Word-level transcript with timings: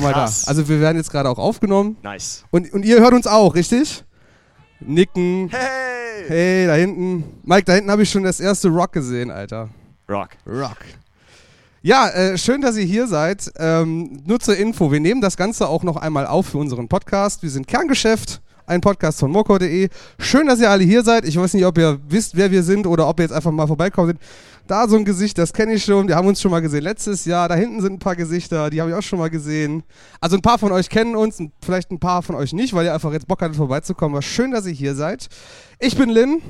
guck 0.00 0.08
mal 0.08 0.12
Krass. 0.14 0.44
da. 0.44 0.50
Also 0.50 0.68
wir 0.68 0.80
werden 0.80 0.96
jetzt 0.96 1.10
gerade 1.10 1.28
auch 1.28 1.38
aufgenommen. 1.38 1.96
Nice. 2.02 2.44
Und, 2.50 2.72
und 2.72 2.84
ihr 2.84 3.00
hört 3.00 3.14
uns 3.14 3.26
auch, 3.26 3.54
richtig? 3.54 4.04
Nicken. 4.80 5.48
Hey! 5.50 6.24
Hey, 6.28 6.66
da 6.66 6.74
hinten. 6.74 7.24
Mike, 7.44 7.64
da 7.64 7.74
hinten 7.74 7.90
habe 7.90 8.02
ich 8.02 8.10
schon 8.10 8.22
das 8.22 8.40
erste 8.40 8.68
Rock 8.68 8.92
gesehen, 8.92 9.30
Alter. 9.30 9.68
Rock. 10.08 10.30
Rock. 10.46 10.76
Ja, 11.80 12.08
äh, 12.10 12.36
schön, 12.36 12.60
dass 12.60 12.76
ihr 12.76 12.84
hier 12.84 13.06
seid. 13.06 13.50
Ähm, 13.56 14.20
nur 14.26 14.40
zur 14.40 14.56
Info, 14.56 14.90
wir 14.90 15.00
nehmen 15.00 15.20
das 15.20 15.36
Ganze 15.36 15.68
auch 15.68 15.84
noch 15.84 15.96
einmal 15.96 16.26
auf 16.26 16.46
für 16.48 16.58
unseren 16.58 16.88
Podcast. 16.88 17.42
Wir 17.42 17.50
sind 17.50 17.66
Kerngeschäft, 17.68 18.40
ein 18.66 18.80
Podcast 18.80 19.20
von 19.20 19.30
moko.de. 19.30 19.88
Schön, 20.18 20.46
dass 20.48 20.60
ihr 20.60 20.70
alle 20.70 20.84
hier 20.84 21.02
seid. 21.02 21.24
Ich 21.24 21.36
weiß 21.38 21.54
nicht, 21.54 21.64
ob 21.64 21.78
ihr 21.78 21.98
wisst, 22.08 22.36
wer 22.36 22.50
wir 22.50 22.62
sind 22.62 22.86
oder 22.86 23.08
ob 23.08 23.20
ihr 23.20 23.24
jetzt 23.24 23.32
einfach 23.32 23.52
mal 23.52 23.66
vorbeikommt. 23.66 24.18
Da 24.68 24.86
so 24.86 24.96
ein 24.96 25.06
Gesicht, 25.06 25.38
das 25.38 25.54
kenne 25.54 25.72
ich 25.72 25.84
schon. 25.84 26.08
Wir 26.08 26.16
haben 26.16 26.28
uns 26.28 26.42
schon 26.42 26.50
mal 26.50 26.60
gesehen 26.60 26.82
letztes 26.82 27.24
Jahr. 27.24 27.48
Da 27.48 27.54
hinten 27.54 27.80
sind 27.80 27.94
ein 27.94 27.98
paar 27.98 28.16
Gesichter, 28.16 28.68
die 28.68 28.82
habe 28.82 28.90
ich 28.90 28.96
auch 28.96 29.02
schon 29.02 29.18
mal 29.18 29.30
gesehen. 29.30 29.82
Also 30.20 30.36
ein 30.36 30.42
paar 30.42 30.58
von 30.58 30.72
euch 30.72 30.90
kennen 30.90 31.16
uns, 31.16 31.40
und 31.40 31.52
vielleicht 31.64 31.90
ein 31.90 31.98
paar 31.98 32.22
von 32.22 32.34
euch 32.36 32.52
nicht, 32.52 32.74
weil 32.74 32.84
ihr 32.84 32.92
einfach 32.92 33.10
jetzt 33.14 33.26
Bock 33.26 33.40
hattet, 33.40 33.56
vorbeizukommen. 33.56 34.14
Aber 34.14 34.20
schön, 34.22 34.50
dass 34.50 34.66
ihr 34.66 34.74
hier 34.74 34.94
seid. 34.94 35.28
Ich 35.78 35.96
bin 35.96 36.10
Lynn, 36.10 36.42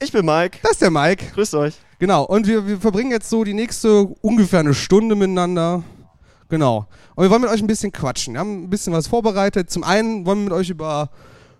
Ich 0.00 0.12
bin 0.12 0.26
Mike. 0.26 0.58
das 0.62 0.72
ist 0.72 0.82
der 0.82 0.90
Mike. 0.90 1.24
Grüßt 1.32 1.54
euch. 1.54 1.74
Genau, 1.98 2.24
und 2.24 2.46
wir, 2.46 2.66
wir 2.66 2.78
verbringen 2.78 3.10
jetzt 3.10 3.30
so 3.30 3.42
die 3.42 3.54
nächste 3.54 4.02
ungefähr 4.20 4.60
eine 4.60 4.74
Stunde 4.74 5.14
miteinander. 5.14 5.82
Genau. 6.50 6.86
Und 7.14 7.24
wir 7.24 7.30
wollen 7.30 7.40
mit 7.40 7.50
euch 7.50 7.62
ein 7.62 7.66
bisschen 7.66 7.90
quatschen. 7.90 8.34
Wir 8.34 8.40
haben 8.40 8.64
ein 8.64 8.70
bisschen 8.70 8.92
was 8.92 9.06
vorbereitet. 9.06 9.70
Zum 9.70 9.82
einen 9.82 10.26
wollen 10.26 10.40
wir 10.40 10.44
mit 10.44 10.52
euch 10.52 10.68
über 10.68 11.08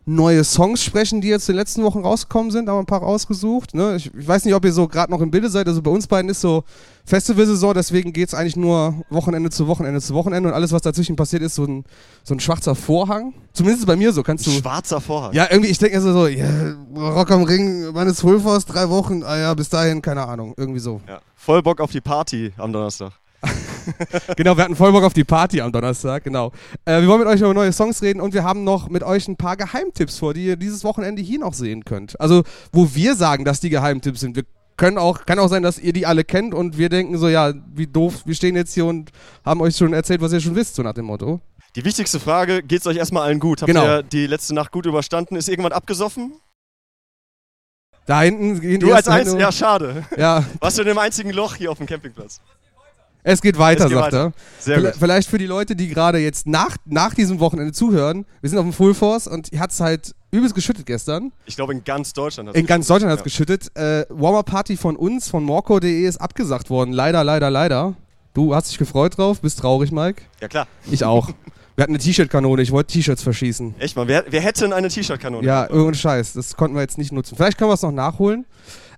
neue 0.07 0.45
Songs 0.45 0.83
sprechen, 0.83 1.21
die 1.21 1.29
jetzt 1.29 1.49
in 1.49 1.55
den 1.55 1.61
letzten 1.61 1.83
Wochen 1.83 2.01
rausgekommen 2.01 2.51
sind. 2.51 2.69
Haben 2.69 2.81
ein 2.81 2.87
paar 2.87 3.01
rausgesucht. 3.01 3.75
Ne? 3.75 3.97
Ich, 3.97 4.15
ich 4.15 4.29
weiß 4.29 4.45
nicht, 4.45 4.55
ob 4.55 4.65
ihr 4.65 4.73
so 4.73 4.87
gerade 4.87 5.11
noch 5.11 5.21
im 5.21 5.31
Bilde 5.31 5.49
seid. 5.49 5.67
Also 5.67 5.81
bei 5.81 5.91
uns 5.91 6.07
beiden 6.07 6.31
ist 6.31 6.41
so 6.41 6.65
Festivalsaison, 7.07 7.75
deswegen 7.75 8.13
geht 8.13 8.29
es 8.29 8.35
eigentlich 8.35 8.57
nur 8.57 9.03
Wochenende 9.11 9.51
zu 9.51 9.67
Wochenende 9.67 10.01
zu 10.01 10.15
Wochenende. 10.15 10.49
Und 10.49 10.55
alles, 10.55 10.73
was 10.73 10.83
dazwischen 10.83 11.17
passiert, 11.17 11.43
ist 11.43 11.55
so 11.55 11.65
ein, 11.65 11.85
so 12.23 12.35
ein 12.35 12.41
schwarzer 12.41 12.75
Vorhang. 12.75 13.35
Zumindest 13.53 13.87
bei 13.87 13.97
mir 13.97 14.13
so. 14.13 14.23
Kannst 14.23 14.47
du. 14.47 14.51
Schwarzer 14.51 15.01
Vorhang. 15.01 15.33
Ja, 15.33 15.49
irgendwie, 15.51 15.71
ich 15.71 15.79
denke 15.79 15.97
also 15.97 16.13
so, 16.13 16.27
ja, 16.27 16.47
Rock 16.95 17.31
am 17.31 17.45
Ring, 17.45 17.89
wann 17.93 18.09
ist 18.09 18.21
Fulfors? 18.21 18.67
Drei 18.67 18.89
Wochen, 18.91 19.23
ah 19.23 19.39
ja, 19.39 19.55
bis 19.55 19.69
dahin, 19.69 20.03
keine 20.03 20.27
Ahnung, 20.27 20.55
irgendwie 20.57 20.81
so. 20.81 21.01
Ja. 21.09 21.21
Voll 21.35 21.63
Bock 21.63 21.81
auf 21.81 21.93
die 21.93 22.01
Party 22.01 22.53
am 22.57 22.73
Donnerstag. 22.73 23.13
genau, 24.37 24.57
wir 24.57 24.65
hatten 24.65 24.77
voll 24.77 24.93
Bock 24.93 25.05
auf 25.05 25.13
die 25.13 25.25
Party 25.25 25.61
am 25.61 25.73
Donnerstag, 25.73 26.25
genau. 26.25 26.53
Äh, 26.85 27.01
wir 27.01 27.09
wollen 27.09 27.21
mit 27.21 27.29
euch 27.29 27.41
über 27.41 27.55
neue 27.55 27.73
Songs 27.73 28.03
reden 28.03 28.21
und 28.21 28.35
wir 28.35 28.45
haben 28.45 28.65
noch 28.65 28.89
mit 28.89 29.03
euch 29.03 29.29
ein 29.29 29.37
paar 29.37 29.57
Geheimtipps 29.57 30.19
vor, 30.19 30.35
die 30.35 30.47
ihr 30.47 30.57
dieses 30.57 30.85
Wochenende 30.85 31.23
hier 31.23 31.39
noch 31.39 31.55
sehen 31.55 31.85
könnt. 31.85 32.21
Also, 32.21 32.43
wo 32.73 32.95
wir 32.95 33.15
sagen, 33.17 33.45
dass 33.45 33.61
die 33.61 33.71
Geheimtipps 33.71 34.21
sind. 34.21 34.37
Wir 34.37 34.45
können 34.77 34.99
auch, 34.99 35.25
kann 35.25 35.39
auch 35.39 35.49
sein, 35.49 35.63
dass 35.63 35.79
ihr 35.79 35.93
die 35.93 36.05
alle 36.07 36.25
kennt 36.25 36.53
und 36.53 36.77
wir 36.79 36.89
denken 36.89 37.17
so, 37.19 37.29
ja, 37.29 37.53
wie 37.75 37.87
doof, 37.87 38.23
wir 38.25 38.35
stehen 38.35 38.57
jetzt 38.57 38.75
hier 38.75 38.87
und 38.87 39.11
haben 39.45 39.61
euch 39.61 39.77
schon 39.77 39.93
erzählt, 39.93 40.21
was 40.21 40.33
ihr 40.33 40.41
schon 40.41 40.57
wisst, 40.57 40.75
so 40.75 40.83
nach 40.83 40.95
dem 40.95 41.05
Motto. 41.05 41.41
Die 41.77 41.85
wichtigste 41.85 42.19
Frage, 42.21 42.63
geht's 42.63 42.87
euch 42.87 42.97
erstmal 42.97 43.25
allen 43.25 43.41
gut? 43.41 43.63
Habt 43.63 43.69
Genau. 43.69 43.85
ihr 43.85 44.03
die 44.03 44.27
letzte 44.27 44.55
Nacht 44.55 44.73
gut 44.73 44.87
überstanden? 44.87 45.37
Ist 45.37 45.49
irgendwann 45.49 45.73
abgesoffen? 45.73 46.35
Da 48.07 48.21
hinten 48.23 48.61
gehen 48.61 48.81
die 48.81 48.87
Du 48.87 48.93
als 48.93 49.09
eins? 49.09 49.33
Ja, 49.33 49.51
schade. 49.51 50.05
ja, 50.17 50.45
Warst 50.61 50.77
du 50.77 50.83
in 50.83 50.89
dem 50.89 50.99
einzigen 50.99 51.31
Loch 51.31 51.55
hier 51.55 51.71
auf 51.71 51.79
dem 51.79 51.87
Campingplatz? 51.87 52.41
Es 53.25 53.43
geht 53.43 53.59
weiter, 53.59 53.85
Es 53.87 53.91
geht 53.91 53.99
sagt 53.99 54.13
weiter. 54.13 54.25
er. 54.27 54.33
Sehr 54.61 54.77
Vielleicht- 54.79 54.95
gut. 54.95 55.01
Vielleicht 55.03 55.29
für 55.29 55.39
die 55.39 55.47
Leute, 55.47 55.75
die 55.75 55.89
gerade 55.89 56.19
jetzt 56.19 56.47
nach, 56.47 56.77
nach 56.85 57.15
diesem 57.15 57.41
Wochenende 57.41 57.73
zuhören. 57.73 58.25
Wir 58.41 58.51
sind 58.51 58.59
auf 58.59 58.65
dem 58.65 58.73
Full 58.73 58.95
Force 58.95 59.27
und 59.27 59.49
hat 59.59 59.73
es 59.73 59.81
halt 59.81 60.15
übelst 60.31 60.55
geschüttet 60.55 60.87
gestern. 60.87 61.33
Ich 61.47 61.57
glaube, 61.57 61.73
in 61.73 61.83
ganz 61.85 62.13
Deutschland 62.13 62.49
hat 62.51 62.57
In 62.57 62.67
ganz 62.67 62.87
Deutschland 62.87 63.11
hat 63.11 63.19
es 63.19 63.23
Ja. 63.23 63.25
geschüttet. 63.25 63.77
Äh, 63.77 64.05
Warmer-Party 64.11 64.77
von 64.77 64.95
uns, 64.97 65.29
von 65.29 65.43
morco.de, 65.45 66.07
ist 66.07 66.21
abgesagt 66.21 66.71
worden. 66.71 66.93
Leider, 66.93 67.25
leider, 67.25 67.51
leider. 67.51 67.95
Du 68.35 68.55
hast 68.55 68.71
dich 68.71 68.79
gefreut 68.79 69.17
drauf, 69.17 69.41
bist 69.41 69.59
traurig, 69.61 69.93
Mike. 69.93 70.23
Ja, 70.41 70.49
klar. 70.49 70.67
Ich 70.91 71.05
auch. 71.05 71.31
Wir 71.77 71.83
hatten 71.83 71.93
eine 71.93 71.99
T-Shirt-Kanone, 72.03 72.63
ich 72.63 72.71
wollte 72.71 72.93
T-Shirts 72.93 73.23
verschießen. 73.23 73.75
Echt 73.81 73.97
mal, 73.97 74.07
wer, 74.07 74.25
wer 74.29 74.41
hätte 74.41 74.61
denn 74.61 74.73
eine 74.73 74.89
T-Shirt-Kanone? 74.89 75.45
Ja, 75.47 75.65
irgendein 75.69 75.95
Scheiß. 75.95 76.33
Das 76.35 76.57
konnten 76.57 76.77
wir 76.77 76.83
jetzt 76.83 76.99
nicht 76.99 77.11
nutzen. 77.11 77.35
Vielleicht 77.37 77.59
können 77.59 77.71
wir 77.71 77.75
es 77.75 77.83
noch 77.83 77.91
nachholen. 77.91 78.45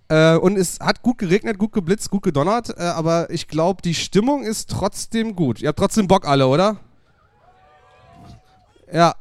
Äh, 0.09 0.37
und 0.37 0.57
es 0.57 0.79
hat 0.81 1.03
gut 1.03 1.19
geregnet, 1.19 1.59
gut 1.59 1.73
geblitzt, 1.73 2.11
gut 2.11 2.23
gedonnert. 2.23 2.75
Äh, 2.77 2.83
aber 2.83 3.31
ich 3.31 3.49
glaube, 3.49 3.83
die 3.83 3.95
Stimmung 3.95 4.43
ist 4.43 4.71
trotzdem 4.71 5.35
gut. 5.35 5.61
Ihr 5.61 5.69
habt 5.69 5.79
trotzdem 5.79 6.07
Bock 6.07 6.27
alle, 6.27 6.47
oder? 6.47 6.77
Ja, 8.93 9.15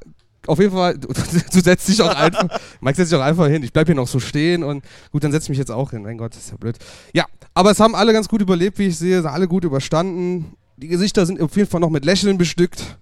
auf 0.47 0.59
jeden 0.59 0.71
Fall. 0.71 0.97
Du, 0.97 1.07
du 1.51 1.59
setzt 1.59 1.87
dich 1.87 2.01
auch 2.01 2.13
einfach. 2.15 2.59
Mike 2.81 2.95
setzt 2.95 3.09
sich 3.09 3.19
auch 3.19 3.23
einfach 3.23 3.47
hin. 3.47 3.63
Ich 3.63 3.73
bleib 3.73 3.87
hier 3.87 3.95
noch 3.95 4.07
so 4.07 4.19
stehen 4.19 4.63
und 4.63 4.83
gut, 5.11 5.23
dann 5.23 5.31
setz 5.31 5.43
ich 5.43 5.49
mich 5.49 5.57
jetzt 5.57 5.71
auch 5.71 5.91
hin. 5.91 6.03
Mein 6.03 6.17
Gott, 6.17 6.33
das 6.35 6.45
ist 6.45 6.51
ja 6.51 6.57
blöd. 6.57 6.77
Ja, 7.13 7.25
aber 7.53 7.71
es 7.71 7.79
haben 7.79 7.95
alle 7.95 8.13
ganz 8.13 8.27
gut 8.27 8.41
überlebt, 8.41 8.77
wie 8.77 8.87
ich 8.87 8.97
sehe. 8.97 9.21
Sind 9.21 9.31
alle 9.31 9.47
gut 9.47 9.63
überstanden. 9.63 10.55
Die 10.77 10.87
Gesichter 10.87 11.25
sind 11.25 11.41
auf 11.41 11.55
jeden 11.55 11.69
Fall 11.69 11.79
noch 11.79 11.89
mit 11.89 12.05
Lächeln 12.05 12.37
bestückt. 12.37 12.97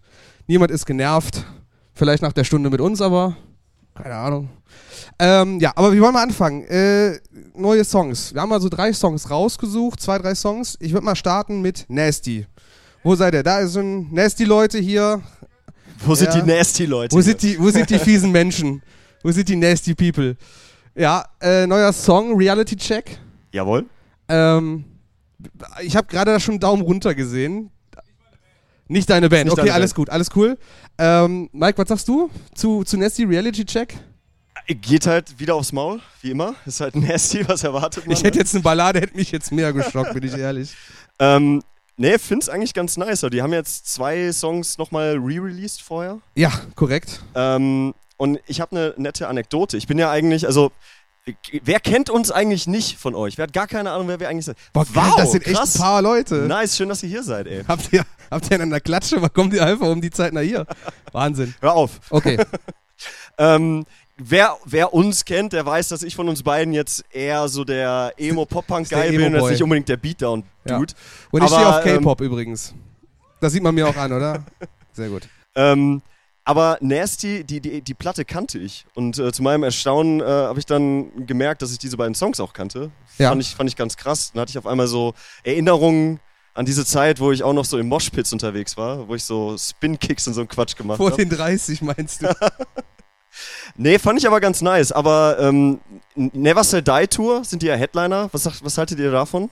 Niemand 0.47 0.71
ist 0.71 0.85
genervt. 0.85 1.45
Vielleicht 1.93 2.23
nach 2.23 2.33
der 2.33 2.43
Stunde 2.43 2.69
mit 2.69 2.81
uns, 2.81 3.01
aber 3.01 3.35
keine 3.95 4.15
Ahnung. 4.15 4.49
Ähm, 5.19 5.59
ja, 5.59 5.71
aber 5.75 5.93
wir 5.93 6.01
wollen 6.01 6.13
mal 6.13 6.23
anfangen. 6.23 6.63
Äh, 6.65 7.19
neue 7.55 7.83
Songs. 7.83 8.33
Wir 8.33 8.41
haben 8.41 8.49
mal 8.49 8.59
so 8.61 8.69
drei 8.69 8.91
Songs 8.93 9.29
rausgesucht, 9.29 9.99
zwei, 10.01 10.17
drei 10.17 10.35
Songs. 10.35 10.77
Ich 10.79 10.91
würde 10.93 11.05
mal 11.05 11.15
starten 11.15 11.61
mit 11.61 11.85
Nasty. 11.87 12.47
Wo 13.03 13.15
seid 13.15 13.33
ihr? 13.33 13.43
Da 13.43 13.65
sind 13.67 14.11
Nasty-Leute 14.13 14.79
hier. 14.79 15.21
Wo 16.05 16.15
sind 16.15 16.33
Ja. 16.33 16.41
die 16.41 16.47
Nasty-Leute? 16.51 17.15
Wo 17.15 17.21
sind 17.21 17.41
die, 17.41 17.59
wo 17.59 17.69
sind 17.69 17.89
die 17.89 17.99
fiesen 17.99 18.31
Menschen? 18.31 18.81
Wo 19.21 19.31
sind 19.31 19.47
die 19.47 19.55
Nasty 19.55 19.93
People? 19.93 20.35
Ja, 20.95 21.25
äh, 21.41 21.65
neuer 21.67 21.93
Song, 21.93 22.35
Reality 22.37 22.75
Check. 22.75 23.17
Jawohl. 23.51 23.85
Ähm, 24.27 24.85
ich 25.81 25.95
habe 25.95 26.07
gerade 26.07 26.31
da 26.31 26.39
schon 26.39 26.53
einen 26.53 26.59
Daumen 26.59 26.81
runter 26.81 27.13
gesehen. 27.15 27.69
Nicht 28.87 29.09
deine 29.09 29.29
Band. 29.29 29.45
Nicht 29.45 29.53
okay, 29.53 29.61
deine 29.61 29.73
alles 29.73 29.91
Band. 29.91 29.95
gut, 29.95 30.09
alles 30.09 30.29
cool. 30.35 30.57
Ähm, 30.97 31.49
Mike, 31.51 31.77
was 31.77 31.87
sagst 31.87 32.07
du 32.07 32.29
zu, 32.53 32.83
zu 32.83 32.97
Nasty 32.97 33.23
Reality 33.23 33.65
Check? 33.65 33.95
Geht 34.67 35.07
halt 35.07 35.39
wieder 35.39 35.55
aufs 35.55 35.71
Maul, 35.73 35.99
wie 36.21 36.31
immer. 36.31 36.55
Ist 36.65 36.79
halt 36.79 36.95
nasty, 36.95 37.47
was 37.47 37.63
erwartet 37.63 38.05
man. 38.07 38.15
Ich 38.15 38.23
hätte 38.23 38.37
jetzt 38.39 38.53
eine 38.53 38.63
Ballade, 38.63 38.99
hätte 39.01 39.15
mich 39.17 39.31
jetzt 39.31 39.51
mehr 39.51 39.73
geschockt, 39.73 40.13
bin 40.13 40.23
ich 40.23 40.33
ehrlich. 40.37 40.73
ähm, 41.19 41.61
nee, 41.97 42.17
find's 42.17 42.47
eigentlich 42.49 42.73
ganz 42.73 42.95
nice. 42.95 43.25
Die 43.31 43.41
haben 43.41 43.51
jetzt 43.51 43.91
zwei 43.93 44.31
Songs 44.31 44.77
nochmal 44.77 45.17
re-released 45.17 45.81
vorher. 45.81 46.19
Ja, 46.35 46.51
korrekt. 46.75 47.21
Ähm, 47.35 47.93
und 48.17 48.39
ich 48.47 48.61
habe 48.61 48.75
eine 48.75 48.93
nette 48.97 49.27
Anekdote. 49.27 49.75
Ich 49.75 49.87
bin 49.87 49.97
ja 49.97 50.09
eigentlich, 50.11 50.45
also, 50.47 50.71
wer 51.63 51.79
kennt 51.81 52.09
uns 52.09 52.31
eigentlich 52.31 52.67
nicht 52.67 52.97
von 52.97 53.15
euch? 53.15 53.37
Wer 53.37 53.43
hat 53.43 53.53
gar 53.53 53.67
keine 53.67 53.91
Ahnung, 53.91 54.07
wer 54.07 54.19
wir 54.21 54.29
eigentlich 54.29 54.45
sind? 54.45 54.57
Boah, 54.71 54.85
wow, 54.93 55.15
das 55.17 55.31
sind 55.33 55.45
echt 55.45 55.57
krass. 55.57 55.75
ein 55.75 55.81
paar 55.81 56.01
Leute. 56.01 56.35
Nice, 56.35 56.77
schön, 56.77 56.87
dass 56.87 57.03
ihr 57.03 57.09
hier 57.09 57.23
seid, 57.23 57.47
ey. 57.47 57.63
Habt 57.67 57.91
ihr, 57.91 58.05
habt 58.31 58.49
ihr 58.49 58.55
in 58.55 58.61
einer 58.61 58.79
Klatsche? 58.79 59.21
Was 59.21 59.33
kommt 59.33 59.53
ihr 59.53 59.65
einfach 59.65 59.87
um 59.87 59.99
die 59.99 60.11
Zeit 60.11 60.31
nach 60.31 60.41
hier? 60.41 60.65
Wahnsinn. 61.11 61.53
Hör 61.59 61.73
auf. 61.73 61.99
Okay. 62.09 62.39
Ähm, 63.37 63.85
wer, 64.17 64.57
wer 64.65 64.93
uns 64.93 65.25
kennt, 65.25 65.53
der 65.53 65.65
weiß, 65.65 65.89
dass 65.89 66.03
ich 66.03 66.15
von 66.15 66.29
uns 66.29 66.43
beiden 66.43 66.73
jetzt 66.73 67.03
eher 67.11 67.47
so 67.47 67.63
der 67.63 68.13
Emo-Pop-Punk-Guy 68.17 69.11
bin. 69.11 69.19
Das 69.19 69.27
Emo-Boy. 69.27 69.43
ist 69.43 69.51
nicht 69.51 69.63
unbedingt 69.63 69.89
der 69.89 69.97
Beatdown-Dude. 69.97 70.93
Ja. 70.93 70.99
Und 71.31 71.43
ich 71.43 71.49
stehe 71.49 71.67
auf 71.67 71.83
K-Pop 71.83 72.21
übrigens. 72.21 72.73
Das 73.39 73.53
sieht 73.53 73.63
man 73.63 73.75
mir 73.75 73.87
auch 73.87 73.97
an, 73.97 74.11
oder? 74.13 74.43
Sehr 74.93 75.09
gut. 75.09 75.27
Ähm, 75.55 76.01
aber 76.45 76.77
Nasty, 76.81 77.43
die, 77.43 77.61
die, 77.61 77.81
die 77.81 77.93
Platte 77.93 78.25
kannte 78.25 78.59
ich. 78.59 78.85
Und 78.95 79.17
äh, 79.17 79.31
zu 79.31 79.43
meinem 79.43 79.63
Erstaunen 79.63 80.19
äh, 80.19 80.25
habe 80.25 80.59
ich 80.59 80.65
dann 80.65 81.25
gemerkt, 81.25 81.61
dass 81.61 81.71
ich 81.71 81.77
diese 81.77 81.97
beiden 81.97 82.15
Songs 82.15 82.39
auch 82.39 82.53
kannte. 82.53 82.91
Ja. 83.17 83.29
Fand, 83.29 83.41
ich, 83.41 83.55
fand 83.55 83.69
ich 83.69 83.75
ganz 83.75 83.95
krass. 83.97 84.31
Dann 84.33 84.41
hatte 84.41 84.49
ich 84.49 84.57
auf 84.57 84.67
einmal 84.67 84.87
so 84.87 85.13
Erinnerungen 85.43 86.19
an 86.53 86.65
diese 86.65 86.85
Zeit, 86.85 87.19
wo 87.19 87.31
ich 87.31 87.43
auch 87.43 87.53
noch 87.53 87.65
so 87.65 87.77
im 87.77 87.87
Moshpits 87.87 88.31
unterwegs 88.33 88.77
war, 88.77 89.07
wo 89.07 89.15
ich 89.15 89.23
so 89.23 89.57
Spin-Kicks 89.57 90.27
und 90.27 90.33
so 90.33 90.41
einen 90.41 90.47
Quatsch 90.47 90.75
gemacht 90.75 90.97
Vor 90.97 91.11
habe. 91.11 91.25
den 91.25 91.29
30 91.35 91.81
meinst 91.81 92.21
du? 92.21 92.27
Nee, 93.75 93.99
fand 93.99 94.19
ich 94.19 94.27
aber 94.27 94.39
ganz 94.39 94.61
nice. 94.61 94.91
Aber 94.91 95.37
ähm, 95.39 95.79
Never 96.15 96.63
Say 96.63 96.81
Die 96.81 97.07
Tour 97.07 97.43
sind 97.43 97.61
die 97.61 97.67
ja 97.67 97.75
Headliner. 97.75 98.29
Was, 98.31 98.43
sagt, 98.43 98.63
was 98.63 98.77
haltet 98.77 98.99
ihr 98.99 99.11
davon? 99.11 99.49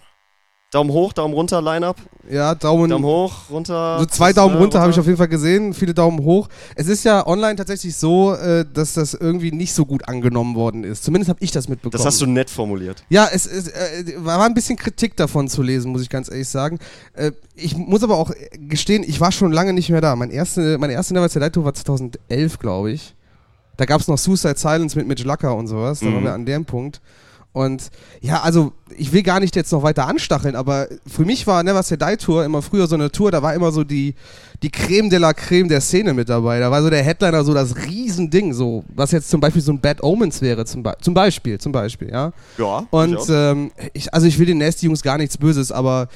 Daumen 0.71 0.91
hoch, 0.91 1.11
Daumen 1.11 1.33
runter, 1.33 1.61
Line-Up. 1.61 1.97
Ja, 2.29 2.55
Daumen. 2.55 2.89
Daumen 2.89 3.03
hoch, 3.03 3.49
runter. 3.49 3.99
So 3.99 4.05
zwei 4.05 4.31
Daumen 4.31 4.55
äh, 4.55 4.59
runter 4.59 4.79
habe 4.79 4.89
ich 4.89 4.97
auf 4.97 5.05
jeden 5.05 5.17
Fall 5.17 5.27
gesehen, 5.27 5.73
viele 5.73 5.93
Daumen 5.93 6.23
hoch. 6.23 6.47
Es 6.75 6.87
ist 6.87 7.03
ja 7.03 7.27
online 7.27 7.57
tatsächlich 7.57 7.93
so, 7.97 8.33
äh, 8.33 8.65
dass 8.73 8.93
das 8.93 9.13
irgendwie 9.13 9.51
nicht 9.51 9.73
so 9.73 9.85
gut 9.85 10.07
angenommen 10.07 10.55
worden 10.55 10.85
ist. 10.85 11.03
Zumindest 11.03 11.27
habe 11.27 11.43
ich 11.43 11.51
das 11.51 11.67
mitbekommen. 11.67 12.01
Das 12.01 12.05
hast 12.05 12.21
du 12.21 12.25
nett 12.25 12.49
formuliert. 12.49 13.03
Ja, 13.09 13.27
es, 13.29 13.45
es 13.45 13.67
äh, 13.67 14.15
war 14.19 14.41
ein 14.45 14.53
bisschen 14.53 14.77
Kritik 14.77 15.17
davon 15.17 15.49
zu 15.49 15.61
lesen, 15.61 15.91
muss 15.91 16.03
ich 16.03 16.09
ganz 16.09 16.31
ehrlich 16.31 16.47
sagen. 16.47 16.79
Äh, 17.15 17.33
ich 17.53 17.75
muss 17.75 18.01
aber 18.01 18.15
auch 18.15 18.31
gestehen, 18.53 19.03
ich 19.05 19.19
war 19.19 19.33
schon 19.33 19.51
lange 19.51 19.73
nicht 19.73 19.89
mehr 19.89 19.99
da. 19.99 20.15
Mein 20.15 20.31
erste, 20.31 20.77
meine 20.77 20.93
erste 20.93 21.13
Never 21.13 21.27
Say 21.27 21.41
Die 21.41 21.49
Tour 21.49 21.65
war 21.65 21.73
2011, 21.73 22.59
glaube 22.59 22.93
ich. 22.93 23.13
Da 23.81 23.85
gab 23.85 23.99
es 23.99 24.07
noch 24.07 24.19
Suicide 24.19 24.59
Silence 24.59 24.95
mit 24.95 25.07
Mitch 25.07 25.23
Lucker 25.23 25.55
und 25.55 25.65
sowas. 25.65 26.01
Da 26.01 26.05
Mhm. 26.05 26.13
waren 26.13 26.23
wir 26.23 26.33
an 26.33 26.45
dem 26.45 26.65
Punkt. 26.65 27.01
Und 27.51 27.89
ja, 28.21 28.41
also 28.41 28.73
ich 28.95 29.11
will 29.11 29.23
gar 29.23 29.39
nicht 29.39 29.55
jetzt 29.55 29.71
noch 29.71 29.81
weiter 29.81 30.07
anstacheln, 30.07 30.55
aber 30.55 30.87
für 31.07 31.25
mich 31.25 31.47
war 31.47 31.63
Never 31.63 31.81
Say 31.81 31.97
Die 31.97 32.15
Tour 32.17 32.45
immer 32.45 32.61
früher 32.61 32.85
so 32.85 32.93
eine 32.93 33.11
Tour, 33.11 33.31
da 33.31 33.41
war 33.41 33.55
immer 33.55 33.71
so 33.71 33.83
die, 33.83 34.13
die 34.61 34.69
Creme 34.69 35.09
de 35.09 35.17
la 35.17 35.33
Creme 35.33 35.67
der 35.67 35.81
Szene 35.81 36.13
mit 36.13 36.29
dabei. 36.29 36.59
Da 36.59 36.69
war 36.69 36.83
so 36.83 36.91
der 36.91 37.01
Headliner 37.03 37.43
so 37.43 37.55
das 37.55 37.75
Riesending, 37.75 38.53
so, 38.53 38.83
was 38.95 39.09
jetzt 39.11 39.31
zum 39.31 39.41
Beispiel 39.41 39.63
so 39.63 39.71
ein 39.73 39.81
Bad 39.81 40.03
Omens 40.03 40.41
wäre, 40.43 40.63
zum, 40.65 40.83
Be 40.83 40.95
zum 41.01 41.15
Beispiel, 41.15 41.59
zum 41.59 41.71
Beispiel, 41.71 42.09
ja. 42.11 42.31
Ja. 42.59 42.85
Und 42.91 43.13
durchaus. 43.13 43.29
ähm, 43.29 43.71
ich, 43.93 44.13
also 44.13 44.27
ich 44.27 44.37
will 44.37 44.45
den 44.45 44.59
Nasty 44.59 44.85
Jungs 44.85 45.01
gar 45.01 45.17
nichts 45.17 45.39
Böses, 45.39 45.71
aber 45.71 46.07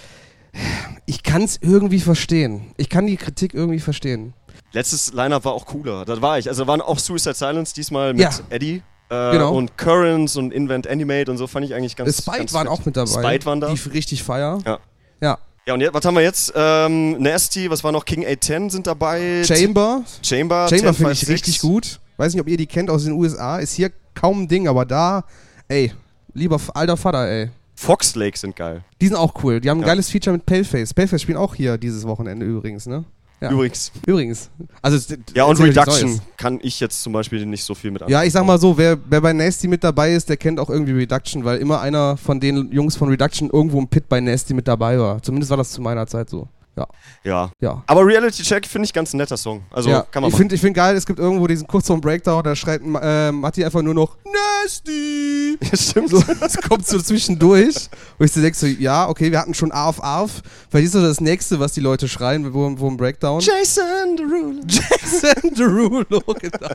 Ich 1.05 1.21
kann 1.23 1.41
es 1.41 1.57
irgendwie 1.61 1.99
verstehen. 1.99 2.61
Ich 2.77 2.87
kann 2.89 3.07
die 3.07 3.17
Kritik 3.17 3.53
irgendwie 3.53 3.79
verstehen. 3.81 4.33
Letztes 4.75 5.13
Line-Up 5.13 5.45
war 5.45 5.53
auch 5.53 5.65
cooler. 5.65 6.05
Da 6.05 6.21
war 6.21 6.37
ich. 6.37 6.47
Also 6.49 6.63
da 6.63 6.67
waren 6.67 6.81
auch 6.81 6.99
Suicide 6.99 7.33
Silence 7.33 7.73
diesmal 7.73 8.13
mit 8.13 8.21
Ja. 8.23 8.29
Eddie. 8.49 8.83
Äh, 9.09 9.31
Genau. 9.31 9.55
Und 9.55 9.77
Currents 9.77 10.35
und 10.35 10.51
Invent 10.53 10.87
Animate 10.87 11.31
und 11.31 11.37
so 11.37 11.47
fand 11.47 11.65
ich 11.65 11.73
eigentlich 11.73 11.95
ganz 11.95 12.17
Spite 12.17 12.37
ganz 12.37 12.53
waren 12.53 12.67
fett. 12.67 12.71
auch 12.79 12.85
mit 12.85 12.97
dabei. 12.97 13.07
Spite 13.29 13.45
waren 13.45 13.61
da. 13.61 13.67
Die 13.67 13.73
ich 13.73 13.93
richtig 13.93 14.23
feier. 14.23 14.59
Ja. 14.65 14.79
Ja. 15.21 15.37
Ja, 15.67 15.73
und 15.73 15.81
jetzt, 15.81 15.93
was 15.95 16.05
haben 16.05 16.15
wir 16.15 16.21
jetzt? 16.21 16.53
Ähm, 16.55 17.19
Nasty, 17.21 17.69
was 17.71 17.83
war 17.83 17.91
noch? 17.91 18.05
King 18.05 18.23
810 18.25 18.69
sind 18.69 18.85
dabei. 18.87 19.43
Chamber. 19.45 20.03
Chamber. 20.21 20.67
Chamber 20.67 20.67
finde 20.93 21.11
1056. 21.11 21.23
ich 21.23 21.29
richtig 21.29 21.59
gut. 21.61 21.99
Weiß 22.17 22.33
nicht, 22.33 22.41
ob 22.41 22.47
ihr 22.47 22.57
die 22.57 22.67
kennt 22.67 22.89
aus 22.89 23.03
den 23.05 23.13
USA. 23.13 23.57
Ist 23.57 23.73
hier 23.73 23.91
kaum 24.13 24.43
ein 24.43 24.47
Ding, 24.47 24.67
aber 24.67 24.85
da, 24.85 25.23
ey, 25.67 25.91
lieber 26.33 26.59
alter 26.73 26.97
Vater, 26.97 27.27
ey. 27.27 27.49
Fox 27.75 28.15
Lake 28.15 28.37
sind 28.37 28.55
geil. 28.55 28.83
Die 29.01 29.07
sind 29.07 29.15
auch 29.17 29.33
cool. 29.43 29.59
Die 29.59 29.69
haben 29.69 29.79
ein 29.79 29.81
Ja. 29.81 29.87
geiles 29.87 30.09
Feature 30.09 30.35
mit 30.35 30.45
Paleface. 30.45 30.93
Paleface 30.93 31.21
spielen 31.21 31.37
auch 31.37 31.55
hier 31.55 31.77
dieses 31.77 32.05
Wochenende 32.05 32.45
übrigens, 32.45 32.85
ne? 32.85 33.03
Ja. 33.41 33.51
Übrigens. 33.51 33.91
Übrigens. 34.05 34.49
Also, 34.81 35.15
Ja, 35.33 35.43
und 35.43 35.59
Reduction 35.59 36.21
kann 36.37 36.59
ich 36.61 36.79
jetzt 36.79 37.03
zum 37.03 37.13
Beispiel 37.13 37.45
nicht 37.45 37.63
so 37.63 37.75
viel 37.75 37.91
mit 37.91 38.07
Ja, 38.07 38.23
ich 38.23 38.31
sag 38.31 38.45
mal 38.45 38.57
so, 38.57 38.77
wer, 38.77 38.97
wer 39.09 39.21
bei 39.21 39.33
Nasty 39.33 39.67
mit 39.67 39.83
dabei 39.83 40.13
ist, 40.13 40.29
der 40.29 40.37
kennt 40.37 40.59
auch 40.59 40.69
irgendwie 40.69 40.93
Reduction, 40.93 41.43
weil 41.43 41.57
immer 41.57 41.81
einer 41.81 42.17
von 42.17 42.39
den 42.39 42.71
Jungs 42.71 42.95
von 42.95 43.09
Reduction 43.09 43.49
irgendwo 43.49 43.79
im 43.79 43.87
Pit 43.87 44.07
bei 44.07 44.21
Nasty 44.21 44.53
mit 44.53 44.67
dabei 44.67 44.97
war. 44.99 45.21
Zumindest 45.21 45.49
war 45.49 45.57
das 45.57 45.71
zu 45.71 45.81
meiner 45.81 46.07
Zeit 46.07 46.29
so. 46.29 46.47
Ja. 46.75 46.87
Ja. 47.23 47.51
Ja. 47.61 47.83
Aber 47.87 48.05
Reality 48.05 48.43
Check 48.43 48.65
finde 48.65 48.85
ich 48.85 48.93
ganz 48.93 49.13
ein 49.13 49.17
netter 49.17 49.37
Song. 49.37 49.63
Also 49.71 49.89
ja. 49.89 50.01
kann 50.01 50.21
man 50.21 50.31
ich 50.31 50.37
finde 50.37 50.55
ich 50.55 50.61
find 50.61 50.75
geil, 50.75 50.95
es 50.95 51.05
gibt 51.05 51.19
irgendwo 51.19 51.47
diesen 51.47 51.67
kurz 51.67 51.87
vorm 51.87 52.01
Breakdown, 52.01 52.43
da 52.43 52.55
schreit 52.55 52.81
äh, 52.83 53.31
Matti 53.31 53.63
einfach 53.63 53.81
nur 53.81 53.93
noch 53.93 54.17
Nasty. 54.25 55.57
Stimmt. 55.73 56.09
So, 56.09 56.23
es 56.41 56.57
kommt 56.57 56.85
so 56.85 56.99
zwischendurch. 56.99 57.89
Wo 58.17 58.25
ich 58.25 58.31
so 58.31 58.41
denke, 58.41 58.57
so, 58.57 58.67
ja, 58.67 59.07
okay, 59.07 59.31
wir 59.31 59.39
hatten 59.39 59.53
schon 59.53 59.71
Arf 59.71 60.01
Arf. 60.01 60.41
Vielleicht 60.69 60.87
ist 60.87 60.91
so 60.93 61.01
das 61.01 61.21
nächste, 61.21 61.59
was 61.59 61.73
die 61.73 61.81
Leute 61.81 62.07
schreien, 62.07 62.53
wo, 62.53 62.71
wo 62.77 62.87
im 62.87 62.97
Breakdown. 62.97 63.39
Jason 63.39 64.17
Derulo. 64.17 64.61
Jason 64.67 65.53
Derulo, 65.55 66.21
genau. 66.39 66.69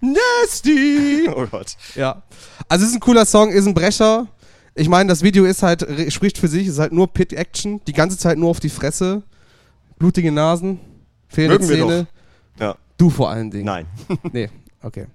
Nasty! 0.00 1.28
Oh 1.34 1.46
Gott. 1.46 1.76
Ja. 1.94 2.22
Also 2.68 2.84
es 2.84 2.90
ist 2.90 2.96
ein 2.96 3.00
cooler 3.00 3.24
Song, 3.24 3.50
ist 3.50 3.66
ein 3.66 3.74
Brecher. 3.74 4.26
Ich 4.78 4.90
meine, 4.90 5.08
das 5.08 5.22
Video 5.22 5.46
ist 5.46 5.62
halt, 5.62 5.86
spricht 6.12 6.36
für 6.36 6.48
sich, 6.48 6.66
ist 6.66 6.78
halt 6.78 6.92
nur 6.92 7.10
Pit-Action, 7.12 7.80
die 7.86 7.94
ganze 7.94 8.18
Zeit 8.18 8.36
nur 8.36 8.50
auf 8.50 8.60
die 8.60 8.68
Fresse, 8.68 9.22
blutige 9.98 10.30
Nasen, 10.30 10.80
fehlende 11.28 11.66
Mögen 11.66 11.88
Zähne. 11.88 12.06
Ja. 12.60 12.76
Du 12.98 13.08
vor 13.08 13.30
allen 13.30 13.50
Dingen. 13.50 13.64
Nein. 13.64 13.86
Nee, 14.32 14.50
okay. 14.82 15.06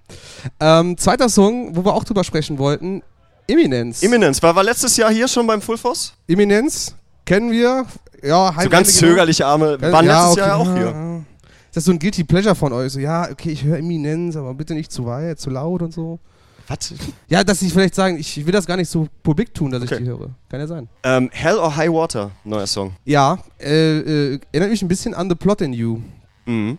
Ähm, 0.59 0.97
zweiter 0.97 1.29
Song, 1.29 1.75
wo 1.75 1.85
wir 1.85 1.93
auch 1.93 2.03
drüber 2.03 2.23
sprechen 2.23 2.57
wollten, 2.57 3.03
Imminence. 3.45 4.01
Imminence. 4.01 4.41
War, 4.41 4.55
war 4.55 4.63
letztes 4.63 4.97
Jahr 4.97 5.11
hier 5.11 5.27
schon 5.27 5.45
beim 5.45 5.61
Full 5.61 5.77
Force? 5.77 6.13
Imminence, 6.25 6.95
kennen 7.25 7.51
wir. 7.51 7.85
Ja, 8.23 8.55
So 8.59 8.69
ganz 8.69 8.95
zögerliche 8.97 9.45
Arme. 9.45 9.79
Waren 9.79 10.05
ja, 10.05 10.27
letztes 10.27 10.43
okay, 10.43 10.49
Jahr 10.49 10.57
auch 10.57 10.73
hier. 10.75 11.25
Ist 11.67 11.77
das 11.77 11.83
so 11.85 11.91
ein 11.91 11.99
Guilty 11.99 12.23
Pleasure 12.23 12.55
von 12.55 12.73
euch? 12.73 12.93
So, 12.93 12.99
ja, 12.99 13.29
okay, 13.31 13.51
ich 13.51 13.63
höre 13.63 13.77
Imminence, 13.77 14.35
aber 14.35 14.53
bitte 14.53 14.73
nicht 14.73 14.91
zu 14.91 15.05
weit, 15.05 15.39
zu 15.39 15.49
laut 15.49 15.81
und 15.81 15.93
so. 15.93 16.19
Was? 16.67 16.93
Ja, 17.27 17.43
dass 17.43 17.59
sie 17.59 17.69
vielleicht 17.69 17.95
sagen, 17.95 18.17
ich 18.17 18.45
will 18.45 18.51
das 18.53 18.65
gar 18.65 18.77
nicht 18.77 18.89
so 18.89 19.07
publik 19.23 19.53
tun, 19.53 19.71
dass 19.71 19.83
Okay. 19.83 19.95
ich 19.95 20.01
die 20.01 20.07
höre. 20.07 20.29
Kann 20.49 20.59
ja 20.59 20.67
sein. 20.67 20.87
Ähm, 21.03 21.29
Hell 21.33 21.57
or 21.57 21.75
High 21.75 21.91
Water, 21.91 22.31
neuer 22.43 22.67
Song. 22.67 22.93
Ja, 23.05 23.37
äh, 23.59 23.99
äh, 24.33 24.39
erinnert 24.51 24.71
mich 24.71 24.81
ein 24.81 24.87
bisschen 24.87 25.13
an 25.13 25.29
The 25.29 25.35
Plot 25.35 25.61
in 25.61 25.73
You. 25.73 25.99
Mhm. 26.45 26.77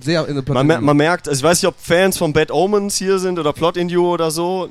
Sehr 0.00 0.26
in 0.26 0.34
The 0.36 0.42
Plot 0.42 0.54
Man, 0.54 0.62
in 0.62 0.66
mer 0.68 0.78
You. 0.78 0.84
man 0.84 0.96
merkt, 0.96 1.28
also 1.28 1.38
ich 1.38 1.44
weiß 1.44 1.62
nicht, 1.62 1.68
ob 1.68 1.76
Fans 1.78 2.18
von 2.18 2.32
Bad 2.32 2.50
Omens 2.50 2.96
hier 2.96 3.18
sind 3.18 3.38
oder 3.38 3.52
Plot 3.52 3.76
in 3.76 3.88
You 3.88 4.06
oder 4.12 4.30
so. 4.30 4.68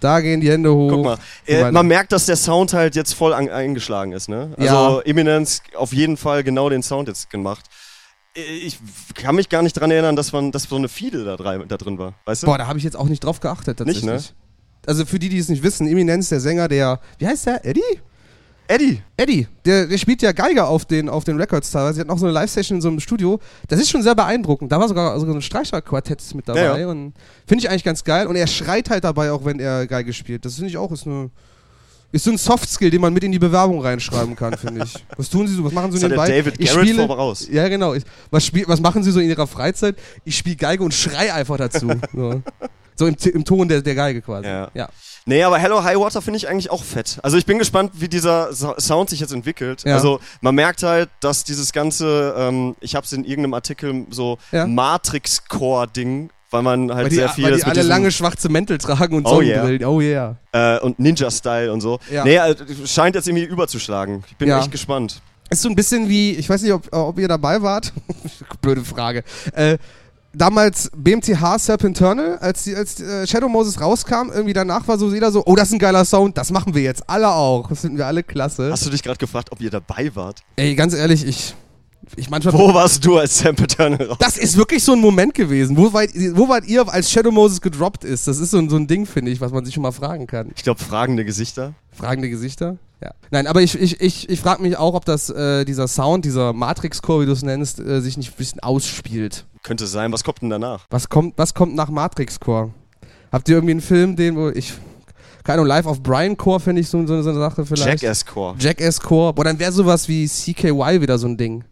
da 0.00 0.20
gehen 0.20 0.40
die 0.40 0.50
Hände 0.50 0.72
hoch. 0.74 0.90
Guck 0.90 1.04
mal. 1.04 1.18
Äh, 1.46 1.70
man 1.72 1.86
merkt, 1.86 2.12
dass 2.12 2.26
der 2.26 2.36
Sound 2.36 2.72
halt 2.72 2.94
jetzt 2.94 3.14
voll 3.14 3.32
an, 3.32 3.48
eingeschlagen 3.48 4.12
ist, 4.12 4.28
ne? 4.28 4.50
Also 4.56 4.64
Ja. 4.74 4.98
Imminence 5.00 5.62
auf 5.74 5.92
jeden 5.92 6.16
Fall 6.16 6.44
genau 6.44 6.68
den 6.68 6.82
Sound 6.82 7.08
jetzt 7.08 7.30
gemacht. 7.30 7.64
Äh, 8.38 8.66
Ich 8.66 8.78
kann 9.14 9.34
mich 9.34 9.48
gar 9.48 9.62
nicht 9.62 9.74
dran 9.74 9.90
erinnern, 9.90 10.16
dass, 10.16 10.32
man, 10.32 10.52
dass 10.52 10.64
so 10.64 10.76
eine 10.76 10.88
Fiedel 10.88 11.24
da, 11.24 11.36
da 11.36 11.76
drin 11.76 11.98
war. 11.98 12.14
Weißt 12.24 12.42
du? 12.42 12.46
Boah, 12.46 12.58
da 12.58 12.66
habe 12.66 12.78
ich 12.78 12.84
jetzt 12.84 12.96
auch 12.96 13.08
nicht 13.08 13.24
drauf 13.24 13.40
geachtet 13.40 13.80
Nicht, 13.80 14.02
tatsächlich. 14.02 14.30
ne? 14.30 14.36
Also 14.86 15.04
für 15.04 15.18
die, 15.18 15.28
die 15.28 15.38
es 15.38 15.48
nicht 15.48 15.62
wissen, 15.62 15.86
Eminenz, 15.86 16.28
der 16.30 16.40
Sänger, 16.40 16.68
der, 16.68 17.00
wie 17.18 17.26
heißt 17.26 17.46
der? 17.46 17.64
Eddie? 17.64 17.82
Eddie. 18.70 19.02
Eddie, 19.16 19.48
der, 19.64 19.86
der 19.86 19.96
spielt 19.96 20.20
ja 20.20 20.32
Geiger 20.32 20.68
auf 20.68 20.84
den, 20.84 21.08
auf 21.08 21.24
den 21.24 21.38
Records 21.38 21.70
teilweise. 21.70 21.94
Sie 21.94 22.00
hat 22.02 22.08
noch 22.08 22.18
so 22.18 22.26
eine 22.26 22.34
Live-Session 22.34 22.76
in 22.76 22.82
so 22.82 22.88
einem 22.88 23.00
Studio. 23.00 23.40
Das 23.66 23.80
ist 23.80 23.88
schon 23.90 24.02
sehr 24.02 24.14
beeindruckend. 24.14 24.70
Da 24.70 24.78
war 24.78 24.88
sogar, 24.88 25.18
sogar 25.18 25.32
so 25.32 25.38
ein 25.38 25.42
Streicherquartett 25.42 26.22
mit 26.34 26.46
dabei. 26.48 26.62
Ja, 26.62 26.76
ja. 26.76 26.86
Und 26.88 27.14
finde 27.46 27.64
ich 27.64 27.70
eigentlich 27.70 27.84
ganz 27.84 28.04
geil. 28.04 28.26
Und 28.26 28.36
er 28.36 28.46
schreit 28.46 28.90
halt 28.90 29.04
dabei 29.04 29.32
auch, 29.32 29.44
wenn 29.46 29.58
er 29.58 29.86
Geige 29.86 30.12
spielt. 30.12 30.44
Das 30.44 30.56
finde 30.56 30.68
ich 30.68 30.76
auch, 30.76 30.92
ist 30.92 31.06
eine. 31.06 31.30
Ist 32.10 32.24
so 32.24 32.30
ein 32.30 32.38
Soft-Skill, 32.38 32.90
den 32.90 33.02
man 33.02 33.12
mit 33.12 33.22
in 33.22 33.32
die 33.32 33.38
Bewerbung 33.38 33.82
reinschreiben 33.82 34.34
kann, 34.34 34.56
finde 34.56 34.84
ich. 34.84 34.94
Was 35.18 35.28
tun 35.28 35.46
Sie 35.46 35.54
so? 35.54 35.64
Was 35.64 35.72
machen 35.72 35.92
Sie 35.92 35.98
der 35.98 36.08
nebenbei? 36.08 36.28
David 36.28 36.54
Ich 36.58 36.70
Garrett 36.70 36.88
spiele- 36.88 37.06
voraus. 37.06 37.46
Ja, 37.50 37.68
genau. 37.68 37.92
Ich, 37.94 38.02
was, 38.30 38.46
spiel, 38.46 38.64
was 38.66 38.80
machen 38.80 39.02
Sie 39.02 39.10
so 39.12 39.20
in 39.20 39.28
Ihrer 39.28 39.46
Freizeit? 39.46 39.96
Ich 40.24 40.36
spiele 40.38 40.56
Geige 40.56 40.82
und 40.82 40.94
schrei 40.94 41.32
einfach 41.34 41.58
dazu. 41.58 41.88
so 42.14 42.42
so 42.96 43.06
im, 43.06 43.14
im 43.32 43.44
Ton 43.44 43.68
der, 43.68 43.80
der 43.82 43.94
Geige 43.94 44.20
quasi. 44.22 44.48
Ja. 44.48 44.70
ja. 44.74 44.88
Nee, 45.24 45.42
aber 45.44 45.58
Hello 45.58 45.84
High 45.84 45.98
Water 45.98 46.20
finde 46.22 46.38
ich 46.38 46.48
eigentlich 46.48 46.70
auch 46.70 46.82
fett. 46.82 47.18
Also 47.22 47.36
ich 47.36 47.46
bin 47.46 47.58
gespannt, 47.58 47.92
wie 47.94 48.08
dieser 48.08 48.52
Sa- 48.52 48.74
Sound 48.80 49.10
sich 49.10 49.20
jetzt 49.20 49.32
entwickelt. 49.32 49.84
Ja. 49.84 49.94
Also 49.94 50.18
man 50.40 50.54
merkt 50.56 50.82
halt, 50.82 51.08
dass 51.20 51.44
dieses 51.44 51.72
ganze, 51.72 52.34
ähm, 52.36 52.74
ich 52.80 52.96
habe 52.96 53.04
es 53.06 53.12
in 53.12 53.24
irgendeinem 53.24 53.54
Artikel 53.54 54.06
so 54.10 54.38
Ja. 54.50 54.66
Matrix-Core-Ding, 54.66 56.30
weil 56.50 56.62
man 56.62 56.90
halt 56.94 57.04
Weil 57.04 57.08
die, 57.10 57.16
sehr 57.16 57.28
viel 57.28 57.44
weil 57.44 57.56
die 57.56 57.64
alle 57.64 57.82
lange 57.82 58.10
schwarze 58.10 58.48
Mäntel 58.48 58.78
tragen 58.78 59.16
und 59.16 59.26
Oh 59.26 59.40
yeah. 59.40 59.62
Sonnenbrillen. 59.62 59.84
Oh 59.84 60.00
yeah. 60.00 60.36
äh, 60.52 60.78
und 60.80 60.98
Ninja-Style 60.98 61.72
und 61.72 61.80
so. 61.80 61.98
Ja. 62.10 62.24
Nee, 62.24 62.36
äh, 62.36 62.54
scheint 62.86 63.14
jetzt 63.14 63.28
irgendwie 63.28 63.44
überzuschlagen. 63.46 64.24
Ich 64.28 64.36
bin 64.36 64.48
Ja. 64.48 64.60
echt 64.60 64.70
gespannt. 64.70 65.20
Ist 65.50 65.62
so 65.62 65.68
ein 65.68 65.74
bisschen 65.74 66.08
wie, 66.08 66.32
ich 66.32 66.48
weiß 66.48 66.62
nicht, 66.62 66.72
ob, 66.72 66.92
ob 66.94 67.18
ihr 67.18 67.28
dabei 67.28 67.62
wart. 67.62 67.92
Blöde 68.60 68.82
Frage. 68.82 69.24
Äh, 69.52 69.78
damals 70.34 70.90
BMTH 70.94 71.58
Serpenternal, 71.58 72.38
als, 72.38 72.64
die, 72.64 72.74
als 72.76 73.00
äh, 73.00 73.26
Shadow 73.26 73.48
Moses 73.48 73.80
rauskam, 73.80 74.30
irgendwie 74.32 74.52
danach 74.52 74.86
war 74.88 74.98
so 74.98 75.12
jeder 75.12 75.32
so, 75.32 75.42
oh, 75.46 75.56
das 75.56 75.68
ist 75.68 75.74
ein 75.74 75.78
geiler 75.78 76.04
Sound, 76.04 76.36
das 76.36 76.50
machen 76.50 76.74
wir 76.74 76.82
jetzt 76.82 77.08
alle 77.08 77.30
auch. 77.30 77.68
Das 77.68 77.80
finden 77.80 77.96
wir 77.96 78.06
alle 78.06 78.22
klasse. 78.22 78.70
Hast 78.70 78.84
du 78.86 78.90
dich 78.90 79.02
gerade 79.02 79.18
gefragt, 79.18 79.50
ob 79.52 79.60
ihr 79.60 79.70
dabei 79.70 80.10
wart? 80.14 80.40
Ey, 80.56 80.74
ganz 80.74 80.94
ehrlich, 80.94 81.26
ich, 81.26 81.54
ich 82.16 82.30
manchmal. 82.30 82.54
Wo 82.54 82.72
warst 82.74 83.04
du, 83.04 83.18
als 83.18 83.38
Sam 83.38 83.56
Paternal 83.56 84.06
raus? 84.08 84.16
Das 84.20 84.36
ist 84.36 84.56
wirklich 84.56 84.82
so 84.82 84.92
ein 84.92 85.00
Moment 85.00 85.34
gewesen. 85.34 85.76
Wo 85.76 85.92
wart, 85.92 86.10
wo 86.34 86.48
wart 86.48 86.66
ihr, 86.66 86.88
als 86.88 87.10
Shadow 87.10 87.30
Moses 87.30 87.60
gedroppt 87.60 88.04
ist? 88.04 88.26
Das 88.26 88.38
ist 88.38 88.50
so, 88.50 88.58
ein- 88.58 88.68
so 88.70 88.76
ein 88.76 88.86
Ding, 88.86 89.06
finde 89.06 89.30
ich, 89.30 89.40
was 89.40 89.52
man 89.52 89.64
sich 89.64 89.74
schon 89.74 89.82
mal 89.82 89.92
fragen 89.92 90.26
kann. 90.26 90.50
Ich 90.56 90.62
glaube, 90.62 90.80
fragende 90.82 91.24
Gesichter. 91.24 91.74
Fragende 91.92 92.28
Gesichter? 92.30 92.76
Ja. 93.02 93.12
Nein, 93.30 93.46
aber 93.46 93.62
ich, 93.62 93.78
ich, 93.80 94.00
ich, 94.00 94.28
ich 94.28 94.40
frage 94.40 94.60
mich 94.62 94.76
auch, 94.76 94.94
ob 94.94 95.04
das, 95.04 95.30
äh, 95.30 95.64
dieser 95.64 95.86
Sound, 95.86 96.24
dieser 96.24 96.52
Matrix-Core, 96.52 97.22
wie 97.22 97.26
du 97.26 97.32
es 97.32 97.42
nennst, 97.42 97.78
äh, 97.78 98.00
sich 98.00 98.16
nicht 98.16 98.32
ein 98.32 98.36
bisschen 98.36 98.60
ausspielt. 98.60 99.44
Könnte 99.62 99.86
sein. 99.86 100.12
Was 100.12 100.24
kommt 100.24 100.42
denn 100.42 100.50
danach? 100.50 100.86
Was 100.90 101.08
kommt, 101.08 101.34
was 101.36 101.54
kommt 101.54 101.74
nach 101.76 101.90
Matrix 101.90 102.40
Core? 102.40 102.70
Habt 103.30 103.48
ihr 103.48 103.56
irgendwie 103.56 103.72
einen 103.72 103.80
Film, 103.82 104.16
den, 104.16 104.34
wo 104.36 104.48
ich. 104.48 104.72
Keine 105.44 105.60
Ahnung, 105.60 105.68
Life 105.68 105.88
of 105.88 106.02
Brian 106.02 106.36
Core 106.36 106.60
finde 106.60 106.80
ich 106.82 106.88
so, 106.88 107.06
so, 107.06 107.22
so 107.22 107.30
eine 107.30 107.38
Sache 107.38 107.64
vielleicht. 107.64 108.02
Jackass 108.02 108.26
Core. 108.26 108.56
Jackass 108.58 109.00
Core. 109.00 109.32
Boah, 109.32 109.44
dann 109.44 109.58
wäre 109.58 109.72
sowas 109.72 110.08
wie 110.08 110.26
CKY 110.26 111.00
wieder 111.00 111.18
so 111.18 111.26
ein 111.28 111.36
Ding. 111.36 111.64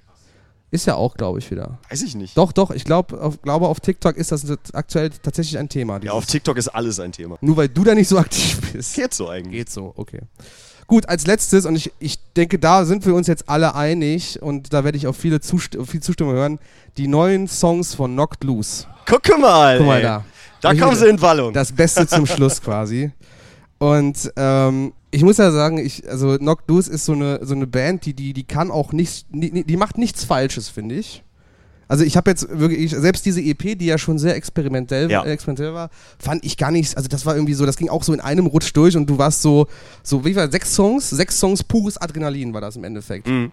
Ist 0.70 0.86
ja 0.86 0.96
auch, 0.96 1.14
glaube 1.14 1.38
ich, 1.38 1.50
wieder. 1.50 1.78
Weiß 1.90 2.02
ich 2.02 2.14
nicht. 2.16 2.36
Doch, 2.36 2.52
doch, 2.52 2.70
ich 2.70 2.84
glaub, 2.84 3.12
auf, 3.12 3.40
glaube, 3.40 3.68
auf 3.68 3.80
TikTok 3.80 4.16
ist 4.16 4.32
das 4.32 4.44
aktuell 4.72 5.10
tatsächlich 5.10 5.58
ein 5.58 5.68
Thema. 5.68 6.00
Ja, 6.02 6.12
auf 6.12 6.26
TikTok 6.26 6.56
ist 6.56 6.68
alles 6.68 6.98
ein 6.98 7.12
Thema. 7.12 7.38
Nur 7.40 7.56
weil 7.56 7.68
du 7.68 7.84
da 7.84 7.94
nicht 7.94 8.08
so 8.08 8.18
aktiv 8.18 8.60
bist. 8.72 8.94
Geht 8.94 9.14
so 9.14 9.28
eigentlich. 9.28 9.52
Geht 9.52 9.70
so, 9.70 9.92
okay. 9.96 10.20
Gut, 10.88 11.08
als 11.08 11.26
letztes, 11.26 11.66
und 11.66 11.76
ich, 11.76 11.92
ich 11.98 12.18
denke, 12.34 12.58
da 12.58 12.84
sind 12.84 13.06
wir 13.06 13.14
uns 13.14 13.26
jetzt 13.26 13.48
alle 13.48 13.74
einig, 13.74 14.40
und 14.40 14.72
da 14.72 14.84
werde 14.84 14.98
ich 14.98 15.06
auf 15.06 15.16
viele 15.16 15.40
Zust 15.40 15.76
viel 15.84 16.00
Zustimmung 16.00 16.34
hören, 16.34 16.58
die 16.96 17.08
neuen 17.08 17.48
Songs 17.48 17.94
von 17.94 18.12
Knocked 18.12 18.44
Loose. 18.44 18.86
Guck 19.04 19.28
mal, 19.38 19.78
Guck 19.78 19.86
mal 19.86 19.96
ey. 19.96 20.02
da. 20.02 20.24
Da 20.60 20.74
kommen 20.74 20.96
sie 20.96 21.06
in 21.08 21.20
Wallung. 21.20 21.52
Das 21.52 21.72
Beste 21.72 22.06
zum 22.06 22.26
Schluss 22.26 22.60
quasi. 22.60 23.12
Und 23.78 24.32
ähm, 24.36 24.92
ich 25.10 25.22
muss 25.22 25.36
ja 25.38 25.50
sagen, 25.50 25.78
ich, 25.78 26.08
also 26.08 26.36
Knocked 26.36 26.68
Loose 26.68 26.90
ist 26.90 27.04
so 27.04 27.12
eine, 27.12 27.38
so 27.42 27.54
eine 27.54 27.66
Band, 27.66 28.04
die, 28.06 28.14
die, 28.14 28.32
die 28.32 28.44
kann 28.44 28.70
auch 28.70 28.92
nichts, 28.92 29.24
die, 29.30 29.64
die 29.64 29.76
macht 29.76 29.98
nichts 29.98 30.24
Falsches, 30.24 30.68
finde 30.68 30.96
ich. 30.96 31.22
Also 31.88 32.02
ich 32.02 32.16
habe 32.16 32.28
jetzt 32.30 32.48
wirklich, 32.50 32.90
selbst 32.90 33.24
diese 33.26 33.40
EP, 33.40 33.78
die 33.78 33.86
ja 33.86 33.96
schon 33.96 34.18
sehr 34.18 34.34
experimentell, 34.34 35.08
Ja. 35.08 35.22
äh, 35.24 35.30
experimentell 35.30 35.72
war, 35.72 35.90
fand 36.18 36.44
ich 36.44 36.56
gar 36.56 36.72
nicht, 36.72 36.96
also 36.96 37.08
das 37.08 37.24
war 37.24 37.36
irgendwie 37.36 37.54
so, 37.54 37.64
das 37.64 37.76
ging 37.76 37.88
auch 37.88 38.02
so 38.02 38.12
in 38.12 38.20
einem 38.20 38.46
Rutsch 38.46 38.72
durch 38.74 38.96
und 38.96 39.08
du 39.08 39.18
warst 39.18 39.40
so, 39.42 39.68
so 40.02 40.24
wie 40.24 40.34
war 40.34 40.50
sechs 40.50 40.74
Songs, 40.74 41.08
sechs 41.10 41.38
Songs 41.38 41.62
pures 41.62 41.96
Adrenalin 41.96 42.52
war 42.52 42.60
das 42.60 42.74
im 42.74 42.82
Endeffekt. 42.82 43.28
Mhm. 43.28 43.52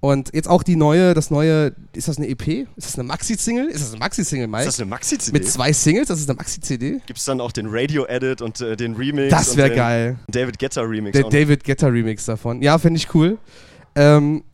Und 0.00 0.30
jetzt 0.32 0.48
auch 0.48 0.62
die 0.62 0.76
neue, 0.76 1.12
das 1.12 1.30
neue, 1.30 1.74
ist 1.92 2.06
das 2.06 2.18
eine 2.18 2.28
EP? 2.28 2.46
Ist 2.76 2.86
das 2.86 2.94
eine 2.94 3.08
Maxi-Single? 3.08 3.66
Ist 3.66 3.82
das 3.82 3.90
eine 3.90 3.98
Maxi-Single, 3.98 4.44
Ist 4.44 4.50
Mike? 4.50 4.64
das 4.64 4.78
eine 4.80 4.88
Maxi-CD? 4.88 5.32
Mit 5.32 5.48
zwei 5.48 5.72
Singles, 5.72 6.06
das 6.06 6.20
ist 6.20 6.30
eine 6.30 6.36
Maxi-CD? 6.36 7.00
Gibt 7.04 7.18
es 7.18 7.24
dann 7.24 7.40
auch 7.40 7.50
den 7.50 7.66
Radio-Edit 7.68 8.40
und 8.40 8.60
äh, 8.60 8.76
den 8.76 8.94
Remix? 8.94 9.30
Das 9.30 9.56
wäre 9.56 9.74
geil. 9.74 10.18
David 10.28 10.58
Guetta-Remix. 10.60 11.12
Der. 11.18 11.28
David 11.28 11.64
Guetta 11.64 11.88
Remix 11.88 12.26
davon. 12.26 12.62
Ja, 12.62 12.78
finde 12.78 12.98
ich 12.98 13.12
cool. 13.12 13.38
Ähm, 13.96 14.44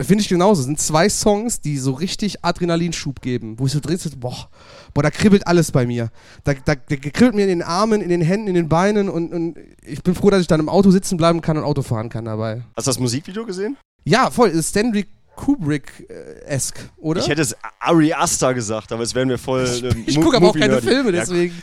finde 0.00 0.22
ich 0.22 0.28
genauso. 0.28 0.62
Sind 0.62 0.80
zwei 0.80 1.08
Songs, 1.08 1.60
die 1.60 1.78
so 1.78 1.92
richtig 1.92 2.44
Adrenalinschub 2.44 3.22
geben, 3.22 3.60
wo 3.60 3.66
ich 3.66 3.72
so 3.72 3.78
drin 3.78 3.96
sitze, 3.96 4.16
boah, 4.16 4.48
boah, 4.92 5.02
da 5.02 5.10
kribbelt 5.10 5.46
alles 5.46 5.70
bei 5.70 5.86
mir. 5.86 6.10
Da, 6.42 6.54
da, 6.54 6.74
da 6.74 6.96
kribbelt 6.96 7.36
mir 7.36 7.42
in 7.42 7.48
den 7.48 7.62
Armen, 7.62 8.00
in 8.00 8.08
den 8.08 8.22
Händen, 8.22 8.48
in 8.48 8.54
den 8.54 8.68
Beinen 8.68 9.08
und, 9.08 9.32
und 9.32 9.56
ich 9.86 10.02
bin 10.02 10.16
froh, 10.16 10.30
dass 10.30 10.40
ich 10.40 10.48
dann 10.48 10.58
im 10.58 10.68
Auto 10.68 10.90
sitzen 10.90 11.16
bleiben 11.16 11.40
kann 11.42 11.56
und 11.56 11.62
Auto 11.62 11.82
fahren 11.82 12.08
kann 12.08 12.24
dabei. 12.24 12.62
Hast 12.76 12.88
du 12.88 12.90
das 12.90 12.98
Musikvideo 12.98 13.46
gesehen? 13.46 13.76
Ja, 14.04 14.30
voll. 14.30 14.50
ist 14.50 14.70
Stanley 14.70 15.06
Kubrick-esque, 15.36 16.90
oder? 16.98 17.20
Ich 17.20 17.28
hätte 17.28 17.42
es 17.42 17.56
Ari 17.78 18.12
Aster 18.12 18.54
gesagt, 18.54 18.92
aber 18.92 19.02
es 19.02 19.14
wären 19.14 19.28
wir 19.28 19.38
voll. 19.38 19.66
ähm, 19.82 20.04
Ich 20.06 20.20
gucke 20.20 20.36
aber 20.36 20.50
auch 20.50 20.56
keine. 20.58 20.80
Filme, 20.82 21.12
deswegen. 21.12 21.62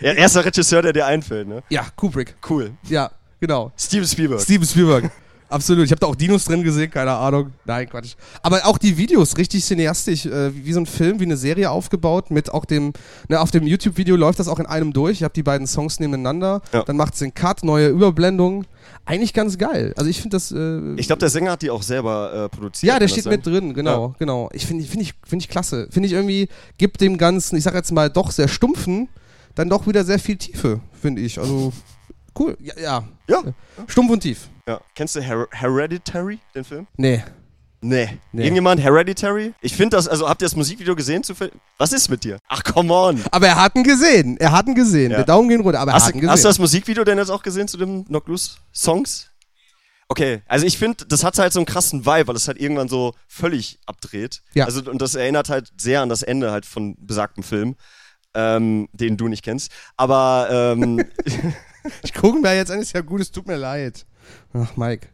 Ja, 0.00 0.12
erster 0.14 0.44
Regisseur, 0.44 0.82
der 0.82 0.92
dir 0.92 1.06
einfällt, 1.06 1.48
ne? 1.48 1.62
Ja, 1.68 1.86
Kubrick. 1.96 2.34
Cool. 2.48 2.72
Ja, 2.88 3.10
genau. 3.40 3.72
Steven 3.78 4.06
Spielberg. 4.06 4.40
Steven 4.40 4.66
Spielberg. 4.66 5.10
Absolut. 5.50 5.84
Ich 5.84 5.90
habe 5.90 5.98
da 6.00 6.06
auch 6.06 6.14
Dinos 6.14 6.44
drin 6.44 6.62
gesehen, 6.62 6.90
keine 6.90 7.12
Ahnung. 7.12 7.52
Nein, 7.64 7.88
Quatsch. 7.88 8.14
Aber 8.42 8.64
auch 8.66 8.78
die 8.78 8.96
Videos, 8.96 9.36
richtig 9.36 9.64
cineastisch, 9.64 10.26
äh, 10.26 10.54
wie, 10.54 10.72
so 10.72 10.80
ein 10.80 10.86
Film, 10.86 11.18
wie 11.20 11.24
eine 11.24 11.36
Serie 11.36 11.70
aufgebaut, 11.70 12.30
mit 12.30 12.50
auch 12.54 12.64
dem, 12.64 12.92
ne, 13.28 13.40
auf 13.40 13.50
dem 13.50 13.66
YouTube-Video 13.66 14.14
läuft 14.16 14.38
das 14.38 14.48
auch 14.48 14.60
in 14.60 14.66
einem 14.66 14.92
durch. 14.92 15.18
Ich 15.18 15.22
habe 15.24 15.34
die 15.34 15.42
beiden 15.42 15.66
Songs 15.66 15.98
nebeneinander, 16.00 16.62
Ja. 16.72 16.84
dann 16.84 16.96
macht 16.96 17.14
es 17.14 17.18
den 17.18 17.34
Cut, 17.34 17.64
neue 17.64 17.88
Überblendung. 17.88 18.64
Eigentlich 19.04 19.34
ganz 19.34 19.58
geil. 19.58 19.92
Also 19.96 20.08
ich 20.08 20.20
finde 20.20 20.36
das. 20.36 20.52
Äh, 20.52 20.94
ich 20.96 21.06
glaube, 21.08 21.20
der 21.20 21.30
Sänger 21.30 21.52
hat 21.52 21.62
die 21.62 21.70
auch 21.70 21.82
selber 21.82 22.44
äh, 22.44 22.48
produziert. 22.48 22.92
ja, 22.92 22.98
der 22.98 23.08
steht 23.08 23.26
mit 23.26 23.44
drin, 23.44 23.74
genau, 23.74 24.14
genau. 24.18 24.50
Ich 24.52 24.66
finde 24.66 24.84
find 24.84 25.02
ich, 25.02 25.14
find 25.26 25.42
ich 25.42 25.48
klasse. 25.48 25.88
Finde 25.90 26.06
ich 26.06 26.12
irgendwie, 26.12 26.48
gibt 26.78 27.00
dem 27.00 27.18
Ganzen, 27.18 27.56
ich 27.56 27.64
sag 27.64 27.74
jetzt 27.74 27.90
mal, 27.92 28.08
doch 28.08 28.30
sehr 28.30 28.46
stumpfen, 28.48 29.08
dann 29.56 29.68
doch 29.68 29.86
wieder 29.86 30.04
sehr 30.04 30.18
viel 30.20 30.36
Tiefe, 30.36 30.80
finde 30.92 31.22
ich. 31.22 31.38
Also 31.40 31.72
cool. 32.38 32.56
Ja, 32.60 32.74
ja. 32.80 33.04
Ja. 33.28 33.42
Stumpf 33.88 34.10
und 34.12 34.20
tief. 34.20 34.48
Ja. 34.70 34.80
Kennst 34.94 35.16
du 35.16 35.20
Her 35.20 35.46
Hereditary, 35.52 36.38
den 36.54 36.64
Film? 36.64 36.86
Nee. 36.96 37.22
Nee. 37.82 38.18
Nee. 38.32 38.42
Irgendjemand 38.42 38.80
Hereditary? 38.82 39.54
Ich 39.62 39.74
finde 39.74 39.96
das, 39.96 40.06
also 40.06 40.28
habt 40.28 40.42
ihr 40.42 40.46
das 40.46 40.54
Musikvideo 40.54 40.94
gesehen? 40.94 41.24
Zufällig? 41.24 41.54
Was 41.78 41.92
ist 41.94 42.10
mit 42.10 42.24
dir? 42.24 42.38
Ach, 42.48 42.62
come 42.62 42.92
on. 42.92 43.22
Aber 43.30 43.46
er 43.46 43.56
hat 43.56 43.74
ihn 43.74 43.84
gesehen. 43.84 44.36
Er 44.38 44.52
hat 44.52 44.66
ihn 44.66 44.74
gesehen. 44.74 45.10
Ja. 45.12 45.16
Der 45.18 45.26
Daumen 45.26 45.48
ging 45.48 45.60
runter, 45.62 45.80
aber 45.80 45.92
er 45.92 45.94
Hast, 45.94 46.08
hat 46.08 46.14
ihn 46.14 46.20
du- 46.20 46.28
hast 46.28 46.44
du 46.44 46.48
gesehen. 46.48 46.50
das 46.50 46.58
Musikvideo 46.58 47.04
denn 47.04 47.16
jetzt 47.18 47.30
auch 47.30 47.42
gesehen 47.42 47.68
zu 47.68 47.78
dem 47.78 48.04
Knock 48.04 48.28
Loose 48.28 48.56
Songs? 48.74 49.28
Okay, 50.08 50.42
also 50.46 50.66
ich 50.66 50.76
finde, 50.76 51.06
das 51.06 51.22
hat 51.24 51.38
halt 51.38 51.52
so 51.52 51.60
einen 51.60 51.66
krassen 51.66 52.04
Vibe, 52.04 52.26
weil 52.28 52.36
es 52.36 52.48
halt 52.48 52.60
irgendwann 52.60 52.88
so 52.88 53.14
völlig 53.28 53.78
abdreht. 53.86 54.42
Ja. 54.54 54.64
Also, 54.66 54.82
und 54.90 55.00
das 55.00 55.14
erinnert 55.14 55.48
halt 55.48 55.70
sehr 55.78 56.02
an 56.02 56.08
das 56.08 56.22
Ende 56.22 56.50
halt 56.50 56.66
von 56.66 56.96
besagtem 56.98 57.44
Film, 57.44 57.76
ähm, 58.34 58.88
den 58.92 59.16
du 59.16 59.28
nicht 59.28 59.42
kennst. 59.44 59.70
Aber 59.96 60.48
ähm, 60.50 61.02
Ich 62.02 62.12
gucke 62.12 62.40
mir 62.40 62.54
jetzt 62.56 62.70
an, 62.70 62.78
ist 62.80 62.92
ja 62.92 63.00
gut, 63.00 63.20
es 63.22 63.30
tut 63.30 63.46
mir 63.46 63.56
leid. 63.56 64.04
Ach, 64.52 64.76
Mike. 64.76 65.08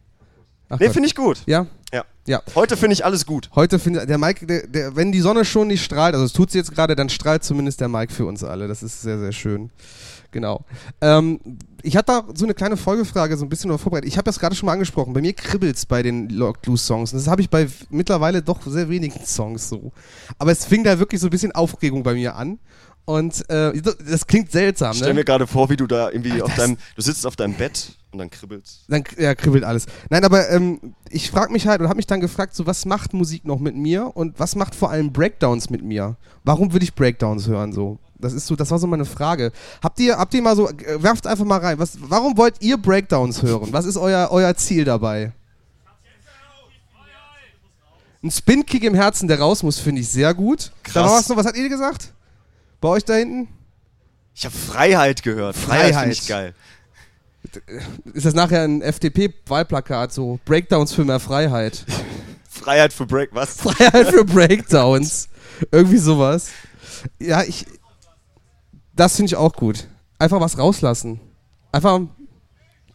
Ach 0.69 0.79
nee, 0.79 0.89
finde 0.89 1.07
ich 1.07 1.15
gut. 1.15 1.43
Ja? 1.45 1.67
Ja. 1.93 2.03
Ja. 2.27 2.41
Heute 2.55 2.75
finde 2.75 2.93
ich 2.93 3.05
alles 3.05 3.25
gut. 3.25 3.49
Heute 3.55 3.79
findet 3.79 4.09
der 4.09 4.17
Mike, 4.17 4.45
der, 4.45 4.67
der, 4.67 4.95
wenn 4.95 5.11
die 5.11 5.21
Sonne 5.21 5.45
schon 5.45 5.67
nicht 5.67 5.83
strahlt, 5.83 6.13
also 6.13 6.25
es 6.25 6.33
tut 6.33 6.51
sie 6.51 6.57
jetzt 6.57 6.73
gerade, 6.73 6.95
dann 6.95 7.09
strahlt 7.09 7.43
zumindest 7.43 7.79
der 7.79 7.87
Mike 7.87 8.13
für 8.13 8.25
uns 8.25 8.43
alle. 8.43 8.67
Das 8.67 8.83
ist 8.83 9.01
sehr, 9.01 9.17
sehr 9.17 9.31
schön. 9.31 9.71
Genau. 10.31 10.65
Ähm, 10.99 11.39
ich 11.83 11.95
hatte 11.95 12.11
da 12.11 12.23
so 12.35 12.45
eine 12.45 12.53
kleine 12.53 12.75
Folgefrage 12.75 13.37
so 13.37 13.45
ein 13.45 13.49
bisschen 13.49 13.69
noch 13.69 13.79
vorbereitet. 13.79 14.09
Ich 14.09 14.17
habe 14.17 14.25
das 14.25 14.39
gerade 14.39 14.55
schon 14.55 14.67
mal 14.67 14.73
angesprochen. 14.73 15.13
Bei 15.13 15.21
mir 15.21 15.33
kribbelt's 15.33 15.85
bei 15.85 16.03
den 16.03 16.29
Locked 16.29 16.65
Loose 16.65 16.85
Songs. 16.85 17.13
Und 17.13 17.19
das 17.19 17.27
habe 17.27 17.41
ich 17.41 17.49
bei 17.49 17.67
mittlerweile 17.89 18.41
doch 18.41 18.61
sehr 18.65 18.89
wenigen 18.89 19.25
Songs 19.25 19.69
so. 19.69 19.93
Aber 20.37 20.51
es 20.51 20.65
fing 20.65 20.83
da 20.83 20.99
wirklich 20.99 21.21
so 21.21 21.27
ein 21.27 21.29
bisschen 21.29 21.53
Aufregung 21.53 22.03
bei 22.03 22.13
mir 22.13 22.35
an. 22.35 22.59
Und 23.05 23.49
äh, 23.49 23.71
das 23.81 24.27
klingt 24.27 24.51
seltsam, 24.51 24.93
Stell 24.93 25.09
ne? 25.09 25.13
mir 25.13 25.23
gerade 25.23 25.47
vor, 25.47 25.69
wie 25.69 25.77
du 25.77 25.87
da 25.87 26.11
irgendwie 26.11 26.41
Ach, 26.41 26.47
auf 26.47 26.55
deinem, 26.55 26.77
du 26.97 27.01
sitzt 27.01 27.25
auf 27.25 27.37
deinem 27.37 27.53
Bett 27.53 27.93
und 28.17 28.19
dann 28.19 28.29
kribbelst. 28.29 28.85
Dann 28.87 29.03
ja, 29.17 29.35
kribbelt 29.35 29.63
alles. 29.63 29.85
Nein, 30.09 30.23
aber 30.23 30.49
ähm, 30.49 30.95
ich 31.09 31.29
frage 31.29 31.53
mich 31.53 31.67
halt 31.67 31.81
und 31.81 31.87
habe 31.87 31.97
mich 31.97 32.07
dann 32.07 32.19
gefragt, 32.19 32.55
so 32.55 32.65
was 32.65 32.85
macht 32.85 33.13
Musik 33.13 33.45
noch 33.45 33.59
mit 33.59 33.75
mir 33.75 34.15
und 34.15 34.39
was 34.39 34.55
macht 34.55 34.73
vor 34.73 34.89
allem 34.89 35.13
Breakdowns 35.13 35.69
mit 35.69 35.83
mir? 35.83 36.17
Warum 36.43 36.73
würde 36.73 36.83
ich 36.83 36.95
Breakdowns 36.95 37.47
hören 37.47 37.71
so? 37.71 37.99
Das 38.19 38.33
ist 38.33 38.47
so, 38.47 38.55
das 38.55 38.71
war 38.71 38.79
so 38.79 38.87
meine 38.87 39.05
Frage. 39.05 39.51
Habt 39.83 39.99
ihr, 39.99 40.17
habt 40.17 40.33
ihr 40.33 40.41
mal 40.41 40.55
so, 40.55 40.67
äh, 40.69 41.03
werft 41.03 41.27
einfach 41.27 41.45
mal 41.45 41.59
rein. 41.59 41.77
Was, 41.77 41.97
warum 42.01 42.35
wollt 42.37 42.55
ihr 42.61 42.77
Breakdowns 42.77 43.43
hören? 43.43 43.69
Was 43.71 43.85
ist 43.85 43.97
euer, 43.97 44.29
euer 44.31 44.55
Ziel 44.55 44.83
dabei? 44.83 45.33
Ein 48.23 48.31
Spin-Kick 48.31 48.83
im 48.83 48.95
Herzen, 48.95 49.27
der 49.27 49.39
raus 49.39 49.61
muss, 49.61 49.77
finde 49.77 50.01
ich 50.01 50.09
sehr 50.09 50.33
gut. 50.33 50.71
Krass. 50.81 51.29
Noch, 51.29 51.37
was 51.37 51.45
hat 51.45 51.55
ihr 51.55 51.69
gesagt? 51.69 52.13
Bei 52.81 52.89
euch 52.89 53.05
da 53.05 53.13
hinten? 53.13 53.47
Ich 54.33 54.45
habe 54.45 54.55
Freiheit 54.55 55.23
gehört. 55.23 55.55
Freiheit, 55.55 55.93
Freiheit. 55.93 56.01
finde 56.01 56.13
ich 56.13 56.27
geil. 56.27 56.53
Ist 58.13 58.25
das 58.25 58.33
nachher 58.33 58.63
ein 58.63 58.81
FDP-Wahlplakat, 58.81 60.11
so 60.11 60.39
Breakdowns 60.45 60.93
für 60.93 61.05
mehr 61.05 61.19
Freiheit? 61.19 61.85
Freiheit 62.49 62.93
für 62.93 63.05
Break, 63.05 63.29
was? 63.33 63.55
Freiheit 63.57 64.07
für 64.09 64.25
Breakdowns. 64.25 65.29
Irgendwie 65.71 65.97
sowas. 65.97 66.49
Ja, 67.19 67.43
ich. 67.43 67.65
Das 68.95 69.15
finde 69.15 69.27
ich 69.27 69.35
auch 69.35 69.53
gut. 69.53 69.87
Einfach 70.19 70.39
was 70.41 70.57
rauslassen. 70.57 71.19
Einfach 71.71 72.01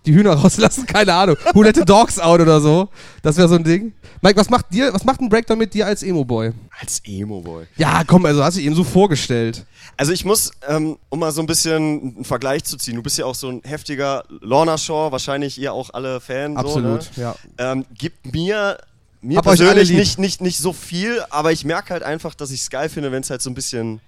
die 0.07 0.15
Hühner 0.15 0.33
rauslassen, 0.43 0.87
keine 0.87 1.15
Ahnung. 1.15 1.37
Who 1.55 1.63
let 1.63 1.77
the 1.77 1.85
dogs 1.85 2.19
out 2.19 2.41
oder 2.41 2.61
so. 2.61 2.89
Das 3.23 3.37
wäre 3.37 3.49
so 3.49 3.55
ein 3.55 3.65
Ding. 3.65 3.93
Mike, 4.21 4.39
was 4.39 4.51
macht 4.51 4.73
dir, 4.73 4.93
was 4.93 5.05
macht 5.05 5.21
ein 5.21 5.29
Breakdown 5.29 5.59
mit 5.59 5.75
dir 5.75 5.87
als 5.87 6.03
Emo-Boy? 6.03 6.53
Als 6.81 7.03
Emo-Boy. 7.05 7.67
Ja, 7.77 8.05
komm, 8.05 8.25
also 8.27 8.45
hast 8.45 8.57
du 8.57 8.61
eben 8.61 8.75
so 8.75 8.85
vorgestellt. 8.85 9.67
Also 9.97 10.13
ich 10.13 10.25
muss, 10.25 10.53
ähm, 10.69 10.97
um 11.09 11.19
mal 11.19 11.33
so 11.33 11.41
ein 11.41 11.47
bisschen 11.47 12.15
einen 12.17 12.25
Vergleich 12.25 12.65
zu 12.65 12.77
ziehen, 12.77 12.97
du 12.97 13.03
bist 13.03 13.19
ja 13.19 13.27
auch 13.27 13.35
so 13.35 13.49
ein 13.49 13.63
heftiger 13.65 14.25
Lorna 14.29 14.79
Shaw, 14.79 15.11
wahrscheinlich 15.11 15.61
ihr 15.61 15.73
auch 15.73 15.91
alle 15.93 16.21
Fan. 16.21 16.57
Absolut, 16.57 17.03
so, 17.03 17.21
ne? 17.21 17.35
ja. 17.59 17.73
ähm, 17.73 17.85
Gibt 17.99 18.33
mir, 18.33 18.79
mir 19.21 19.39
Hab 19.39 19.45
persönlich 19.45 19.91
nicht, 19.91 20.19
nicht, 20.19 20.41
nicht 20.41 20.59
so 20.59 20.73
viel, 20.73 21.23
aber 21.31 21.53
ich 21.53 21.65
merke 21.65 21.93
halt 21.93 22.03
einfach, 22.03 22.35
dass 22.35 22.51
ich 22.51 22.61
es 22.63 22.71
geil 22.71 22.89
finde, 22.89 23.13
wenn 23.13 23.23
es 23.23 23.31
halt 23.31 23.43
so 23.43 23.51
ein 23.51 23.55
bisschen, 23.55 24.01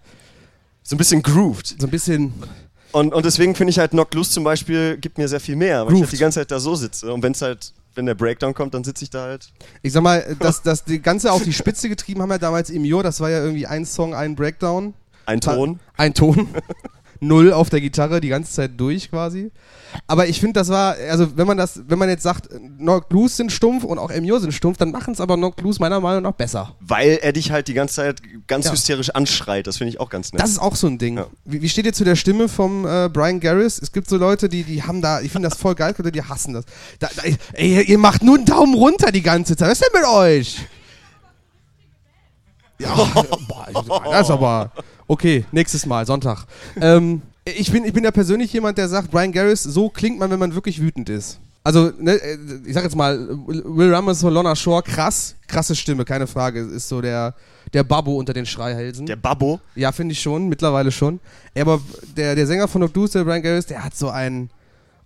so 0.82 0.94
ein 0.94 0.98
bisschen 0.98 1.22
grooved. 1.22 1.74
So 1.80 1.86
ein 1.86 1.90
bisschen. 1.90 2.32
Und, 2.94 3.12
und 3.12 3.26
deswegen 3.26 3.56
finde 3.56 3.72
ich 3.72 3.78
halt 3.80 3.90
Knock 3.90 4.14
Loose 4.14 4.30
zum 4.30 4.44
Beispiel 4.44 4.96
gibt 4.98 5.18
mir 5.18 5.26
sehr 5.26 5.40
viel 5.40 5.56
mehr, 5.56 5.80
weil 5.80 5.94
ich 5.94 5.98
Grooved. 5.98 6.02
halt 6.02 6.12
die 6.12 6.16
ganze 6.18 6.40
Zeit 6.40 6.50
da 6.52 6.60
so 6.60 6.76
sitze. 6.76 7.12
Und 7.12 7.24
wenn 7.24 7.32
es 7.32 7.42
halt, 7.42 7.72
wenn 7.96 8.06
der 8.06 8.14
Breakdown 8.14 8.54
kommt, 8.54 8.72
dann 8.72 8.84
sitze 8.84 9.02
ich 9.02 9.10
da 9.10 9.22
halt. 9.22 9.48
Ich 9.82 9.92
sag 9.92 10.04
mal, 10.04 10.36
dass 10.38 10.62
das 10.62 10.84
die 10.84 11.02
ganze 11.02 11.32
auf 11.32 11.42
die 11.42 11.52
Spitze 11.52 11.88
getrieben 11.88 12.22
haben 12.22 12.30
ja 12.30 12.38
damals 12.38 12.70
im 12.70 12.84
Jo, 12.84 13.02
das 13.02 13.18
war 13.18 13.30
ja 13.30 13.42
irgendwie 13.42 13.66
ein 13.66 13.84
Song, 13.84 14.14
ein 14.14 14.36
Breakdown. 14.36 14.94
Ein 15.26 15.40
Ton. 15.40 15.80
Ein 15.96 16.14
Ton. 16.14 16.46
Null 17.26 17.52
auf 17.52 17.70
der 17.70 17.80
Gitarre 17.80 18.20
die 18.20 18.28
ganze 18.28 18.52
Zeit 18.52 18.72
durch 18.78 19.10
quasi. 19.10 19.50
Aber 20.08 20.26
ich 20.26 20.40
finde, 20.40 20.54
das 20.54 20.68
war, 20.70 20.96
also 21.10 21.36
wenn 21.36 21.46
man 21.46 21.56
das, 21.56 21.80
wenn 21.86 21.98
man 21.98 22.08
jetzt 22.08 22.22
sagt, 22.24 22.48
Knock 22.78 23.12
Loose 23.12 23.36
sind 23.36 23.52
stumpf 23.52 23.84
und 23.84 23.98
auch 23.98 24.10
MU 24.20 24.38
sind 24.38 24.52
stumpf, 24.52 24.76
dann 24.76 24.90
machen 24.90 25.14
es 25.14 25.20
aber 25.20 25.36
Knock 25.36 25.60
Loose 25.60 25.78
meiner 25.80 26.00
Meinung 26.00 26.22
nach 26.24 26.32
besser. 26.32 26.74
Weil 26.80 27.18
er 27.22 27.32
dich 27.32 27.52
halt 27.52 27.68
die 27.68 27.74
ganze 27.74 27.94
Zeit 27.96 28.20
ganz 28.48 28.66
Ja. 28.66 28.72
hysterisch 28.72 29.10
anschreit. 29.10 29.66
Das 29.66 29.76
finde 29.76 29.90
ich 29.90 30.00
auch 30.00 30.10
ganz 30.10 30.32
nett. 30.32 30.42
Das 30.42 30.50
ist 30.50 30.58
auch 30.58 30.74
so 30.74 30.86
ein 30.88 30.98
Ding. 30.98 31.18
Ja. 31.18 31.26
Wie, 31.44 31.62
wie 31.62 31.68
steht 31.68 31.86
ihr 31.86 31.92
zu 31.92 32.04
der 32.04 32.16
Stimme 32.16 32.48
vom 32.48 32.84
äh, 32.86 33.08
Brian 33.08 33.38
Garris? 33.40 33.78
Es 33.80 33.92
gibt 33.92 34.08
so 34.08 34.16
Leute, 34.16 34.48
die, 34.48 34.64
die 34.64 34.82
haben 34.82 35.00
da, 35.00 35.20
ich 35.20 35.30
finde 35.30 35.48
das 35.48 35.58
voll 35.58 35.74
geil, 35.76 35.94
Leute, 35.96 36.10
die 36.10 36.22
hassen 36.22 36.54
das. 36.54 36.64
Da, 36.98 37.08
da, 37.14 37.22
ey, 37.52 37.82
ihr 37.84 37.98
macht 37.98 38.22
nur 38.24 38.36
einen 38.36 38.46
Daumen 38.46 38.74
runter 38.74 39.12
die 39.12 39.22
ganze 39.22 39.56
Zeit. 39.56 39.68
Was 39.70 39.80
ist 39.80 39.90
denn 39.92 40.00
mit 40.00 40.08
euch? 40.10 40.58
Ja, 42.80 42.92
boah, 43.48 44.02
das 44.10 44.22
ist 44.26 44.30
aber. 44.30 44.72
Okay, 45.06 45.44
nächstes 45.52 45.86
Mal, 45.86 46.06
Sonntag. 46.06 46.46
Ähm, 46.80 47.22
ich, 47.44 47.70
bin, 47.70 47.84
ich 47.84 47.92
bin 47.92 48.04
ja 48.04 48.10
persönlich 48.10 48.52
jemand, 48.52 48.78
der 48.78 48.88
sagt, 48.88 49.10
Brian 49.10 49.32
Garris, 49.32 49.62
so 49.62 49.88
klingt 49.90 50.18
man, 50.18 50.30
wenn 50.30 50.38
man 50.38 50.54
wirklich 50.54 50.80
wütend 50.80 51.08
ist. 51.10 51.38
Also, 51.62 51.90
ne, 51.98 52.12
äh, 52.12 52.38
ich 52.66 52.74
sag 52.74 52.84
jetzt 52.84 52.94
mal, 52.96 53.18
Will 53.46 53.92
Ramos 53.92 54.20
von 54.20 54.32
Lorna 54.32 54.54
Shore, 54.54 54.82
krass, 54.82 55.34
krasse 55.46 55.74
Stimme, 55.74 56.04
keine 56.04 56.26
Frage. 56.26 56.60
Ist 56.60 56.88
so 56.88 57.00
der, 57.00 57.34
der 57.72 57.82
Babbo 57.84 58.16
unter 58.16 58.34
den 58.34 58.44
Schreihälsen. 58.44 59.06
der 59.06 59.16
Babbo. 59.16 59.60
Ja, 59.74 59.90
finde 59.92 60.12
ich 60.12 60.20
schon, 60.20 60.48
mittlerweile 60.48 60.92
schon. 60.92 61.20
Aber 61.58 61.80
der, 62.16 62.34
der 62.34 62.46
Sänger 62.46 62.68
von 62.68 62.82
Obdus, 62.82 63.12
der 63.12 63.24
Brian 63.24 63.42
Garris, 63.42 63.66
der 63.66 63.82
hat 63.82 63.96
so 63.96 64.10
einen. 64.10 64.50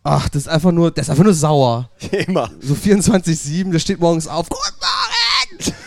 Ach, 0.03 0.29
das 0.29 0.43
ist 0.43 0.49
einfach 0.49 0.73
nur, 0.73 0.91
der 0.91 1.03
ist 1.03 1.11
einfach 1.11 1.25
nur 1.25 1.35
sauer. 1.35 1.91
Immer. 2.27 2.51
So 2.61 2.75
24-7, 2.75 3.71
der 3.71 3.79
steht 3.79 4.01
morgens 4.01 4.27
auf. 4.27 4.49
Guten 4.49 4.63
Morgen! 4.81 5.75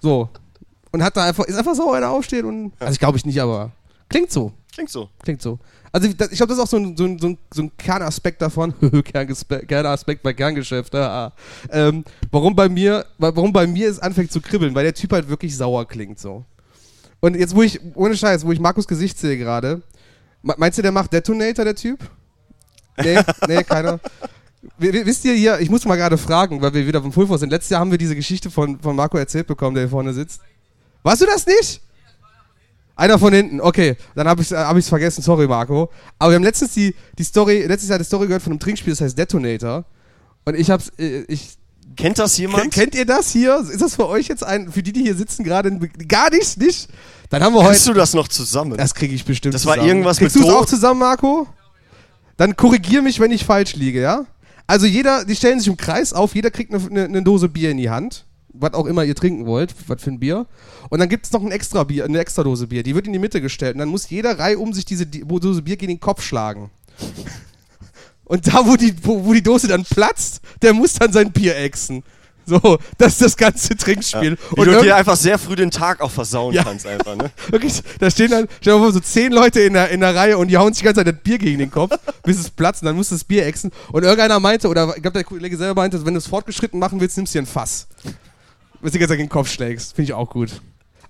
So. 0.00 0.28
Und 0.92 1.02
hat 1.02 1.16
da 1.16 1.24
einfach, 1.24 1.44
ist 1.44 1.56
einfach 1.56 1.74
sauer, 1.74 1.94
wenn 1.94 2.02
er 2.02 2.10
aufsteht 2.10 2.44
und. 2.44 2.72
Also 2.78 2.92
ich 2.92 2.98
glaube 2.98 3.16
ich 3.18 3.24
nicht, 3.26 3.40
aber 3.40 3.72
klingt 4.08 4.30
so. 4.30 4.52
Klingt 4.74 4.88
so. 4.90 5.08
Klingt 5.22 5.42
so. 5.42 5.58
Also 5.90 6.08
ich, 6.08 6.12
ich 6.18 6.36
glaube, 6.38 6.48
das 6.48 6.56
ist 6.58 6.60
auch 6.64 6.66
so 6.68 6.78
ein, 6.78 6.96
so 6.96 7.04
ein, 7.04 7.18
so 7.18 7.26
ein, 7.28 7.38
so 7.52 7.62
ein 7.62 7.76
Kernaspekt 7.76 8.40
davon. 8.40 8.72
Kernaspekt 9.04 10.22
bei 10.22 10.32
Kerngeschäft. 10.32 10.94
ah. 10.94 11.32
ähm, 11.70 12.04
warum 12.30 12.56
bei 12.56 12.68
mir, 12.70 13.04
warum 13.18 13.52
bei 13.52 13.66
mir 13.66 13.90
es 13.90 13.98
anfängt 13.98 14.32
zu 14.32 14.40
kribbeln, 14.40 14.74
weil 14.74 14.84
der 14.84 14.94
Typ 14.94 15.12
halt 15.12 15.28
wirklich 15.28 15.54
sauer 15.56 15.86
klingt 15.86 16.18
so. 16.18 16.44
Und 17.20 17.36
jetzt, 17.36 17.54
wo 17.54 17.62
ich, 17.62 17.78
ohne 17.94 18.16
Scheiß, 18.16 18.46
wo 18.46 18.52
ich 18.52 18.60
Markus 18.60 18.86
Gesicht 18.88 19.18
sehe 19.18 19.36
gerade, 19.36 19.82
me- 20.42 20.54
meinst 20.56 20.78
du, 20.78 20.82
der 20.82 20.92
macht 20.92 21.12
Detonator, 21.12 21.64
der 21.66 21.74
Typ? 21.76 21.98
Nee, 23.02 23.18
nee, 23.48 23.62
keiner. 23.62 24.00
Wisst 24.78 25.24
ihr 25.24 25.34
hier, 25.34 25.60
ich 25.60 25.68
muss 25.70 25.84
mal 25.84 25.96
gerade 25.96 26.16
fragen, 26.16 26.62
weil 26.62 26.72
wir 26.72 26.86
wieder 26.86 27.02
vom 27.02 27.12
Fulford 27.12 27.40
sind. 27.40 27.50
Letztes 27.50 27.70
Jahr 27.70 27.80
haben 27.80 27.90
wir 27.90 27.98
diese 27.98 28.16
Geschichte 28.16 28.50
von, 28.50 28.80
von 28.80 28.96
Marco 28.96 29.18
erzählt 29.18 29.46
bekommen, 29.46 29.74
der 29.74 29.84
hier 29.84 29.90
vorne 29.90 30.12
sitzt. 30.14 30.40
Warst 31.02 31.22
du 31.22 31.26
das 31.26 31.46
nicht? 31.46 31.80
Einer 32.94 33.18
von 33.18 33.32
hinten, 33.32 33.60
okay. 33.60 33.96
Dann 34.14 34.28
habe 34.28 34.42
ich 34.42 34.50
es 34.50 34.56
hab 34.56 34.76
ich's 34.76 34.88
vergessen, 34.88 35.22
sorry 35.22 35.46
Marco. 35.48 35.90
Aber 36.18 36.30
wir 36.30 36.36
haben 36.36 36.44
letztens 36.44 36.72
die, 36.74 36.94
die 37.18 37.24
Story, 37.24 37.64
letztes 37.66 37.88
Jahr 37.88 37.98
die 37.98 38.04
Story 38.04 38.26
gehört 38.26 38.42
von 38.42 38.52
einem 38.52 38.60
Trinkspiel, 38.60 38.92
das 38.92 39.00
heißt 39.00 39.18
Detonator. 39.18 39.84
Und 40.44 40.54
ich 40.56 40.70
hab's, 40.70 40.92
äh, 40.98 41.22
ich. 41.28 41.56
Kennt 41.96 42.18
das 42.18 42.38
jemand? 42.38 42.72
Kennt, 42.72 42.94
ihr 42.94 43.04
das 43.04 43.30
hier? 43.32 43.58
Ist 43.70 43.82
das 43.82 43.96
für 43.96 44.08
euch 44.08 44.26
jetzt 44.28 44.42
ein, 44.44 44.72
für 44.72 44.82
die, 44.82 44.92
die 44.92 45.02
hier 45.02 45.14
sitzen, 45.14 45.44
gerade 45.44 45.70
gar 46.08 46.30
nicht, 46.30 46.56
nicht? 46.58 46.88
Dann 47.28 47.42
haben 47.42 47.54
wir 47.54 47.62
Kriegst 47.66 47.82
heute. 47.86 47.94
du 47.94 47.98
das 48.00 48.14
noch 48.14 48.28
zusammen? 48.28 48.78
Das 48.78 48.94
kriege 48.94 49.14
ich 49.14 49.24
bestimmt 49.24 49.54
Das 49.54 49.66
war 49.66 49.74
zusammen. 49.74 49.88
irgendwas 49.88 50.16
Kriegst 50.18 50.36
mit 50.36 50.44
du 50.44 50.48
es 50.48 50.54
auch 50.54 50.64
zusammen, 50.64 51.00
Marco? 51.00 51.46
Dann 52.38 52.56
korrigier 52.56 53.02
mich, 53.02 53.20
wenn 53.20 53.30
ich 53.30 53.44
falsch 53.44 53.74
liege, 53.74 54.00
ja? 54.00 54.24
Also 54.66 54.86
jeder, 54.86 55.26
die 55.26 55.36
stellen 55.36 55.58
sich 55.58 55.68
im 55.68 55.76
Kreis 55.76 56.14
auf, 56.14 56.34
jeder 56.34 56.50
kriegt 56.50 56.72
eine, 56.72 56.82
eine, 56.86 57.04
eine 57.04 57.22
Dose 57.22 57.48
Bier 57.48 57.70
in 57.70 57.76
die 57.76 57.90
Hand, 57.90 58.24
was 58.54 58.74
auch 58.74 58.86
immer 58.86 59.04
ihr 59.04 59.14
trinken 59.14 59.46
wollt, 59.46 59.74
was 59.86 60.02
für 60.02 60.10
ein 60.10 60.18
Bier. 60.20 60.46
Und 60.90 60.98
dann 61.00 61.08
gibt 61.08 61.26
es 61.26 61.32
noch 61.32 61.42
ein 61.42 61.50
extra 61.50 61.84
Bier, 61.84 62.04
eine 62.04 62.18
extra 62.18 62.42
Dose 62.42 62.66
Bier, 62.66 62.82
die 62.82 62.94
wird 62.94 63.06
in 63.06 63.12
die 63.12 63.18
Mitte 63.18 63.40
gestellt 63.40 63.74
und 63.74 63.78
dann 63.80 63.88
muss 63.88 64.08
jeder 64.10 64.38
Reihe 64.38 64.58
um 64.58 64.72
sich 64.72 64.84
diese 64.84 65.06
Di- 65.06 65.24
Dose 65.26 65.62
Bier 65.62 65.76
gegen 65.76 65.92
den 65.92 66.00
Kopf 66.00 66.22
schlagen. 66.22 66.70
Und 68.24 68.46
da, 68.46 68.66
wo 68.66 68.76
die, 68.76 68.94
wo, 69.02 69.24
wo 69.26 69.32
die 69.34 69.42
Dose 69.42 69.68
dann 69.68 69.84
platzt, 69.84 70.40
der 70.62 70.72
muss 70.72 70.94
dann 70.94 71.12
sein 71.12 71.32
Bier 71.32 71.56
exen. 71.56 72.02
So, 72.46 72.78
das 72.98 73.12
ist 73.12 73.22
das 73.22 73.36
ganze 73.36 73.76
Trinkspiel. 73.76 74.36
Wie 74.36 74.60
Und 74.60 74.66
du 74.66 74.80
dir 74.80 74.96
einfach 74.96 75.16
sehr 75.16 75.38
früh 75.38 75.54
den 75.54 75.70
Tag 75.70 76.00
auch 76.00 76.10
versauen 76.10 76.52
Ja. 76.54 76.64
kannst 76.64 76.86
einfach, 76.86 77.14
ne? 77.14 77.30
Wirklich, 77.50 77.82
da 78.00 78.10
stehen 78.10 78.30
dann, 78.30 78.48
stell 78.60 78.72
dir 78.72 78.78
mal 78.78 78.84
vor, 78.86 78.92
so 78.92 79.00
zehn 79.00 79.32
Leute 79.32 79.60
in 79.60 79.74
der, 79.74 79.90
in 79.90 80.00
der 80.00 80.14
Reihe 80.14 80.38
und 80.38 80.48
die 80.48 80.56
hauen 80.56 80.72
sich 80.72 80.80
die 80.80 80.86
ganze 80.86 81.04
Zeit 81.04 81.14
das 81.14 81.22
Bier 81.22 81.38
gegen 81.38 81.58
den 81.58 81.70
Kopf, 81.70 81.94
bis 82.24 82.38
es 82.40 82.50
platzt 82.50 82.82
und 82.82 82.86
dann 82.86 82.96
muss 82.96 83.10
das 83.10 83.22
Bier 83.22 83.46
exen. 83.46 83.70
Und 83.92 84.02
irgendeiner 84.02 84.40
meinte, 84.40 84.66
oder 84.68 84.88
ich 84.96 85.02
glaube, 85.02 85.12
der 85.14 85.24
Kollege 85.24 85.56
selber 85.56 85.80
meinte, 85.82 86.04
wenn 86.04 86.14
du 86.14 86.18
es 86.18 86.26
fortgeschritten 86.26 86.80
machen 86.80 87.00
willst, 87.00 87.16
nimmst 87.16 87.34
du 87.34 87.38
dir 87.38 87.42
ein 87.42 87.46
Fass. 87.46 87.86
Bis 88.82 88.92
du 88.92 88.98
Zeit 88.98 89.08
gegen 89.10 89.22
den 89.24 89.28
Kopf 89.28 89.50
schlägst. 89.50 89.94
Finde 89.94 90.10
ich 90.10 90.12
auch 90.12 90.28
gut. 90.28 90.60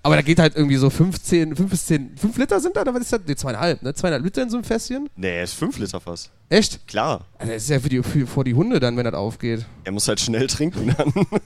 Aber 0.05 0.15
da 0.15 0.21
geht 0.21 0.37
halt 0.39 0.55
irgendwie 0.55 0.75
so 0.75 0.89
15, 0.89 1.55
5 1.55 1.69
bis 1.69 1.85
10, 1.85 2.17
5 2.17 2.37
Liter 2.37 2.59
sind 2.59 2.75
da, 2.75 2.81
oder 2.81 2.93
was 2.93 3.01
ist 3.01 3.13
das? 3.13 3.21
Nee, 3.25 3.35
zweieinhalb, 3.35 3.81
ne? 3.81 3.93
Zweieinhalb 3.93 4.23
Liter 4.23 4.43
in 4.43 4.49
so 4.49 4.57
einem 4.57 4.65
Fässchen? 4.65 5.09
Nee, 5.15 5.41
ist 5.43 5.53
5 5.53 5.77
Liter 5.79 6.01
fast. 6.01 6.29
Echt? 6.49 6.85
Klar. 6.87 7.25
Also 7.37 7.53
das 7.53 7.63
ist 7.63 7.69
ja 7.69 7.79
für 7.79 7.87
die, 7.89 8.03
für, 8.03 8.27
vor 8.27 8.43
die 8.43 8.53
Hunde 8.53 8.81
dann, 8.81 8.97
wenn 8.97 9.05
das 9.05 9.13
aufgeht. 9.13 9.65
Er 9.85 9.93
muss 9.93 10.07
halt 10.07 10.19
schnell 10.19 10.47
trinken 10.47 10.93
dann. 10.97 11.13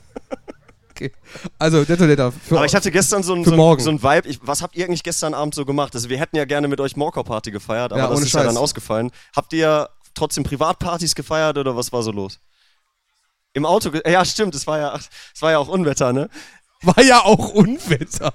Okay. 0.98 1.12
Also, 1.60 1.84
Detonator. 1.84 2.32
Für 2.32 2.58
Aber 2.58 2.66
ich 2.66 2.74
hatte 2.74 2.90
gestern 2.90 3.22
so 3.22 3.36
ein, 3.36 3.46
so 3.46 3.52
ein, 3.52 3.80
so 3.80 3.92
ein 3.92 4.02
Vibe. 4.02 4.28
Ich, 4.28 4.40
was 4.42 4.64
habt 4.64 4.76
ihr 4.76 4.84
eigentlich 4.84 5.04
gestern 5.04 5.36
Abend 5.36 5.54
so 5.54 5.64
gemacht? 5.64 5.94
Also 5.94 6.10
wir 6.10 6.18
hätten 6.20 6.36
ja 6.36 6.46
gerne 6.46 6.68
mit 6.68 6.82
euch 6.82 6.96
Morcor-Party 6.96 7.52
gefeiert, 7.52 7.94
aber 7.94 8.02
Ja, 8.02 8.08
das 8.10 8.22
ist 8.22 8.34
ja 8.34 8.40
Scheiß. 8.40 8.48
dann 8.48 8.58
ausgefallen. 8.58 9.12
Habt 9.36 9.54
ihr 9.54 9.90
trotzdem 10.16 10.44
Privatpartys 10.44 11.14
gefeiert 11.14 11.60
oder 11.60 11.76
was 11.76 11.94
war 11.94 12.02
so 12.02 12.12
los? 12.12 12.40
Im 13.58 13.66
Auto? 13.66 13.90
Ja, 14.08 14.24
stimmt. 14.24 14.54
Es 14.54 14.68
war 14.68 14.78
ja, 14.78 14.96
es 15.34 15.42
war 15.42 15.50
ja 15.52 15.58
auch 15.58 15.68
Unwetter, 15.68 16.14
ne? 16.14 16.30
War 16.84 17.04
ja 17.04 17.22
auch 17.24 17.50
Unwetter. 17.56 18.32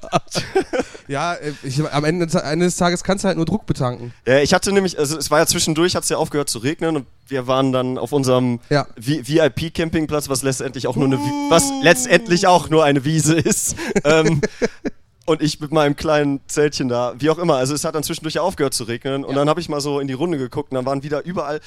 ja, 1.09 1.35
äh, 1.35 1.53
ich, 1.63 1.81
am 1.81 2.05
Ende, 2.05 2.27
des 2.27 2.77
Tages 2.77 3.05
kannst 3.05 3.23
du 3.23 3.29
halt 3.29 3.37
nur 3.37 3.47
Druck 3.47 3.67
betanken. 3.67 4.13
Ja, 4.27 4.39
ich 4.41 4.53
hatte 4.53 4.73
nämlich, 4.73 4.99
also 4.99 5.17
es 5.17 5.31
war 5.31 5.39
ja 5.39 5.47
zwischendurch, 5.47 5.95
hat 5.95 6.03
es 6.03 6.09
ja 6.09 6.17
aufgehört 6.17 6.49
zu 6.49 6.59
regnen 6.59 6.97
und 6.97 7.07
wir 7.29 7.47
waren 7.47 7.71
dann 7.71 7.99
auf 7.99 8.11
unserem 8.11 8.59
Ja. 8.69 8.89
VIP-Campingplatz, 8.97 10.29
was 10.29 10.43
letztendlich 10.43 10.89
auch 10.89 10.97
nur 10.97 11.07
eine, 11.07 11.19
was 11.51 11.71
letztendlich 11.83 12.49
auch 12.49 12.69
nur 12.69 12.83
eine 12.83 13.05
Wiese 13.05 13.37
ist. 13.37 13.77
ähm, 14.05 14.41
und 15.25 15.41
ich 15.41 15.61
mit 15.61 15.71
meinem 15.71 15.95
kleinen 15.95 16.41
Zeltchen 16.49 16.89
da, 16.89 17.15
wie 17.19 17.31
auch 17.31 17.39
immer. 17.39 17.59
Also 17.59 17.75
es 17.75 17.85
hat 17.85 17.95
dann 17.95 18.03
zwischendurch 18.03 18.35
ja 18.35 18.43
aufgehört 18.43 18.75
zu 18.75 18.83
regnen 18.83 19.25
und 19.25 19.31
Ja. 19.31 19.37
dann 19.37 19.49
habe 19.49 19.61
ich 19.61 19.69
mal 19.69 19.81
so 19.81 20.01
in 20.01 20.09
die 20.09 20.15
Runde 20.15 20.37
geguckt 20.37 20.73
und 20.73 20.75
dann 20.75 20.85
waren 20.87 21.05
wieder 21.05 21.25
überall 21.25 21.61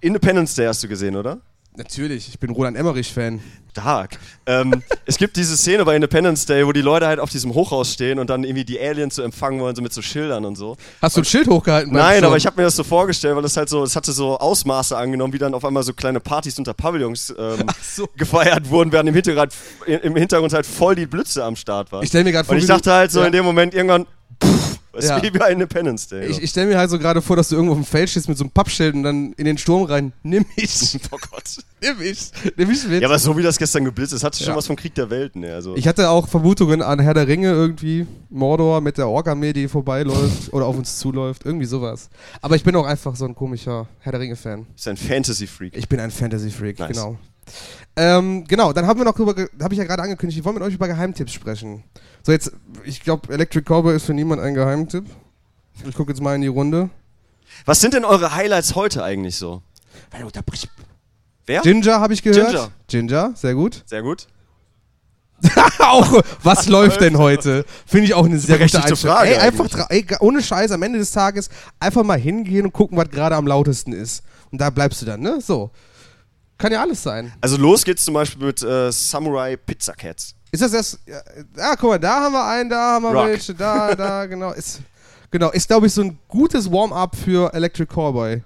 Independence 0.00 0.54
Day 0.54 0.66
hast 0.66 0.82
du 0.82 0.88
gesehen, 0.88 1.16
oder? 1.16 1.38
Natürlich, 1.78 2.28
ich 2.28 2.38
bin 2.40 2.50
Roland 2.50 2.76
Emmerich-Fan. 2.76 3.40
Dark. 3.74 4.18
ähm, 4.46 4.82
es 5.06 5.18
gibt 5.18 5.36
diese 5.36 5.56
Szene 5.56 5.84
bei 5.84 5.94
Independence 5.94 6.44
Day, 6.46 6.66
wo 6.66 6.72
die 6.72 6.80
Leute 6.80 7.06
halt 7.06 7.20
auf 7.20 7.30
diesem 7.30 7.54
Hochhaus 7.54 7.92
stehen 7.92 8.18
und 8.18 8.28
dann 8.28 8.42
irgendwie 8.42 8.64
die 8.64 8.80
Aliens 8.80 9.14
so 9.14 9.22
empfangen 9.22 9.60
wollen, 9.60 9.76
so 9.76 9.82
mit 9.82 9.92
so 9.92 10.02
Schildern 10.02 10.44
und 10.44 10.56
so. 10.56 10.76
Hast 11.00 11.16
du 11.16 11.20
ein 11.20 11.24
Schild 11.24 11.46
hochgehalten? 11.46 11.92
Nein, 11.92 12.24
aber 12.24 12.36
ich 12.36 12.44
habe 12.46 12.56
mir 12.56 12.64
das 12.64 12.74
so 12.74 12.82
vorgestellt, 12.82 13.36
weil 13.36 13.42
das 13.42 13.56
halt 13.56 13.68
so, 13.68 13.84
es 13.84 13.94
hatte 13.94 14.10
so 14.10 14.36
Ausmaße 14.38 14.96
angenommen, 14.96 15.32
wie 15.32 15.38
dann 15.38 15.54
auf 15.54 15.64
einmal 15.64 15.84
so 15.84 15.92
kleine 15.92 16.18
Partys 16.18 16.58
unter 16.58 16.74
Pavillons 16.74 17.32
ähm, 17.38 17.66
so. 17.80 18.08
gefeiert 18.16 18.68
wurden, 18.68 18.90
während 18.90 19.10
im 19.10 19.14
Hintergrund, 19.14 19.52
im 19.86 20.16
Hintergrund 20.16 20.52
halt 20.52 20.66
voll 20.66 20.96
die 20.96 21.06
Blitze 21.06 21.44
am 21.44 21.54
Start 21.54 21.92
waren. 21.92 22.02
Ich 22.02 22.08
stell 22.08 22.24
mir 22.24 22.32
grad 22.32 22.46
vor, 22.46 22.54
Und 22.56 22.60
ich 22.60 22.66
dachte 22.66 22.92
halt 22.92 23.12
so 23.12 23.20
Ja. 23.20 23.26
in 23.26 23.32
dem 23.32 23.44
Moment 23.44 23.74
irgendwann, 23.74 24.06
pff, 24.98 25.10
was 25.10 25.22
Ja. 25.22 25.22
wie 25.22 25.30
bei 25.36 25.50
Independence 25.52 26.08
Day. 26.08 26.26
Ich, 26.26 26.42
ich 26.42 26.50
stelle 26.50 26.68
mir 26.68 26.78
halt 26.78 26.90
so 26.90 26.98
gerade 26.98 27.22
vor, 27.22 27.36
dass 27.36 27.48
du 27.48 27.56
irgendwo 27.56 27.72
auf 27.74 27.78
dem 27.80 27.84
Feld 27.84 28.10
stehst 28.10 28.28
mit 28.28 28.36
so 28.38 28.44
einem 28.44 28.50
Pappschild 28.50 28.94
und 28.94 29.02
dann 29.02 29.32
in 29.34 29.44
den 29.44 29.58
Sturm 29.58 29.84
rein. 29.84 30.12
Nimm 30.22 30.44
mich, 30.56 30.98
oh 31.10 31.16
Gott. 31.30 31.44
nimm 31.80 31.98
mich, 31.98 32.30
nimm 32.56 32.68
mich 32.68 32.86
mit. 32.86 33.02
Ja, 33.02 33.08
aber 33.08 33.18
so 33.18 33.36
wie 33.36 33.42
das 33.42 33.58
gestern 33.58 33.84
geblitzt 33.84 34.12
ist, 34.12 34.24
hatte 34.24 34.38
schon 34.38 34.48
Ja. 34.48 34.56
was 34.56 34.66
vom 34.66 34.76
Krieg 34.76 34.94
der 34.94 35.10
Welten. 35.10 35.40
Ne? 35.42 35.54
Also, 35.54 35.76
ich 35.76 35.86
hatte 35.88 36.10
auch 36.10 36.28
Vermutungen 36.28 36.82
an 36.82 36.98
Herr 37.00 37.14
der 37.14 37.26
Ringe 37.28 37.50
irgendwie, 37.50 38.06
Mordor 38.30 38.80
mit 38.80 38.98
der 38.98 39.08
Ork-Armee, 39.08 39.52
die 39.52 39.68
vorbeiläuft 39.68 40.52
oder 40.52 40.66
auf 40.66 40.76
uns 40.76 40.98
zuläuft, 40.98 41.44
irgendwie 41.44 41.66
sowas. 41.66 42.10
Aber 42.42 42.56
ich 42.56 42.64
bin 42.64 42.74
auch 42.76 42.86
einfach 42.86 43.16
so 43.16 43.24
ein 43.24 43.34
komischer 43.34 43.88
Herr 44.00 44.12
der 44.12 44.20
Ringe-Fan. 44.20 44.66
ist 44.76 44.88
ein 44.88 44.96
Fantasy-Freak. 44.96 45.76
Ich 45.76 45.88
bin 45.88 46.00
ein 46.00 46.10
Fantasy-Freak, 46.10 46.78
Nice. 46.78 46.88
genau. 46.92 47.18
Ähm, 47.96 48.44
genau, 48.46 48.72
dann 48.72 48.86
haben 48.86 49.00
wir 49.00 49.04
noch 49.04 49.14
drüber, 49.14 49.34
habe 49.60 49.74
ich 49.74 49.78
ja 49.78 49.84
gerade 49.84 50.02
angekündigt, 50.02 50.38
wir 50.38 50.44
wollen 50.44 50.54
mit 50.54 50.62
euch 50.62 50.74
über 50.74 50.86
Geheimtipps 50.86 51.32
sprechen. 51.32 51.82
So, 52.22 52.32
jetzt, 52.32 52.52
ich 52.84 53.02
glaube, 53.02 53.32
Electric 53.32 53.64
Cowboy 53.64 53.96
ist 53.96 54.04
für 54.04 54.14
niemand 54.14 54.40
ein 54.40 54.54
Geheimtipp. 54.54 55.04
Ich 55.86 55.94
gucke 55.94 56.12
jetzt 56.12 56.20
mal 56.20 56.34
in 56.34 56.42
die 56.42 56.48
Runde. 56.48 56.90
Was 57.64 57.80
sind 57.80 57.94
denn 57.94 58.04
eure 58.04 58.34
Highlights 58.34 58.74
heute 58.74 59.02
eigentlich 59.02 59.36
so? 59.36 59.62
Wer? 61.46 61.62
Ginger 61.62 62.00
habe 62.00 62.12
ich 62.12 62.22
gehört. 62.22 62.50
Ginger. 62.50 62.70
Ginger, 62.86 63.32
sehr 63.34 63.54
gut. 63.54 63.82
Sehr 63.86 64.02
gut. 64.02 64.28
auch, 65.78 66.22
was 66.42 66.68
läuft 66.68 67.00
denn 67.00 67.16
heute? 67.16 67.64
Finde 67.86 68.06
ich 68.06 68.14
auch 68.14 68.24
eine 68.24 68.38
sehr 68.38 68.58
gute 68.58 68.76
Einstellung. 68.76 69.16
Frage 69.16 69.30
Ey, 69.30 69.38
einfach, 69.38 69.86
ey, 69.88 70.04
ohne 70.20 70.42
Scheiß, 70.42 70.72
am 70.72 70.82
Ende 70.82 70.98
des 70.98 71.12
Tages 71.12 71.48
einfach 71.78 72.02
mal 72.02 72.18
hingehen 72.18 72.66
und 72.66 72.72
gucken, 72.72 72.98
was 72.98 73.08
gerade 73.10 73.36
am 73.36 73.46
lautesten 73.46 73.92
ist. 73.92 74.22
Und 74.50 74.60
da 74.60 74.70
bleibst 74.70 75.00
du 75.02 75.06
dann, 75.06 75.20
ne? 75.20 75.40
So. 75.40 75.70
Kann 76.58 76.72
ja 76.72 76.82
alles 76.82 77.02
sein. 77.02 77.32
Also 77.40 77.56
los 77.56 77.84
geht's 77.84 78.04
zum 78.04 78.14
Beispiel 78.14 78.44
mit 78.46 78.62
äh, 78.62 78.90
Samurai 78.90 79.56
Pizza 79.56 79.94
Cats. 79.94 80.34
Ist 80.50 80.62
das 80.62 80.72
das? 80.72 80.98
Ja, 81.06 81.20
ah, 81.58 81.76
guck 81.78 81.90
mal, 81.90 81.98
da 81.98 82.20
haben 82.20 82.32
wir 82.32 82.44
einen, 82.44 82.68
da 82.70 82.94
haben 82.94 83.02
wir 83.04 83.12
Rock. 83.12 83.26
welche, 83.28 83.54
da, 83.54 83.94
da, 83.94 84.26
genau. 84.26 84.52
Ist, 84.52 84.80
genau, 85.30 85.50
ist, 85.50 85.68
glaube 85.68 85.86
ich, 85.86 85.92
so 85.94 86.02
ein 86.02 86.18
gutes 86.26 86.70
Warm-up 86.70 87.14
für 87.16 87.52
Electric 87.54 87.92
Cowboy. 87.94 88.42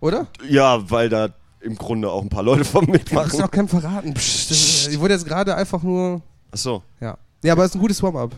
Oder? 0.00 0.26
Ja, 0.48 0.90
weil 0.90 1.08
da 1.08 1.28
im 1.60 1.76
Grunde 1.76 2.10
auch 2.10 2.22
ein 2.22 2.28
paar 2.28 2.42
Leute 2.42 2.64
von 2.64 2.82
Ich 2.84 2.88
muss 2.88 2.98
mitmachen. 2.98 3.40
noch 3.40 3.50
keinem 3.50 3.68
verraten. 3.68 4.14
Psst, 4.14 4.50
das, 4.50 4.86
ich 4.88 4.98
wurde 4.98 5.14
jetzt 5.14 5.26
gerade 5.26 5.54
einfach 5.54 5.82
nur. 5.82 6.22
Achso. 6.50 6.82
Ja. 7.00 7.16
Ja, 7.44 7.52
aber 7.52 7.64
es 7.64 7.70
ist 7.70 7.76
ein 7.76 7.80
gutes 7.80 8.02
Warm-up. 8.02 8.32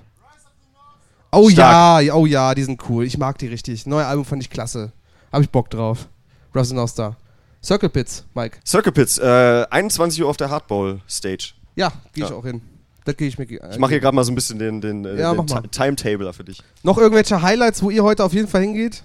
Oh 1.30 1.48
Stark. 1.50 1.56
ja, 1.58 2.00
ja, 2.00 2.14
oh 2.14 2.26
ja, 2.26 2.54
die 2.54 2.64
sind 2.64 2.80
cool. 2.88 3.04
Ich 3.04 3.18
mag 3.18 3.36
die 3.38 3.46
richtig. 3.48 3.86
Neue 3.86 4.06
Album 4.06 4.24
fand 4.24 4.42
ich 4.42 4.50
klasse. 4.50 4.92
Hab 5.30 5.42
ich 5.42 5.50
Bock 5.50 5.68
drauf. 5.70 6.08
Russ 6.54 6.72
and 6.72 6.88
Star. 6.88 7.16
Circle 7.62 7.88
Pits, 7.88 8.24
Mike. 8.34 8.58
Circle 8.66 8.92
Pits, 8.92 9.18
äh, 9.18 9.66
21 9.70 10.22
Uhr 10.22 10.28
auf 10.28 10.36
der 10.36 10.50
Hardball 10.50 11.00
Stage. 11.08 11.54
Ja, 11.76 11.92
gehe 12.14 12.24
ich 12.24 12.30
Ja. 12.30 12.36
auch 12.36 12.44
hin. 12.44 12.62
Das 13.04 13.16
gehe 13.16 13.26
ich 13.28 13.38
mir. 13.38 13.46
Ich 13.50 13.78
mache 13.78 13.92
hier 13.92 14.00
gerade 14.00 14.14
mal 14.14 14.24
so 14.24 14.30
ein 14.32 14.34
bisschen 14.34 14.58
den, 14.58 14.80
den, 14.80 15.04
äh, 15.04 15.18
Ja, 15.18 15.32
den 15.34 15.70
Timetabler 15.70 16.32
für 16.32 16.44
dich. 16.44 16.62
Noch 16.82 16.98
irgendwelche 16.98 17.40
Highlights, 17.40 17.82
wo 17.82 17.90
ihr 17.90 18.04
heute 18.04 18.22
auf 18.24 18.32
jeden 18.32 18.48
Fall 18.48 18.60
hingeht? 18.62 19.02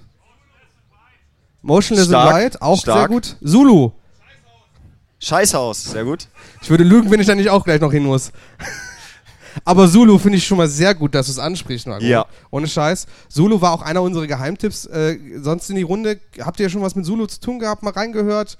Motionless 1.62 2.08
Stark, 2.08 2.34
White, 2.36 2.62
auch 2.62 2.74
sehr 2.84 2.92
stark. 2.94 3.10
gut. 3.10 3.36
Zulu. 3.42 3.92
Scheißhaus, 5.20 5.84
sehr 5.84 6.04
gut. 6.04 6.28
Ich 6.60 6.68
würde 6.68 6.84
lügen, 6.84 7.10
wenn 7.10 7.18
ich 7.20 7.26
da 7.26 7.34
nicht 7.34 7.48
auch 7.48 7.64
gleich 7.64 7.80
noch 7.80 7.92
hin 7.92 8.04
muss. 8.04 8.30
Aber 9.64 9.88
Zulu 9.88 10.18
finde 10.18 10.38
ich 10.38 10.46
schon 10.46 10.58
mal 10.58 10.68
sehr 10.68 10.94
gut, 10.94 11.14
dass 11.14 11.26
du 11.26 11.32
es 11.32 11.38
ansprichst, 11.38 11.86
Marco. 11.86 12.04
Ja. 12.04 12.26
Ohne 12.50 12.66
Scheiß. 12.66 13.06
Zulu 13.28 13.60
war 13.60 13.72
auch 13.72 13.82
einer 13.82 14.02
unserer 14.02 14.26
Geheimtipps. 14.26 14.86
Äh, 14.86 15.18
sonst 15.40 15.70
in 15.70 15.76
die 15.76 15.82
Runde, 15.82 16.18
habt 16.40 16.60
ihr 16.60 16.68
schon 16.68 16.82
was 16.82 16.94
mit 16.94 17.06
Zulu 17.06 17.26
zu 17.26 17.40
tun 17.40 17.58
gehabt, 17.58 17.82
mal 17.82 17.92
reingehört? 17.92 18.58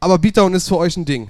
Aber 0.00 0.18
Beatdown 0.18 0.54
ist 0.54 0.68
für 0.68 0.76
euch 0.76 0.96
ein 0.96 1.04
Ding. 1.04 1.28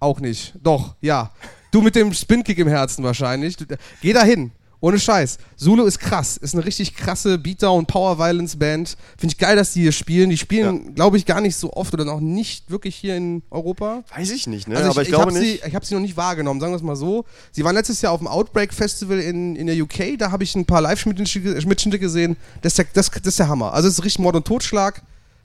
Auch 0.00 0.20
nicht. 0.20 0.54
Doch, 0.62 0.96
ja. 1.00 1.30
Du 1.70 1.80
mit 1.80 1.94
dem 1.94 2.12
Spinkick 2.12 2.58
im 2.58 2.68
Herzen 2.68 3.04
wahrscheinlich. 3.04 3.56
Geh 4.02 4.12
da 4.12 4.22
hin. 4.22 4.52
Ohne 4.80 4.98
Scheiß. 4.98 5.38
Zulu 5.56 5.84
ist 5.84 5.98
krass. 5.98 6.36
Ist 6.36 6.54
eine 6.54 6.64
richtig 6.64 6.94
krasse 6.94 7.38
Beatdown 7.38 7.86
Power 7.86 8.18
Violence 8.18 8.56
Band. 8.56 8.96
Finde 9.16 9.32
ich 9.32 9.38
geil, 9.38 9.56
dass 9.56 9.72
die 9.72 9.82
hier 9.82 9.92
spielen. 9.92 10.30
Die 10.30 10.36
spielen, 10.36 10.94
glaube 10.94 11.16
ich, 11.16 11.24
gar 11.24 11.40
nicht 11.40 11.56
so 11.56 11.72
oft 11.72 11.94
oder 11.94 12.04
noch 12.04 12.20
nicht 12.20 12.70
wirklich 12.70 12.94
hier 12.94 13.16
in 13.16 13.42
Europa. 13.50 14.04
Weiß 14.14 14.30
ich 14.30 14.46
nicht, 14.46 14.68
ne? 14.68 14.76
Also 14.76 14.90
Aber 14.90 15.02
ich, 15.02 15.08
ich 15.08 15.14
glaube 15.14 15.32
nicht. 15.32 15.62
Sie, 15.62 15.66
ich 15.66 15.74
habe 15.74 15.84
sie 15.84 15.94
noch 15.94 16.00
nicht 16.00 16.16
wahrgenommen, 16.16 16.60
sagen 16.60 16.72
wir 16.72 16.76
es 16.76 16.82
mal 16.82 16.96
so. 16.96 17.24
Sie 17.52 17.64
waren 17.64 17.74
letztes 17.74 18.02
Jahr 18.02 18.12
auf 18.12 18.20
dem 18.20 18.28
Outbreak 18.28 18.72
Festival 18.72 19.18
in, 19.18 19.56
in 19.56 19.66
der 19.66 19.76
UK, 19.76 20.18
da 20.18 20.30
habe 20.30 20.44
ich 20.44 20.54
ein 20.54 20.66
paar 20.66 20.80
Live-Mitschnitte 20.80 21.98
gesehen. 21.98 22.36
Das 22.62 22.72
ist, 22.72 22.78
der, 22.78 22.86
das, 22.92 23.10
das 23.10 23.26
ist 23.26 23.38
der 23.38 23.48
Hammer. 23.48 23.72
Also 23.72 23.88
es 23.88 23.94
ist 23.98 24.04
richtig 24.04 24.20
Mord 24.20 24.36
und 24.36 24.46
Totschlag. 24.46 25.02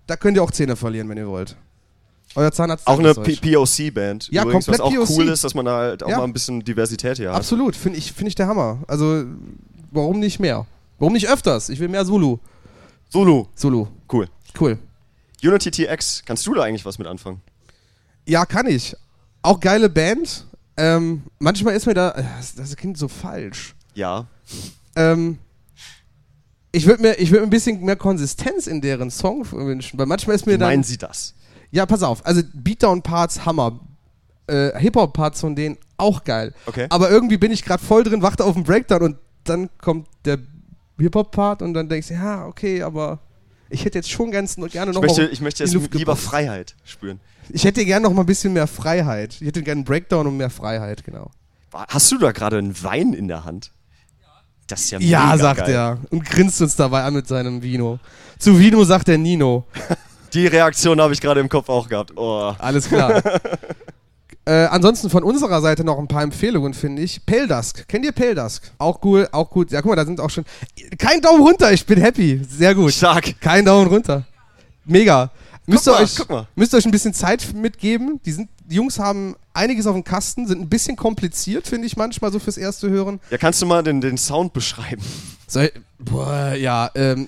Da 0.08 0.18
könnt 0.18 0.36
ihr 0.36 0.44
auch 0.44 0.52
Zähne 0.52 0.76
verlieren, 0.76 1.08
wenn 1.10 1.18
ihr 1.18 1.28
wollt. 1.28 1.56
Euer 2.36 2.52
Zahnarzt 2.52 2.88
Auch 2.88 3.00
eine. 3.00 3.14
POC-Band. 3.14 4.30
Ja, 4.32 4.44
Übrigens, 4.44 4.68
was 4.68 4.78
komplett 4.80 5.02
auch 5.02 5.08
POC. 5.08 5.18
cool 5.18 5.28
ist, 5.30 5.44
dass 5.44 5.54
man 5.54 5.66
da 5.66 5.78
halt 5.78 6.04
auch 6.04 6.10
Ja. 6.10 6.18
mal 6.18 6.24
ein 6.24 6.34
bisschen 6.34 6.64
Diversität 6.64 7.18
hier 7.18 7.30
hat. 7.32 7.38
Absolut, 7.38 7.76
finde 7.76 7.98
ich, 7.98 8.14
find 8.14 8.28
ich 8.30 8.36
der 8.36 8.48
Hammer. 8.48 8.80
Also 8.88 9.26
warum 9.92 10.20
nicht 10.20 10.40
mehr? 10.40 10.66
Warum 11.00 11.14
nicht 11.14 11.28
öfters? 11.30 11.70
Ich 11.70 11.80
will 11.80 11.88
mehr 11.90 12.06
Zulu. 12.06 12.38
Zulu, 13.10 13.46
Zulu. 13.56 13.88
cool. 14.12 14.28
Cool. 14.60 14.78
Unity 15.44 15.72
TX, 15.72 16.24
kannst 16.26 16.46
du 16.48 16.54
da 16.54 16.64
eigentlich 16.64 16.86
was 16.86 16.98
mit 17.00 17.08
anfangen? 17.08 17.42
Ja, 18.28 18.46
kann 18.46 18.68
ich. 18.68 18.96
Auch 19.42 19.60
geile 19.60 19.90
Band. 19.90 20.46
Ähm, 20.78 21.24
manchmal 21.40 21.76
ist 21.76 21.86
mir 21.88 21.94
da, 21.96 22.12
das, 22.38 22.56
das 22.56 22.76
klingt 22.78 22.98
so 22.98 23.08
falsch. 23.08 23.76
Ja. 23.96 24.28
Ähm, 24.96 25.38
ich 26.72 26.86
würde 26.86 27.02
mir, 27.02 27.16
ich 27.20 27.32
würd 27.32 27.42
mir 27.42 27.48
ein 27.48 27.50
bisschen 27.50 27.82
mehr 27.84 27.96
Konsistenz 27.98 28.68
in 28.68 28.80
deren 28.80 29.10
Song 29.12 29.46
wünschen, 29.52 29.98
weil 30.00 30.06
manchmal 30.06 30.36
ist 30.36 30.46
mir 30.46 30.58
dann. 30.58 30.70
meinen 30.70 30.84
sie 30.84 30.98
das? 30.98 31.34
Ja, 31.72 31.86
pass 31.86 32.04
auf, 32.04 32.26
also 32.26 32.42
Beatdown-Parts, 32.54 33.46
Hammer. 33.46 33.80
Äh, 34.48 34.78
Hip-Hop-Parts 34.80 35.40
von 35.40 35.56
denen 35.56 35.78
auch 35.98 36.24
geil. 36.24 36.54
Okay. 36.66 36.88
Aber 36.90 37.10
irgendwie 37.10 37.38
bin 37.38 37.52
ich 37.52 37.64
gerade 37.64 37.82
voll 37.84 38.04
drin, 38.04 38.22
warte 38.22 38.44
auf 38.44 38.56
den 38.56 38.64
Breakdown 38.64 39.02
und 39.04 39.18
dann 39.46 39.70
kommt 39.78 40.08
der 40.26 40.40
Hip-Hop-Part 41.00 41.62
und 41.62 41.74
dann 41.74 41.88
denkst 41.88 42.10
du, 42.10 42.16
ja, 42.16 42.46
okay, 42.46 42.82
aber 42.84 43.20
Ich 43.70 43.86
hätte 43.86 44.00
jetzt 44.00 44.10
schon 44.12 44.32
ganz 44.32 44.56
gerne 44.56 44.92
Ich 44.92 44.96
noch 44.96 45.02
möchte, 45.02 45.22
mal 45.22 45.32
ich 45.32 45.40
möchte 45.42 45.64
jetzt 45.64 45.74
lieber 45.74 45.88
gepusht. 45.88 46.24
Freiheit 46.24 46.76
spüren. 46.84 47.22
Ich 47.50 47.64
hätte 47.64 47.86
gerne 47.86 48.04
noch 48.04 48.14
mal 48.14 48.24
ein 48.24 48.26
bisschen 48.26 48.52
mehr 48.52 48.68
Freiheit. 48.68 49.38
Ich 49.40 49.48
hätte 49.48 49.62
gerne 49.64 49.80
einen 49.80 49.86
Breakdown 49.86 50.28
und 50.28 50.36
mehr 50.38 50.50
Freiheit, 50.50 51.04
genau. 51.06 51.32
Hast 51.74 52.12
du 52.12 52.18
da 52.18 52.32
gerade 52.34 52.58
einen 52.58 52.84
Wein 52.84 53.14
in 53.14 53.30
der 53.30 53.46
Hand? 53.46 53.72
Das 54.68 54.82
ist 54.82 54.92
ja 54.92 55.00
Ja, 55.00 55.26
mega 55.28 55.38
sagt 55.38 55.60
geil. 55.62 55.72
er 55.74 56.00
und 56.10 56.26
grinst 56.26 56.62
uns 56.62 56.76
dabei 56.76 57.04
an 57.04 57.14
mit 57.14 57.28
seinem 57.28 57.62
Vino. 57.62 58.00
Zu 58.40 58.60
Vino 58.60 58.84
sagt 58.84 59.08
er 59.08 59.18
Nino. 59.18 59.66
Die 60.34 60.48
Reaktion 60.48 61.02
habe 61.02 61.14
ich 61.14 61.22
gerade 61.22 61.40
im 61.40 61.50
Kopf 61.50 61.70
auch 61.70 61.88
gehabt. 61.90 62.14
Oh. 62.16 62.54
Alles 62.58 62.88
klar. 62.88 63.22
äh, 64.46 64.66
ansonsten 64.66 65.10
von 65.10 65.24
unserer 65.24 65.62
Seite 65.62 65.84
noch 65.84 66.00
ein 66.00 66.08
paar 66.08 66.24
Empfehlungen, 66.24 66.74
finde 66.74 67.02
ich. 67.02 67.26
Pale 67.26 67.48
Dusk. 67.48 67.88
Kennt 67.88 68.06
ihr 68.06 68.12
Pale 68.12 68.36
Dusk? 68.36 68.72
Auch 68.78 69.00
cool, 69.04 69.28
auch 69.32 69.50
gut. 69.50 69.72
Ja, 69.72 69.82
guck 69.82 69.92
mal, 69.92 69.96
da 69.96 70.06
sind 70.06 70.20
auch 70.20 70.30
schon. 70.30 70.46
Kein 70.98 71.22
Daumen 71.22 71.42
runter, 71.42 71.72
ich 71.72 71.86
bin 71.86 72.00
happy. 72.00 72.42
Sehr 72.50 72.74
gut. 72.76 72.94
Stark. 72.94 73.40
Kein 73.42 73.66
Daumen 73.66 73.88
runter. 73.88 74.26
Mega. 74.86 75.32
Müsst 75.68 75.88
ihr, 75.88 75.92
mal, 75.92 76.04
euch, 76.04 76.18
müsst 76.56 76.74
ihr 76.74 76.78
euch 76.78 76.86
ein 76.86 76.92
bisschen 76.92 77.14
Zeit 77.14 77.54
mitgeben. 77.54 78.20
Die, 78.26 78.32
sind, 78.32 78.50
die 78.66 78.76
Jungs 78.76 79.00
haben 79.00 79.36
einiges 79.54 79.86
auf 79.86 79.94
dem 79.94 80.04
Kasten, 80.04 80.48
sind 80.48 80.60
ein 80.60 80.70
bisschen 80.70 80.96
kompliziert, 80.96 81.68
finde 81.68 81.88
ich 81.88 81.98
manchmal 81.98 82.32
so 82.32 82.40
fürs 82.40 82.58
erste 82.58 82.90
Hören. 82.90 83.20
Ja, 83.30 83.38
kannst 83.38 83.62
du 83.62 83.66
mal 83.66 83.84
den, 83.84 84.02
den 84.02 84.18
Sound 84.18 84.54
beschreiben? 84.54 85.04
Soll, 85.48 85.72
boah, 86.00 86.54
ja, 86.54 86.90
ähm, 86.96 87.28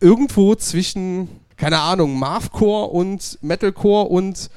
irgendwo 0.00 0.54
zwischen, 0.54 1.28
keine 1.56 1.78
Ahnung, 1.78 2.18
Marvcore 2.18 2.88
und 2.88 3.38
Metalcore 3.42 4.08
und 4.08 4.50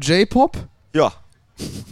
J-Pop. 0.00 0.56
Ja. 0.94 1.12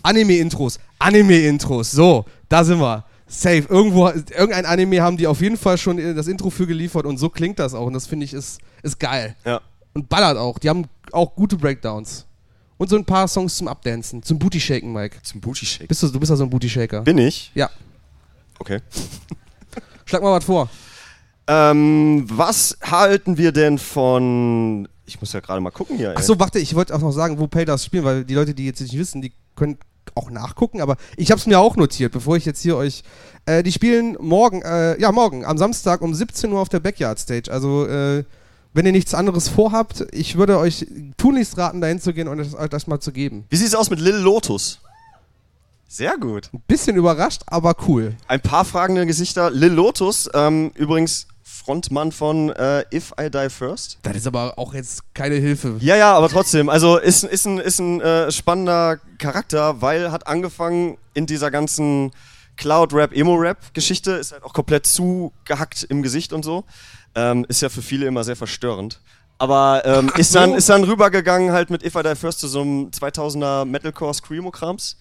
Anime-Intros. 0.02 0.78
Anime-Intros. 0.98 1.90
So, 1.90 2.24
da 2.48 2.64
sind 2.64 2.80
wir. 2.80 3.04
Safe. 3.26 3.64
Irgendwo, 3.68 4.08
irgendein 4.08 4.66
Anime 4.66 5.00
haben 5.02 5.16
die 5.16 5.28
auf 5.28 5.40
jeden 5.40 5.56
Fall 5.56 5.78
schon 5.78 5.98
das 6.16 6.26
Intro 6.26 6.50
für 6.50 6.66
geliefert 6.66 7.06
und 7.06 7.16
so 7.18 7.28
klingt 7.28 7.60
das 7.60 7.74
auch. 7.74 7.86
Und 7.86 7.92
das 7.92 8.08
finde 8.08 8.24
ich 8.24 8.34
ist, 8.34 8.60
ist 8.82 8.98
geil. 8.98 9.36
Ja. 9.44 9.60
Und 9.94 10.08
ballert 10.08 10.36
auch. 10.36 10.58
Die 10.58 10.68
haben 10.68 10.86
auch 11.12 11.34
gute 11.36 11.56
Breakdowns. 11.56 12.26
Und 12.76 12.88
so 12.88 12.96
ein 12.96 13.04
paar 13.04 13.28
Songs 13.28 13.56
zum 13.56 13.68
Abdancen. 13.68 14.22
Zum 14.22 14.38
Booty-Shaken, 14.38 14.92
Mike. 14.92 15.18
Zum 15.22 15.40
Booty 15.40 15.66
Shake. 15.66 15.86
Bist 15.86 16.02
du, 16.02 16.08
du 16.08 16.18
bist 16.18 16.30
ja 16.30 16.36
so 16.36 16.44
ein 16.44 16.50
Booty-Shaker. 16.50 17.02
Bin 17.02 17.18
ich? 17.18 17.52
Ja. 17.54 17.70
Okay. 18.58 18.80
Schlag 20.06 20.22
mal 20.22 20.32
was 20.32 20.44
vor. 20.44 20.68
Ähm, 21.46 22.24
was 22.28 22.78
halten 22.82 23.36
wir 23.38 23.52
denn 23.52 23.78
von. 23.78 24.88
Ich 25.06 25.20
muss 25.20 25.32
ja 25.32 25.40
gerade 25.40 25.60
mal 25.60 25.70
gucken 25.70 25.96
hier. 25.96 26.10
ey. 26.10 26.14
Ach 26.16 26.22
so, 26.22 26.38
warte, 26.38 26.60
ich 26.60 26.74
wollte 26.74 26.94
auch 26.94 27.00
noch 27.00 27.10
sagen, 27.10 27.38
wo 27.38 27.48
Paydas 27.48 27.84
spielen, 27.84 28.04
weil 28.04 28.24
die 28.24 28.34
Leute, 28.34 28.54
die 28.54 28.66
jetzt 28.66 28.80
nicht 28.80 28.96
wissen, 28.96 29.20
die 29.20 29.32
können 29.56 29.78
auch 30.14 30.30
nachgucken, 30.30 30.80
aber 30.80 30.96
ich 31.16 31.30
habe 31.30 31.38
es 31.38 31.46
mir 31.46 31.58
auch 31.58 31.76
notiert, 31.76 32.12
bevor 32.12 32.36
ich 32.36 32.44
jetzt 32.44 32.62
hier 32.62 32.76
euch. 32.76 33.02
Äh, 33.46 33.62
die 33.62 33.72
spielen 33.72 34.16
morgen, 34.20 34.62
äh, 34.62 35.00
ja, 35.00 35.12
morgen, 35.12 35.44
am 35.44 35.58
Samstag 35.58 36.02
um 36.02 36.14
17 36.14 36.52
Uhr 36.52 36.60
auf 36.60 36.68
der 36.68 36.80
Backyard 36.80 37.18
Stage. 37.18 37.50
Also, 37.50 37.86
äh, 37.86 38.24
wenn 38.72 38.86
ihr 38.86 38.92
nichts 38.92 39.14
anderes 39.14 39.48
vorhabt, 39.48 40.06
ich 40.12 40.36
würde 40.36 40.58
euch 40.58 40.86
tunlichst 41.16 41.58
raten, 41.58 41.80
dahin 41.80 42.00
zu 42.00 42.12
gehen 42.12 42.28
und 42.28 42.38
euch 42.40 42.68
das 42.68 42.86
mal 42.86 43.00
zu 43.00 43.12
geben. 43.12 43.44
Wie 43.50 43.56
sieht's 43.56 43.74
aus 43.74 43.90
mit 43.90 43.98
Lil 43.98 44.14
Lotus? 44.16 44.80
Sehr 45.88 46.16
gut. 46.18 46.50
Ein 46.52 46.62
bisschen 46.68 46.94
überrascht, 46.94 47.42
aber 47.46 47.74
cool. 47.88 48.14
Ein 48.28 48.40
paar 48.40 48.64
fragende 48.64 49.06
Gesichter. 49.06 49.50
Lil 49.50 49.72
Lotus, 49.72 50.30
ähm, 50.34 50.70
übrigens 50.76 51.26
Frontmann 51.70 52.10
von 52.10 52.50
äh, 52.50 52.84
If 52.92 53.12
I 53.20 53.30
Die 53.30 53.48
First. 53.48 54.00
Das 54.02 54.16
ist 54.16 54.26
aber 54.26 54.58
auch 54.58 54.74
jetzt 54.74 55.02
keine 55.14 55.36
Hilfe. 55.36 55.76
Ja, 55.78 55.94
ja, 55.94 56.14
aber 56.14 56.28
trotzdem. 56.28 56.68
Also 56.68 56.96
ist, 56.96 57.22
ist 57.22 57.46
ein, 57.46 57.58
ist 57.58 57.78
ein 57.78 58.00
äh, 58.00 58.32
spannender 58.32 58.98
Charakter, 59.18 59.80
weil 59.80 60.10
hat 60.10 60.26
angefangen 60.26 60.98
in 61.14 61.26
dieser 61.26 61.52
ganzen 61.52 62.10
Cloud-Rap, 62.56 63.14
Emo-Rap-Geschichte, 63.14 64.10
ist 64.10 64.32
halt 64.32 64.42
auch 64.42 64.52
komplett 64.52 64.84
zugehackt 64.84 65.84
im 65.84 66.02
Gesicht 66.02 66.32
und 66.32 66.44
so. 66.44 66.64
Ähm, 67.14 67.46
ist 67.48 67.62
ja 67.62 67.68
für 67.68 67.82
viele 67.82 68.06
immer 68.06 68.24
sehr 68.24 68.34
verstörend. 68.34 69.00
Aber 69.38 69.82
ähm, 69.84 70.10
ist, 70.16 70.34
dann, 70.34 70.54
ist 70.54 70.68
dann 70.68 70.82
rübergegangen 70.82 71.52
halt 71.52 71.70
mit 71.70 71.84
If 71.84 71.94
I 71.94 72.02
Die 72.02 72.16
First 72.16 72.40
zu 72.40 72.48
so 72.48 72.62
einem 72.62 72.88
2000er 72.88 73.64
Metalcore-Screamo-Krams. 73.64 74.96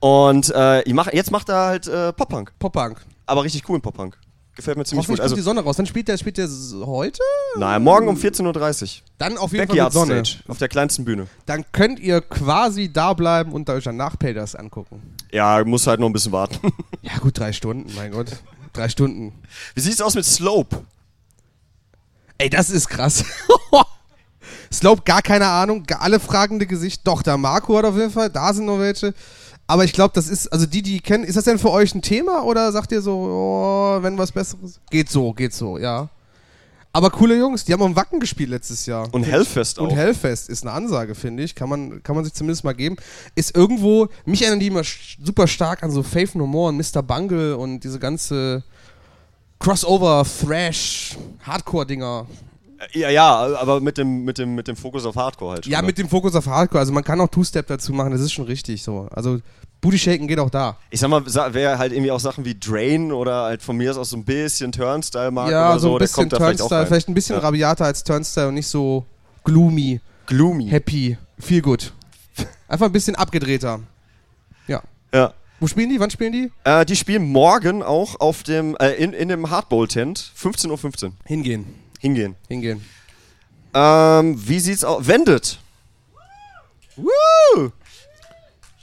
Und 0.00 0.52
äh, 0.54 0.86
jetzt 0.86 1.30
macht 1.30 1.48
er 1.48 1.64
halt 1.64 1.86
äh, 1.86 2.12
Pop-Punk. 2.12 2.52
Pop-Punk. 2.58 3.00
Aber 3.24 3.42
richtig 3.42 3.62
coolen 3.62 3.80
Pop-Punk. 3.80 4.18
Gefällt 4.56 4.76
mir 4.76 4.84
ziemlich 4.84 5.06
gut. 5.06 5.20
Also, 5.20 5.34
die 5.36 5.40
Sonne 5.40 5.60
raus. 5.60 5.76
Dann 5.76 5.86
spielt 5.86 6.08
der, 6.08 6.18
spielt 6.18 6.36
der 6.36 6.48
heute? 6.84 7.20
naja, 7.56 7.78
morgen 7.78 8.08
um 8.08 8.16
14.30 8.16 8.82
Uhr. 8.82 8.88
Dann 9.18 9.38
auf 9.38 9.52
jeden 9.52 9.68
Backyard 9.68 9.92
Fall 9.92 10.06
mit 10.06 10.08
Sonne. 10.10 10.24
Stage. 10.24 10.44
Auf 10.48 10.58
der 10.58 10.68
kleinsten 10.68 11.04
Bühne. 11.04 11.28
Dann 11.46 11.64
könnt 11.72 12.00
ihr 12.00 12.20
quasi 12.20 12.92
da 12.92 13.14
bleiben 13.14 13.52
und 13.52 13.70
euch 13.70 13.84
danach 13.84 14.18
Paydas 14.18 14.54
angucken. 14.54 15.16
Ja, 15.32 15.64
muss 15.64 15.86
halt 15.86 16.00
noch 16.00 16.08
ein 16.08 16.12
bisschen 16.12 16.32
warten. 16.32 16.58
Ja 17.02 17.16
gut, 17.18 17.38
drei 17.38 17.52
Stunden, 17.52 17.90
mein 17.96 18.12
Gott. 18.12 18.28
Drei 18.74 18.88
Stunden. 18.90 19.32
Wie 19.74 19.80
sieht's 19.80 20.02
aus 20.02 20.14
mit 20.14 20.24
Slope? 20.26 20.84
Ey, 22.36 22.50
das 22.50 22.68
ist 22.68 22.88
krass. 22.88 23.24
Slope, 24.72 25.02
gar 25.04 25.22
keine 25.22 25.46
Ahnung. 25.46 25.84
Alle 25.98 26.20
fragende 26.20 26.66
Gesicht. 26.66 27.06
Doch, 27.06 27.22
der 27.22 27.36
Marco 27.36 27.76
hat 27.76 27.84
auf 27.84 27.96
jeden 27.96 28.10
Fall. 28.10 28.30
Da 28.30 28.52
sind 28.52 28.66
noch 28.66 28.78
welche. 28.78 29.14
Aber 29.70 29.84
ich 29.84 29.92
glaube, 29.92 30.10
das 30.14 30.26
ist, 30.26 30.48
also 30.48 30.66
die, 30.66 30.82
die 30.82 31.00
kennen, 31.00 31.22
ist 31.22 31.36
das 31.36 31.44
denn 31.44 31.56
für 31.56 31.70
euch 31.70 31.94
ein 31.94 32.02
Thema 32.02 32.42
oder 32.42 32.72
sagt 32.72 32.90
ihr 32.90 33.00
so, 33.00 33.12
oh, 33.12 34.02
wenn 34.02 34.18
was 34.18 34.32
Besseres? 34.32 34.80
Geht 34.90 35.08
so, 35.08 35.32
geht 35.32 35.54
so, 35.54 35.78
ja. 35.78 36.08
Aber 36.92 37.10
coole 37.10 37.38
Jungs, 37.38 37.64
die 37.64 37.72
haben 37.72 37.82
am 37.82 37.94
Wacken 37.94 38.18
gespielt 38.18 38.50
letztes 38.50 38.86
Jahr. 38.86 39.08
Und 39.14 39.22
Hellfest 39.22 39.78
auch. 39.78 39.84
Und 39.84 39.90
Hellfest 39.90 40.48
ist 40.48 40.64
eine 40.64 40.72
Ansage, 40.72 41.14
finde 41.14 41.44
ich. 41.44 41.54
Kann 41.54 41.68
man, 41.68 42.02
kann 42.02 42.16
man 42.16 42.24
sich 42.24 42.34
zumindest 42.34 42.64
mal 42.64 42.72
geben. 42.72 42.96
Ist 43.36 43.54
irgendwo, 43.54 44.08
mich 44.24 44.42
erinnern 44.42 44.58
die 44.58 44.66
immer 44.66 44.82
super 45.24 45.46
stark 45.46 45.84
an 45.84 45.92
so 45.92 46.02
Faith 46.02 46.34
No 46.34 46.48
More 46.48 46.70
und 46.70 46.76
Mr. 46.76 47.00
Bungle 47.04 47.56
und 47.56 47.84
diese 47.84 48.00
ganze 48.00 48.64
Crossover, 49.60 50.24
Thrash, 50.24 51.16
Hardcore-Dinger. 51.44 52.26
ja, 52.92 53.10
ja, 53.10 53.36
aber 53.56 53.80
mit 53.80 53.98
dem, 53.98 54.24
mit 54.24 54.38
dem, 54.38 54.56
mit 54.56 54.66
dem 54.66 54.74
Fokus 54.74 55.04
auf 55.04 55.14
Hardcore 55.14 55.52
halt. 55.52 55.64
schon, 55.64 55.72
Ja, 55.72 55.80
ne? 55.80 55.86
mit 55.86 55.98
dem 55.98 56.08
Fokus 56.08 56.34
auf 56.34 56.46
Hardcore. 56.46 56.80
Also 56.80 56.92
man 56.92 57.04
kann 57.04 57.20
auch 57.20 57.28
Two-Step 57.28 57.68
dazu 57.68 57.92
machen, 57.92 58.10
das 58.10 58.20
ist 58.20 58.32
schon 58.32 58.46
richtig 58.46 58.82
so. 58.82 59.06
Also 59.12 59.38
Booty 59.80 59.98
Shaken 59.98 60.28
geht 60.28 60.38
auch 60.38 60.50
da. 60.50 60.76
Ich 60.90 61.00
sag 61.00 61.08
mal, 61.08 61.24
wäre 61.54 61.78
halt 61.78 61.92
irgendwie 61.92 62.10
auch 62.10 62.20
Sachen 62.20 62.44
wie 62.44 62.54
Drain 62.58 63.12
oder 63.12 63.44
halt 63.44 63.62
von 63.62 63.76
mir 63.76 63.90
aus 63.90 63.96
auch 63.96 64.04
so 64.04 64.16
ein 64.16 64.24
bisschen 64.24 64.72
Turnstyle 64.72 65.30
mag 65.30 65.50
ja, 65.50 65.70
oder 65.70 65.78
so 65.80 65.88
so, 65.88 65.94
ein 65.94 65.98
der 65.98 66.04
bisschen 66.04 66.14
kommt 66.16 66.32
da 66.32 66.36
vielleicht 66.36 66.60
auch 66.62 66.68
Turnstyle, 66.68 66.80
rein. 66.80 66.86
vielleicht 66.88 67.08
ein 67.08 67.14
bisschen 67.14 67.36
Ja. 67.36 67.42
rabiater 67.42 67.84
als 67.86 68.04
Turnstyle 68.04 68.48
und 68.48 68.54
nicht 68.54 68.66
so 68.68 69.06
gloomy, 69.44 70.00
Gloomy. 70.26 70.68
happy, 70.68 71.16
feel 71.38 71.62
good. 71.62 71.92
Einfach 72.68 72.86
ein 72.86 72.92
bisschen 72.92 73.14
abgedrehter. 73.16 73.80
Ja. 74.66 74.82
Ja. 75.14 75.32
Wo 75.60 75.66
spielen 75.66 75.88
die? 75.90 75.98
Wann 76.00 76.10
spielen 76.10 76.32
die? 76.32 76.50
Äh, 76.64 76.84
die 76.86 76.96
spielen 76.96 77.24
morgen 77.24 77.82
auch 77.82 78.18
auf 78.20 78.42
dem, 78.42 78.76
äh, 78.76 78.92
in, 78.92 79.12
in 79.12 79.28
dem 79.28 79.50
Hardball-Tent, 79.50 80.32
15.15 80.38 81.04
Uhr. 81.04 81.12
Hingehen. 81.24 81.66
Hingehen. 81.98 82.36
Hingehen. 82.48 82.82
Ähm, 83.74 84.40
wie 84.48 84.58
sieht's 84.60 84.84
aus? 84.84 85.06
Wendet. 85.06 85.58
Woo! 86.96 87.70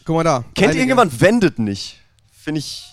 Guck 0.08 0.16
mal 0.16 0.24
da. 0.24 0.38
Kennt 0.56 0.70
Einige. 0.70 0.78
irgendjemand 0.80 1.20
Wendet 1.20 1.60
nicht? 1.60 2.00
Finde 2.32 2.60
ich 2.60 2.86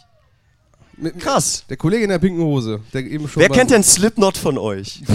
Mit, 0.96 1.20
krass. 1.20 1.64
Der 1.68 1.77
Kollege 1.77 2.03
in 2.03 2.11
der 2.11 2.18
pinken 2.18 2.42
Hose, 2.42 2.81
der 2.92 3.03
eben 3.03 3.29
schon. 3.29 3.40
Wer 3.40 3.50
kennt 3.50 3.70
denn 3.70 3.85
Slipknot 3.85 4.37
von 4.37 4.59
euch? 4.59 5.00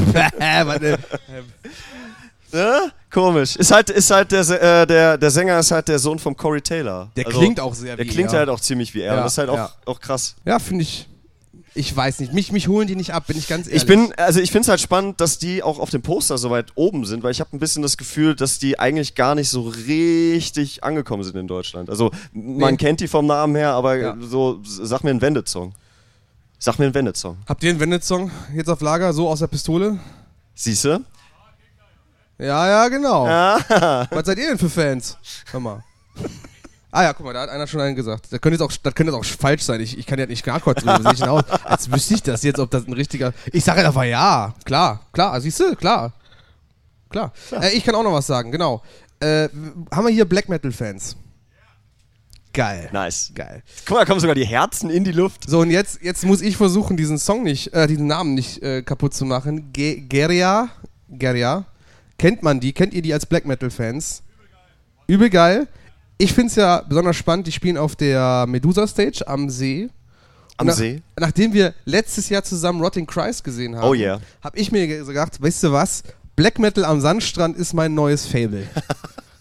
Ne? 2.51 2.91
Komisch. 3.11 3.57
Ist 3.57 3.69
halt, 3.71 3.91
ist 3.91 4.09
halt 4.09 4.31
der, 4.31 4.39
äh, 4.49 4.87
der, 4.87 5.17
der 5.19 5.29
Sänger 5.29 5.59
ist 5.59 5.69
halt 5.69 5.87
der 5.87 5.99
Sohn 5.99 6.17
von 6.17 6.35
Corey 6.35 6.61
Taylor. 6.61 7.11
Der 7.15 7.27
Also, 7.27 7.37
klingt 7.37 7.59
auch 7.59 7.75
sehr 7.75 7.95
Der 7.95 8.03
wie 8.03 8.09
klingt 8.09 8.33
er. 8.33 8.39
halt 8.39 8.49
auch 8.49 8.59
ziemlich 8.59 8.91
wie 8.95 9.01
er. 9.01 9.13
Ja, 9.13 9.23
das 9.23 9.33
ist 9.33 9.37
halt 9.37 9.49
auch, 9.49 9.55
ja. 9.55 9.71
auch 9.85 9.99
krass. 9.99 10.35
Ja, 10.45 10.57
finde 10.57 10.81
ich. 10.81 11.07
Ich 11.75 11.95
weiß 11.95 12.19
nicht. 12.19 12.33
Mich, 12.33 12.51
mich 12.51 12.67
holen 12.67 12.87
die 12.87 12.95
nicht 12.95 13.13
ab, 13.13 13.27
bin 13.27 13.37
ich 13.37 13.47
ganz 13.47 13.67
ehrlich. 13.67 13.83
Ich 13.83 13.87
bin, 13.87 14.11
also 14.17 14.39
ich 14.39 14.51
finde 14.51 14.63
es 14.63 14.67
halt 14.69 14.81
spannend, 14.81 15.21
dass 15.21 15.37
die 15.37 15.61
auch 15.63 15.79
auf 15.79 15.89
dem 15.91 16.01
Poster 16.01 16.37
so 16.37 16.49
weit 16.49 16.71
oben 16.75 17.05
sind, 17.05 17.21
weil 17.23 17.31
ich 17.31 17.39
habe 17.39 17.55
ein 17.55 17.59
bisschen 17.59 17.83
das 17.83 17.95
Gefühl, 17.97 18.35
dass 18.35 18.59
die 18.59 18.79
eigentlich 18.79 19.15
gar 19.15 19.35
nicht 19.35 19.49
so 19.49 19.61
richtig 19.61 20.83
angekommen 20.83 21.23
sind 21.23 21.35
in 21.37 21.47
Deutschland. 21.47 21.89
Also 21.89 22.11
man 22.33 22.71
Nee. 22.71 22.77
kennt 22.77 22.99
die 23.01 23.07
vom 23.07 23.27
Namen 23.27 23.55
her, 23.55 23.71
aber 23.73 23.95
Ja. 23.97 24.17
so, 24.19 24.59
sag 24.63 25.03
mir 25.03 25.11
einen 25.11 25.21
Wendet-Song. 25.21 25.73
Sag 26.57 26.79
mir 26.79 26.85
einen 26.85 26.93
Wendet-Song. 26.93 27.37
Habt 27.47 27.63
ihr 27.63 27.69
einen 27.69 27.79
Wendet-Song 27.79 28.31
jetzt 28.55 28.69
auf 28.69 28.81
Lager, 28.81 29.13
so 29.13 29.29
aus 29.29 29.39
der 29.39 29.47
Pistole? 29.47 29.99
Siehste? 30.55 31.01
Ja, 32.37 32.67
ja, 32.67 32.87
genau. 32.87 33.27
Ja. 33.27 34.07
Was 34.11 34.25
seid 34.25 34.37
ihr 34.39 34.47
denn 34.49 34.57
für 34.57 34.69
Fans? 34.69 35.17
Hör 35.51 35.59
mal. 35.59 35.83
Ah 36.91 37.03
ja, 37.03 37.13
guck 37.13 37.25
mal, 37.25 37.33
da 37.33 37.41
hat 37.41 37.49
einer 37.49 37.67
schon 37.67 37.81
einen 37.81 37.95
gesagt. 37.95 38.25
Das 38.31 38.41
könnte 38.41 38.55
jetzt 38.55 38.61
auch, 38.61 38.71
das 38.71 38.95
könnte 38.95 39.13
jetzt 39.13 39.19
auch 39.19 39.25
falsch 39.25 39.61
sein. 39.61 39.79
Ich, 39.79 39.97
ich 39.97 40.05
kann 40.07 40.17
ja 40.17 40.25
nicht 40.25 40.45
nachkurz 40.45 40.81
drüber. 40.81 40.99
Sehe 41.03 41.13
ich 41.13 41.23
aus? 41.23 41.43
Als 41.63 41.91
wüsste 41.91 42.15
ich 42.15 42.23
das 42.23 42.41
jetzt, 42.43 42.59
ob 42.59 42.71
das 42.71 42.87
ein 42.87 42.93
richtiger. 42.93 43.33
Ich 43.51 43.63
sage 43.63 43.85
einfach 43.85 44.03
ja. 44.03 44.55
Klar, 44.65 45.01
klar. 45.13 45.39
Siehst 45.39 45.59
du? 45.59 45.75
Klar. 45.75 46.13
Klar. 47.09 47.31
Äh, 47.51 47.75
ich 47.75 47.83
kann 47.83 47.93
auch 47.95 48.03
noch 48.03 48.13
was 48.13 48.25
sagen, 48.25 48.51
genau. 48.51 48.81
Äh, 49.19 49.49
haben 49.91 50.05
wir 50.05 50.09
hier 50.09 50.25
Black 50.25 50.49
Metal-Fans? 50.49 51.15
Geil. 52.53 52.89
Nice. 52.91 53.31
Geil. 53.35 53.61
Guck 53.85 53.95
mal, 53.95 53.99
da 53.99 54.05
kommen 54.05 54.19
sogar 54.19 54.35
die 54.35 54.45
Herzen 54.45 54.89
in 54.89 55.03
die 55.03 55.11
Luft. 55.11 55.47
So, 55.47 55.59
und 55.59 55.69
jetzt, 55.69 56.01
jetzt 56.01 56.25
muss 56.25 56.41
ich 56.41 56.57
versuchen, 56.57 56.97
diesen 56.97 57.19
Song 57.19 57.43
nicht, 57.43 57.73
äh, 57.73 57.85
diesen 57.85 58.07
Namen 58.07 58.33
nicht 58.33 58.63
äh, 58.63 58.81
kaputt 58.81 59.13
zu 59.13 59.25
machen. 59.25 59.71
Ge 59.73 60.01
Geria, 60.01 60.69
Geria. 61.09 61.65
Kennt 62.17 62.41
man 62.41 62.59
die? 62.59 62.73
Kennt 62.73 62.93
ihr 62.93 63.01
die 63.01 63.13
als 63.13 63.25
Black 63.27 63.45
Metal-Fans? 63.45 64.23
Übel 65.07 65.29
geil. 65.29 65.67
Ich 66.21 66.33
finde 66.33 66.47
es 66.49 66.55
ja 66.55 66.81
besonders 66.87 67.15
spannend, 67.15 67.47
die 67.47 67.51
spielen 67.51 67.77
auf 67.77 67.95
der 67.95 68.45
Medusa 68.47 68.85
Stage 68.85 69.25
am 69.25 69.49
See. 69.49 69.89
Am 70.57 70.67
nach, 70.67 70.73
See. 70.75 71.01
Nachdem 71.17 71.53
wir 71.53 71.73
letztes 71.85 72.27
Jahr 72.27 72.43
zusammen 72.43 72.81
Rotting 72.81 73.05
Christ 73.07 73.43
gesehen 73.43 73.75
haben, 73.77 73.87
Oh 73.87 73.93
yeah. 73.93 74.19
habe 74.43 74.57
ich 74.59 74.71
mir 74.71 74.85
ge- 74.85 75.05
gedacht, 75.05 75.41
weißt 75.41 75.63
du 75.63 75.71
was? 75.71 76.03
Black 76.35 76.59
Metal 76.59 76.83
am 76.83 76.99
Sandstrand 76.99 77.55
ist 77.57 77.73
mein 77.73 77.93
neues 77.93 78.25
Fable. 78.25 78.67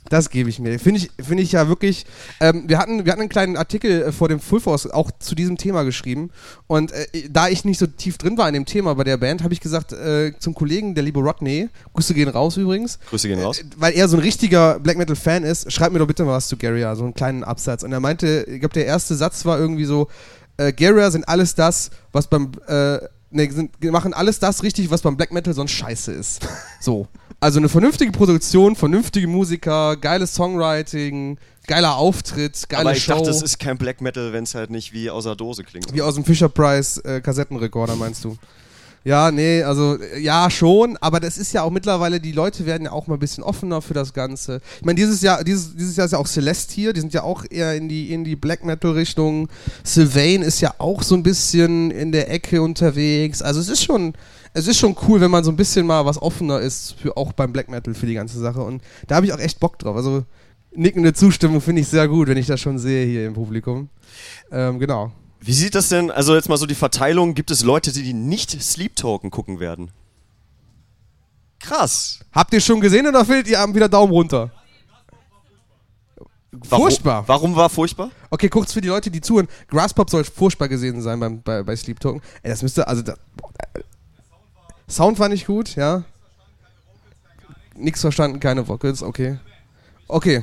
Das 0.08 0.30
gebe 0.30 0.48
ich 0.48 0.58
mir. 0.58 0.78
Finde 0.78 1.00
ich, 1.00 1.10
find 1.22 1.40
ich 1.40 1.52
ja 1.52 1.68
wirklich. 1.68 2.06
Ähm, 2.40 2.64
wir, 2.66 2.78
hatten, 2.78 3.04
wir 3.04 3.12
hatten 3.12 3.22
einen 3.22 3.28
kleinen 3.28 3.56
Artikel 3.56 4.02
äh, 4.02 4.12
vor 4.12 4.28
dem 4.28 4.40
Full 4.40 4.60
Force 4.60 4.86
auch 4.90 5.10
zu 5.18 5.34
diesem 5.34 5.58
Thema 5.58 5.82
geschrieben. 5.82 6.30
Und 6.66 6.92
äh, 6.92 7.28
da 7.30 7.48
ich 7.48 7.64
nicht 7.64 7.78
so 7.78 7.86
tief 7.86 8.16
drin 8.16 8.38
war 8.38 8.48
in 8.48 8.54
dem 8.54 8.64
Thema 8.64 8.94
bei 8.94 9.04
der 9.04 9.18
Band, 9.18 9.42
habe 9.42 9.52
ich 9.52 9.60
gesagt 9.60 9.92
äh, 9.92 10.32
zum 10.38 10.54
Kollegen, 10.54 10.94
der 10.94 11.04
liebe 11.04 11.20
Rodney, 11.20 11.68
Grüße 11.94 12.14
gehen 12.14 12.28
raus 12.28 12.56
übrigens. 12.56 12.98
Grüße 13.10 13.28
gehen 13.28 13.40
raus. 13.40 13.58
Äh, 13.58 13.64
weil 13.76 13.92
er 13.94 14.08
so 14.08 14.16
ein 14.16 14.22
richtiger 14.22 14.78
Black 14.80 14.96
Metal 14.96 15.16
Fan 15.16 15.44
ist, 15.44 15.70
schreib 15.70 15.92
mir 15.92 15.98
doch 15.98 16.06
bitte 16.06 16.24
mal 16.24 16.32
was 16.32 16.48
zu 16.48 16.56
Garrier, 16.56 16.96
so 16.96 17.04
einen 17.04 17.14
kleinen 17.14 17.44
Absatz. 17.44 17.82
Und 17.82 17.92
er 17.92 18.00
meinte, 18.00 18.46
ich 18.48 18.60
glaube, 18.60 18.74
der 18.74 18.86
erste 18.86 19.14
Satz 19.14 19.44
war 19.44 19.58
irgendwie 19.58 19.84
so: 19.84 20.08
äh, 20.56 20.72
Garrier 20.72 21.10
sind 21.10 21.28
alles 21.28 21.54
das, 21.54 21.90
was 22.12 22.28
beim. 22.28 22.52
Äh, 22.66 22.98
ne, 23.30 23.50
sind, 23.50 23.82
machen 23.84 24.14
alles 24.14 24.38
das 24.38 24.62
richtig, 24.62 24.90
was 24.90 25.02
beim 25.02 25.16
Black 25.16 25.32
Metal 25.32 25.52
sonst 25.52 25.72
scheiße 25.72 26.12
ist. 26.12 26.46
So. 26.80 27.08
Also 27.40 27.60
eine 27.60 27.68
vernünftige 27.68 28.10
Produktion, 28.10 28.74
vernünftige 28.74 29.28
Musiker, 29.28 29.96
geiles 29.96 30.34
Songwriting, 30.34 31.38
geiler 31.68 31.96
Auftritt, 31.96 32.68
geile 32.68 32.80
Aber 32.80 32.92
ich 32.96 33.04
Show. 33.04 33.14
dachte, 33.14 33.30
es 33.30 33.42
ist 33.42 33.60
kein 33.60 33.78
Black 33.78 34.00
Metal, 34.00 34.32
wenn 34.32 34.42
es 34.42 34.56
halt 34.56 34.70
nicht 34.70 34.92
wie 34.92 35.08
aus 35.08 35.22
der 35.24 35.36
Dose 35.36 35.62
klingt. 35.62 35.92
wie 35.94 36.02
aus 36.02 36.16
dem 36.16 36.24
Fisher 36.24 36.48
Price 36.48 36.98
äh, 36.98 37.20
Kassettenrekorder, 37.20 37.94
meinst 37.94 38.24
du? 38.24 38.36
Ja, 39.04 39.30
nee, 39.30 39.62
also 39.62 39.96
äh, 40.00 40.18
ja 40.18 40.50
schon, 40.50 40.96
aber 40.96 41.20
das 41.20 41.38
ist 41.38 41.52
ja 41.52 41.62
auch 41.62 41.70
mittlerweile, 41.70 42.18
die 42.18 42.32
Leute 42.32 42.66
werden 42.66 42.84
ja 42.84 42.92
auch 42.92 43.06
mal 43.06 43.14
ein 43.14 43.20
bisschen 43.20 43.44
offener 43.44 43.80
für 43.80 43.94
das 43.94 44.12
Ganze. 44.12 44.60
Ich 44.80 44.84
meine, 44.84 44.96
dieses 44.96 45.22
Jahr, 45.22 45.44
dieses, 45.44 45.76
dieses 45.76 45.94
Jahr 45.96 46.06
ist 46.06 46.12
ja 46.12 46.18
auch 46.18 46.26
Celeste 46.26 46.74
hier, 46.74 46.92
die 46.92 47.00
sind 47.00 47.14
ja 47.14 47.22
auch 47.22 47.44
eher 47.48 47.74
in 47.76 47.88
die, 47.88 48.12
in 48.12 48.24
die 48.24 48.34
Black 48.34 48.64
Metal 48.64 48.90
Richtung. 48.90 49.48
Sylvain 49.84 50.42
ist 50.42 50.60
ja 50.60 50.74
auch 50.78 51.04
so 51.04 51.14
ein 51.14 51.22
bisschen 51.22 51.92
in 51.92 52.10
der 52.10 52.30
Ecke 52.32 52.60
unterwegs. 52.60 53.40
Also 53.40 53.60
es 53.60 53.68
ist 53.68 53.84
schon, 53.84 54.14
es 54.52 54.66
ist 54.66 54.78
schon 54.78 54.96
cool, 55.06 55.20
wenn 55.20 55.30
man 55.30 55.44
so 55.44 55.50
ein 55.50 55.56
bisschen 55.56 55.86
mal 55.86 56.04
was 56.04 56.20
offener 56.20 56.60
ist, 56.60 56.94
für, 57.00 57.16
auch 57.16 57.32
beim 57.32 57.52
Black 57.52 57.68
Metal 57.68 57.94
für 57.94 58.06
die 58.06 58.14
ganze 58.14 58.38
Sache. 58.38 58.60
Und 58.60 58.82
da 59.06 59.16
habe 59.16 59.26
ich 59.26 59.32
auch 59.32 59.38
echt 59.38 59.60
Bock 59.60 59.78
drauf. 59.78 59.96
Also 59.96 60.24
nickende 60.74 61.12
Zustimmung 61.12 61.60
finde 61.60 61.82
ich 61.82 61.88
sehr 61.88 62.08
gut, 62.08 62.28
wenn 62.28 62.36
ich 62.36 62.46
das 62.46 62.60
schon 62.60 62.78
sehe 62.78 63.06
hier 63.06 63.26
im 63.26 63.34
Publikum. 63.34 63.88
Ähm, 64.50 64.78
genau. 64.78 65.12
Wie 65.40 65.52
sieht 65.52 65.74
das 65.74 65.88
denn, 65.88 66.10
also 66.10 66.34
jetzt 66.34 66.48
mal 66.48 66.56
so 66.56 66.66
die 66.66 66.74
Verteilung, 66.74 67.34
gibt 67.34 67.50
es 67.50 67.62
Leute, 67.62 67.92
die 67.92 68.12
nicht 68.12 68.60
Sleep 68.62 68.96
Token 68.96 69.30
gucken 69.30 69.60
werden? 69.60 69.90
Krass. 71.60 72.20
Habt 72.32 72.52
ihr 72.52 72.60
schon 72.60 72.80
gesehen 72.80 73.06
oder 73.06 73.24
fehlt 73.24 73.48
ihr 73.48 73.58
wieder 73.74 73.88
Daumen 73.88 74.12
runter? 74.12 74.50
Warum, 76.50 76.84
Furchtbar. 76.84 77.24
Warum 77.26 77.54
war 77.56 77.68
furchtbar? 77.68 78.10
Okay, 78.30 78.48
kurz 78.48 78.72
für 78.72 78.80
die 78.80 78.88
Leute, 78.88 79.10
die 79.10 79.20
zuhören. 79.20 79.48
Grasspop 79.68 80.08
soll 80.10 80.24
furchtbar 80.24 80.68
gewesen 80.68 81.02
sein 81.02 81.20
beim, 81.20 81.42
bei, 81.42 81.62
bei 81.62 81.76
Sleep 81.76 82.00
Token. 82.00 82.22
Ey, 82.42 82.50
das 82.50 82.62
müsste, 82.62 82.88
also, 82.88 83.02
da, 83.02 83.14
boah, 83.36 83.52
Sound 84.88 85.18
war 85.18 85.28
nicht 85.28 85.46
gut, 85.46 85.76
ja. 85.76 86.04
Nix 87.76 88.00
verstanden, 88.00 88.40
keine 88.40 88.66
Vocals, 88.66 89.02
okay. 89.02 89.38
Okay. 90.08 90.42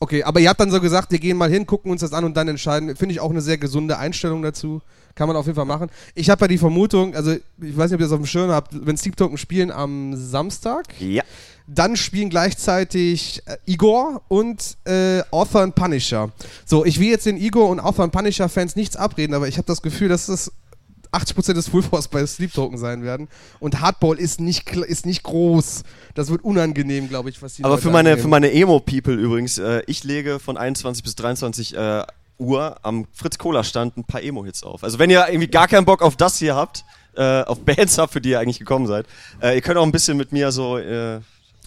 Okay, 0.00 0.22
aber 0.22 0.38
ihr 0.38 0.48
habt 0.48 0.60
dann 0.60 0.70
so 0.70 0.80
gesagt, 0.80 1.10
wir 1.10 1.18
gehen 1.18 1.36
mal 1.36 1.50
hin, 1.50 1.66
gucken 1.66 1.90
uns 1.90 2.02
das 2.02 2.12
an 2.12 2.22
und 2.24 2.36
dann 2.36 2.46
entscheiden. 2.46 2.94
Finde 2.94 3.12
ich 3.14 3.20
auch 3.20 3.30
eine 3.30 3.40
sehr 3.40 3.58
gesunde 3.58 3.98
Einstellung 3.98 4.42
dazu. 4.42 4.80
Kann 5.16 5.26
man 5.26 5.36
auf 5.36 5.46
jeden 5.46 5.56
Fall 5.56 5.64
machen. 5.64 5.90
Ich 6.14 6.30
habe 6.30 6.42
ja 6.44 6.48
die 6.48 6.58
Vermutung, 6.58 7.16
also 7.16 7.32
ich 7.32 7.76
weiß 7.76 7.90
nicht, 7.90 7.94
ob 7.94 8.00
ihr 8.00 8.06
das 8.06 8.12
auf 8.12 8.20
dem 8.20 8.26
Schirm 8.26 8.50
habt, 8.52 8.86
wenn 8.86 8.96
Sleep 8.96 9.16
Token 9.16 9.36
spielen 9.36 9.72
am 9.72 10.14
Samstag, 10.14 10.84
Ja. 11.00 11.24
dann 11.66 11.96
spielen 11.96 12.30
gleichzeitig 12.30 13.42
äh, 13.46 13.56
Igor 13.66 14.22
und 14.28 14.76
äh, 14.84 15.22
Author 15.32 15.62
und 15.64 15.74
Punisher. 15.74 16.30
So, 16.64 16.84
ich 16.84 17.00
will 17.00 17.08
jetzt 17.08 17.26
den 17.26 17.36
Igor 17.36 17.68
und 17.68 17.80
Author 17.80 18.04
und 18.04 18.12
Punisher 18.12 18.48
Fans 18.48 18.76
nichts 18.76 18.94
abreden, 18.94 19.34
aber 19.34 19.48
ich 19.48 19.56
habe 19.56 19.66
das 19.66 19.82
Gefühl, 19.82 20.08
dass 20.08 20.26
das 20.26 20.52
80% 21.12 21.54
des 21.54 21.68
Full 21.68 21.82
Force 21.82 22.08
bei 22.08 22.24
Sleep 22.26 22.52
Token 22.52 22.78
sein 22.78 23.02
werden. 23.02 23.28
Und 23.60 23.80
Hardball 23.80 24.18
ist 24.18 24.40
nicht, 24.40 24.74
ist 24.76 25.06
nicht 25.06 25.22
groß. 25.22 25.82
Das 26.14 26.30
wird 26.30 26.44
unangenehm, 26.44 27.08
glaube 27.08 27.30
ich, 27.30 27.40
was 27.42 27.54
die 27.54 27.64
Aber 27.64 27.74
Leute 27.74 27.82
für 27.82 27.90
meine, 27.90 28.10
annehmen. 28.10 28.22
für 28.22 28.28
meine 28.28 28.52
Emo-People 28.52 29.14
übrigens, 29.14 29.58
äh, 29.58 29.82
ich 29.86 30.04
lege 30.04 30.38
von 30.38 30.56
21 30.56 31.02
bis 31.02 31.14
23 31.16 31.76
äh, 31.76 32.02
Uhr 32.38 32.76
am 32.82 33.06
Fritz-Cola-Stand 33.12 33.96
ein 33.96 34.04
paar 34.04 34.22
Emo-Hits 34.22 34.62
auf. 34.62 34.84
Also 34.84 34.98
wenn 34.98 35.10
ihr 35.10 35.26
irgendwie 35.28 35.48
gar 35.48 35.66
keinen 35.66 35.84
Bock 35.84 36.02
auf 36.02 36.14
das 36.16 36.38
hier 36.38 36.54
habt, 36.54 36.84
äh, 37.16 37.42
auf 37.42 37.60
Bands 37.64 37.98
habt, 37.98 38.12
für 38.12 38.20
die 38.20 38.30
ihr 38.30 38.38
eigentlich 38.40 38.58
gekommen 38.60 38.86
seid, 38.86 39.06
äh, 39.42 39.56
ihr 39.56 39.60
könnt 39.60 39.76
auch 39.76 39.82
ein 39.84 39.90
bisschen 39.92 40.16
mit 40.16 40.30
mir 40.30 40.52
so 40.52 40.78
äh, 40.78 41.20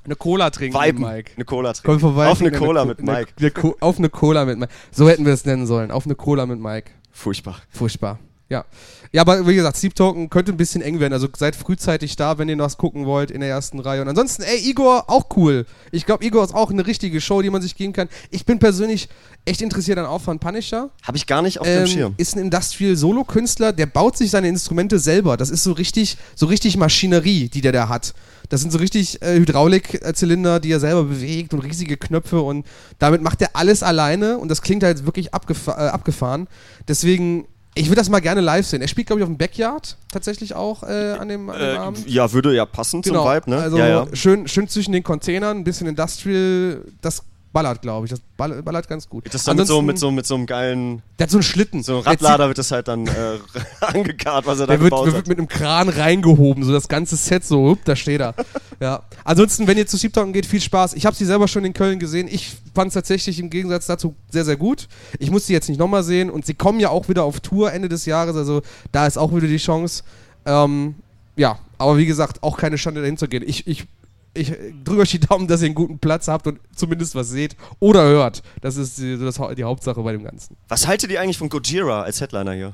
Eine 0.06 0.16
Cola 0.18 0.50
trinken, 0.50 0.80
viben. 0.80 1.02
Mike. 1.04 1.32
Eine 1.36 1.44
Cola 1.46 1.74
Komm 1.74 1.82
trinken. 1.84 2.00
vorbei. 2.00 2.28
auf 2.28 2.40
eine 2.40 2.52
Cola 2.52 2.82
Co- 2.84 2.88
mit 2.88 3.00
eine- 3.00 3.12
Mike. 3.12 3.32
eine 3.38 3.52
Co- 3.52 3.76
auf 3.82 3.98
eine 3.98 4.10
Cola 4.10 4.46
mit 4.46 4.60
Mike. 4.60 4.72
So 4.92 5.10
hätten 5.10 5.26
wir 5.26 5.34
es 5.34 5.44
nennen 5.46 5.68
sollen. 5.68 5.92
Auf 5.92 6.06
eine 6.06 6.16
Cola 6.16 6.46
mit 6.46 6.60
Mike. 6.60 6.92
Furchtbar. 7.12 7.58
Furchtbar. 7.70 8.18
Ja. 8.52 8.66
Ja, 9.14 9.22
aber 9.22 9.46
wie 9.48 9.56
gesagt, 9.56 9.76
Sleep 9.78 9.94
Token 9.96 10.30
könnte 10.30 10.52
ein 10.52 10.58
bisschen 10.58 10.82
eng 10.82 11.00
werden. 11.00 11.12
Also 11.14 11.28
seid 11.38 11.56
frühzeitig 11.56 12.16
da, 12.16 12.38
wenn 12.38 12.48
ihr 12.50 12.56
noch 12.56 12.66
was 12.66 12.78
gucken 12.78 13.06
wollt 13.06 13.30
in 13.32 13.42
der 13.42 13.50
ersten 13.50 13.80
Reihe. 13.80 14.02
Und 14.02 14.08
ansonsten, 14.08 14.44
ey, 14.44 14.58
Igor, 14.70 15.10
auch 15.10 15.26
cool. 15.36 15.66
Ich 15.92 16.06
glaube, 16.06 16.24
Igor 16.26 16.44
ist 16.44 16.54
auch 16.54 16.70
eine 16.70 16.86
richtige 16.86 17.20
Show, 17.20 17.42
die 17.42 17.50
man 17.50 17.62
sich 17.62 17.76
geben 17.76 17.92
kann. 17.94 18.08
Ich 18.30 18.46
bin 18.46 18.60
persönlich 18.60 19.10
echt 19.46 19.62
interessiert 19.62 19.98
an 19.98 20.06
Aufwand 20.06 20.40
Punisher. 20.42 20.90
Habe 21.04 21.18
ich 21.18 21.28
gar 21.28 21.42
nicht 21.42 21.60
auf 21.60 21.68
dem 21.68 21.82
Ähm, 21.82 21.88
Schirm. 21.88 22.14
ist 22.18 22.36
ein 22.36 22.40
Industrial-Solo-Künstler, 22.44 23.74
der 23.74 23.86
baut 23.86 24.18
sich 24.18 24.32
seine 24.32 24.48
Instrumente 24.48 25.00
selber. 25.00 25.36
Das 25.38 25.50
ist 25.50 25.64
so 25.64 25.72
richtig, 25.74 26.18
so 26.36 26.46
richtig 26.46 26.78
Maschinerie, 26.78 27.50
die 27.50 27.62
der 27.62 27.72
da 27.72 27.90
hat. 27.90 28.14
Das 28.50 28.62
sind 28.62 28.72
so 28.72 28.80
richtig 28.80 29.22
äh, 29.22 29.36
Hydraulikzylinder, 29.40 30.60
die 30.60 30.72
er 30.72 30.80
selber 30.80 31.04
bewegt 31.06 31.54
und 31.54 31.60
riesige 31.62 31.96
Knöpfe 31.98 32.42
und 32.42 32.66
damit 33.00 33.22
macht 33.22 33.42
er 33.42 33.52
alles 33.54 33.82
alleine 33.82 34.38
und 34.38 34.50
das 34.50 34.62
klingt 34.62 34.84
halt 34.84 35.06
wirklich 35.06 35.34
abgefa 35.34 35.72
äh, 35.72 35.90
abgefahren. 35.90 36.48
Deswegen, 36.88 37.46
ich 37.74 37.86
würde 37.88 37.96
das 37.98 38.10
mal 38.10 38.20
gerne 38.20 38.42
live 38.42 38.66
sehen. 38.68 38.82
Er 38.82 38.88
spielt, 38.88 39.08
glaube 39.08 39.22
ich, 39.22 39.24
auf 39.24 39.30
dem 39.30 39.38
Backyard 39.38 39.96
tatsächlich 40.12 40.54
auch 40.54 40.84
äh, 40.84 41.14
an 41.20 41.30
dem, 41.30 41.50
an 41.50 41.58
dem 41.60 41.68
Äh, 41.76 41.78
Abend. 41.78 42.10
ja, 42.10 42.32
würde 42.34 42.54
ja 42.54 42.66
passen 42.66 43.02
Genau, 43.02 43.24
zum 43.24 43.34
Vibe, 43.34 43.50
ne? 43.50 43.58
also 43.62 43.78
ja, 43.78 43.88
ja. 43.88 44.08
Schön, 44.14 44.48
schön 44.48 44.68
zwischen 44.68 44.92
den 44.92 45.04
Containern, 45.04 45.58
ein 45.58 45.64
bisschen 45.64 45.88
Industrial, 45.88 46.82
das 47.02 47.24
ballert, 47.54 47.82
glaube 47.82 48.06
ich. 48.06 48.12
Das 48.12 48.22
ball- 48.38 48.62
ballert 48.64 48.88
ganz 48.88 49.08
gut. 49.10 49.26
Das 49.34 49.44
dann 49.44 49.58
mit 49.58 49.68
so, 49.68 49.82
mit, 49.82 49.98
so, 50.00 50.10
mit 50.12 50.26
so 50.26 50.36
einem 50.36 50.46
geilen, 50.46 51.02
der 51.20 51.26
hat 51.26 51.32
so 51.32 51.38
einen 51.38 51.44
Schlitten. 51.44 51.84
so 51.84 52.02
Der 52.02 52.14
zieht- 52.14 52.24
Radlader 52.24 52.48
wird 52.48 52.58
das 52.58 52.72
halt 52.72 52.88
dann 52.88 53.08
äh, 53.08 53.12
angekarrt, 53.82 54.46
was 54.46 54.60
er 54.60 54.68
da 54.68 54.74
Der 54.74 54.80
wird, 54.82 54.92
gebaut 54.92 55.06
wird 55.08 55.18
hat. 55.18 55.28
mit 55.28 55.38
einem 55.38 55.48
Kran 55.48 55.90
reingehoben, 55.90 56.64
so 56.64 56.72
das 56.72 56.88
ganze 56.88 57.16
Set, 57.16 57.44
so, 57.44 57.70
hup, 57.72 57.80
da 57.86 57.96
steht 57.96 58.22
er. 58.22 58.34
ja. 58.80 59.04
Ansonsten, 59.24 59.68
wenn 59.68 59.78
ihr 59.78 59.88
zu 59.88 59.98
Sleep 59.98 60.14
Token 60.14 60.34
geht, 60.34 60.46
viel 60.46 60.62
Spaß. 60.62 60.94
Ich 60.94 61.06
habe 61.06 61.16
sie 61.16 61.26
selber 61.26 61.48
schon 61.48 61.66
in 61.66 61.74
Köln 61.74 62.00
gesehen. 62.00 62.28
Ich 62.32 62.52
fand 62.74 62.88
es 62.90 62.94
tatsächlich 62.94 63.40
im 63.40 63.50
Gegensatz 63.50 63.86
dazu 63.88 64.16
sehr, 64.30 64.46
sehr 64.46 64.58
gut. 64.58 64.88
Ich 65.20 65.30
muss 65.32 65.46
sie 65.46 65.54
jetzt 65.54 65.68
nicht 65.70 65.78
nochmal 65.78 66.04
sehen 66.04 66.30
und 66.30 66.46
sie 66.46 66.54
kommen 66.54 66.80
ja 66.80 66.90
auch 66.90 67.10
wieder 67.10 67.24
auf 67.24 67.40
Tour 67.42 67.74
Ende 67.74 67.90
des 67.90 68.06
Jahres, 68.06 68.36
also 68.36 68.62
da 68.92 69.06
ist 69.08 69.18
auch 69.18 69.36
wieder 69.36 69.48
die 69.48 69.58
Chance. 69.58 70.04
Ähm, 70.46 70.96
ja, 71.36 71.60
aber 71.78 71.98
wie 71.98 72.06
gesagt, 72.06 72.44
auch 72.44 72.58
keine 72.58 72.78
Schande 72.78 73.02
dahin 73.02 73.18
zu 73.18 73.28
gehen. 73.28 73.44
Ich, 73.46 73.68
ich, 73.68 73.86
ich 74.34 74.54
drücke 74.84 75.02
euch 75.02 75.12
die 75.12 75.20
Daumen, 75.20 75.48
dass 75.48 75.62
ihr 75.62 75.68
einen 75.68 75.76
guten 75.76 76.00
Platz 76.00 76.28
habt 76.28 76.48
und 76.48 76.60
zumindest 76.76 77.16
was 77.16 77.30
seht 77.30 77.56
oder 77.80 78.04
hört. 78.04 78.42
Das 78.62 78.78
ist 78.78 78.98
die, 78.98 79.18
das, 79.18 79.40
die 79.58 79.64
Hauptsache 79.64 80.02
bei 80.02 80.14
dem 80.14 80.24
Ganzen. 80.24 80.56
Was 80.70 80.88
haltet 80.88 81.12
ihr 81.12 81.20
eigentlich 81.20 81.38
von 81.38 81.50
Gojira 81.50 82.04
als 82.04 82.22
Headliner 82.22 82.54
hier? 82.54 82.74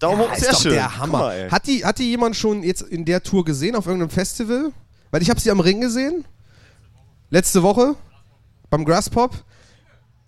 Daumen 0.00 0.20
Ja, 0.20 0.28
hoch, 0.28 0.32
ist 0.32 0.44
sehr 0.44 0.54
schön. 0.54 0.72
der 0.72 0.98
Hammer. 0.98 1.18
mal, 1.18 1.50
hat, 1.50 1.66
die, 1.68 1.84
hat 1.84 1.98
die 1.98 2.10
jemand 2.10 2.34
schon 2.34 2.64
jetzt 2.64 2.82
in 2.82 3.04
der 3.04 3.22
Tour 3.22 3.44
gesehen 3.44 3.76
auf 3.76 3.86
irgendeinem 3.86 4.10
Festival? 4.10 4.72
Weil 5.12 5.22
ich 5.22 5.30
habe 5.30 5.38
sie 5.38 5.50
am 5.50 5.60
Ring 5.60 5.80
gesehen. 5.80 6.24
Letzte 7.30 7.62
Woche 7.62 7.94
beim 8.68 8.84
Grasspop. 8.84 9.44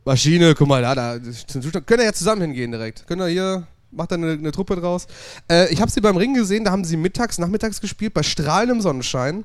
Maschine, 0.04 0.54
guck 0.54 0.68
mal, 0.68 0.82
da, 0.82 0.94
da 0.94 1.14
ihr 1.16 2.04
ja 2.04 2.12
zusammen 2.12 2.42
hingehen 2.42 2.70
direkt. 2.70 3.06
Könnt 3.06 3.22
ihr 3.22 3.28
hier, 3.28 3.66
macht 3.90 4.12
da 4.12 4.16
eine, 4.16 4.32
eine 4.32 4.52
Truppe 4.52 4.76
draus. 4.76 5.06
Äh, 5.50 5.72
ich 5.72 5.80
habe 5.80 5.90
sie 5.90 6.00
beim 6.00 6.16
Ring 6.16 6.34
gesehen, 6.34 6.64
da 6.64 6.70
haben 6.70 6.84
sie 6.84 6.98
mittags, 6.98 7.38
nachmittags 7.38 7.80
gespielt, 7.80 8.12
bei 8.14 8.22
strahlendem 8.22 8.82
Sonnenschein. 8.82 9.44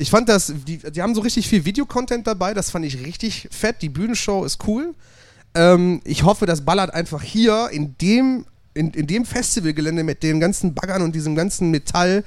Ich 0.00 0.08
fand 0.08 0.30
das, 0.30 0.50
die, 0.66 0.78
die 0.78 1.02
haben 1.02 1.14
so 1.14 1.20
richtig 1.20 1.46
viel 1.46 1.66
Videocontent 1.66 2.26
dabei, 2.26 2.54
das 2.54 2.70
fand 2.70 2.86
ich 2.86 3.04
richtig 3.04 3.48
fett. 3.50 3.82
Die 3.82 3.90
Bühnenshow 3.90 4.46
ist 4.46 4.66
cool. 4.66 4.94
Ähm, 5.54 6.00
ich 6.04 6.22
hoffe, 6.22 6.46
das 6.46 6.64
ballert 6.64 6.94
einfach 6.94 7.22
hier 7.22 7.68
in 7.70 7.98
dem, 7.98 8.46
in, 8.72 8.92
in 8.92 9.06
dem 9.06 9.26
Festivalgelände 9.26 10.02
mit 10.02 10.22
den 10.22 10.40
ganzen 10.40 10.72
Baggern 10.72 11.02
und 11.02 11.14
diesem 11.14 11.34
ganzen 11.34 11.70
Metall 11.70 12.24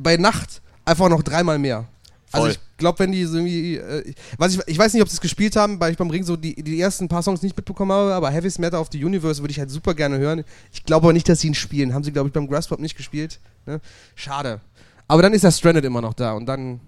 bei 0.00 0.16
Nacht 0.16 0.60
einfach 0.84 1.08
noch 1.08 1.22
dreimal 1.22 1.60
mehr. 1.60 1.86
Also 2.32 2.46
Voll. 2.46 2.50
ich 2.50 2.76
glaube, 2.76 2.98
wenn 2.98 3.12
die 3.12 3.24
so 3.24 3.36
irgendwie, 3.36 3.76
äh, 3.76 4.12
was 4.36 4.54
ich, 4.54 4.60
ich 4.66 4.76
weiß 4.76 4.92
nicht, 4.92 5.02
ob 5.02 5.08
sie 5.08 5.14
es 5.14 5.20
gespielt 5.20 5.54
haben, 5.54 5.78
weil 5.78 5.92
ich 5.92 5.98
beim 5.98 6.10
Ring 6.10 6.24
so 6.24 6.36
die, 6.36 6.60
die 6.60 6.80
ersten 6.80 7.06
paar 7.06 7.22
Songs 7.22 7.40
nicht 7.40 7.56
mitbekommen 7.56 7.92
habe, 7.92 8.14
aber 8.14 8.30
Heavy's 8.32 8.58
Matter 8.58 8.80
of 8.80 8.88
the 8.90 9.04
Universe 9.04 9.40
würde 9.40 9.52
ich 9.52 9.60
halt 9.60 9.70
super 9.70 9.94
gerne 9.94 10.18
hören. 10.18 10.42
Ich 10.72 10.82
glaube 10.82 11.06
aber 11.06 11.12
nicht, 11.12 11.28
dass 11.28 11.38
sie 11.38 11.46
ihn 11.46 11.54
spielen. 11.54 11.94
Haben 11.94 12.02
sie, 12.02 12.10
glaube 12.10 12.30
ich, 12.30 12.32
beim 12.32 12.48
Grasspop 12.48 12.80
nicht 12.80 12.96
gespielt. 12.96 13.38
Ne? 13.64 13.80
Schade. 14.16 14.60
Aber 15.06 15.22
dann 15.22 15.32
ist 15.34 15.44
der 15.44 15.52
Stranded 15.52 15.84
immer 15.84 16.00
noch 16.00 16.14
da 16.14 16.32
und 16.32 16.46
dann 16.46 16.80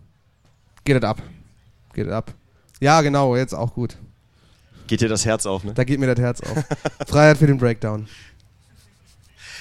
geht 0.85 0.97
es 0.97 1.03
ab. 1.03 1.23
Geht 1.95 2.07
es 2.07 2.13
ab. 2.13 2.33
Ja, 2.81 3.01
genau, 3.01 3.37
jetzt 3.37 3.55
auch 3.55 3.75
gut. 3.75 3.97
Geht 4.87 5.01
dir 5.01 5.09
das 5.09 5.25
Herz 5.27 5.45
auf, 5.47 5.65
ne? 5.65 5.75
Da 5.75 5.85
geht 5.85 6.01
mir 6.01 6.13
das 6.13 6.19
Herz 6.19 6.41
auf. 6.41 6.65
Freiheit 7.07 7.39
für 7.39 7.47
den 7.47 7.59
Breakdown. 7.59 8.09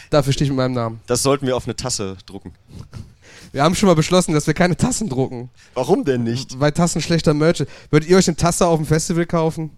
Dafür 0.10 0.32
stehe 0.32 0.45
ich 0.45 0.51
mit 0.51 0.58
meinem 0.58 0.73
Namen. 0.73 1.01
Das 1.08 1.21
sollten 1.23 1.45
wir 1.47 1.56
auf 1.58 1.65
eine 1.65 1.75
Tasse 1.75 2.17
drucken. 2.25 2.53
Wir 3.51 3.63
haben 3.63 3.75
schon 3.75 3.88
mal 3.88 3.95
beschlossen, 3.95 4.34
dass 4.34 4.47
wir 4.47 4.53
keine 4.53 4.77
Tassen 4.77 5.10
drucken, 5.10 5.49
Warum 5.73 6.06
denn 6.06 6.23
nicht? 6.23 6.60
weil 6.60 6.71
Tassen 6.71 7.01
schlechter 7.01 7.34
Merch 7.34 7.62
ist. 7.62 7.71
Würdet 7.89 8.10
ihr 8.10 8.17
euch 8.17 8.27
eine 8.27 8.38
Tasse 8.38 8.65
auf 8.67 8.77
dem 8.77 8.86
Festival 8.86 9.25
kaufen? 9.25 9.71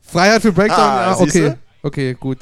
Freiheit 0.00 0.42
für 0.42 0.52
Breakdown? 0.52 0.78
Ah, 0.78 1.10
ja, 1.10 1.18
okay. 1.18 1.54
Okay, 1.82 2.14
gut. 2.14 2.38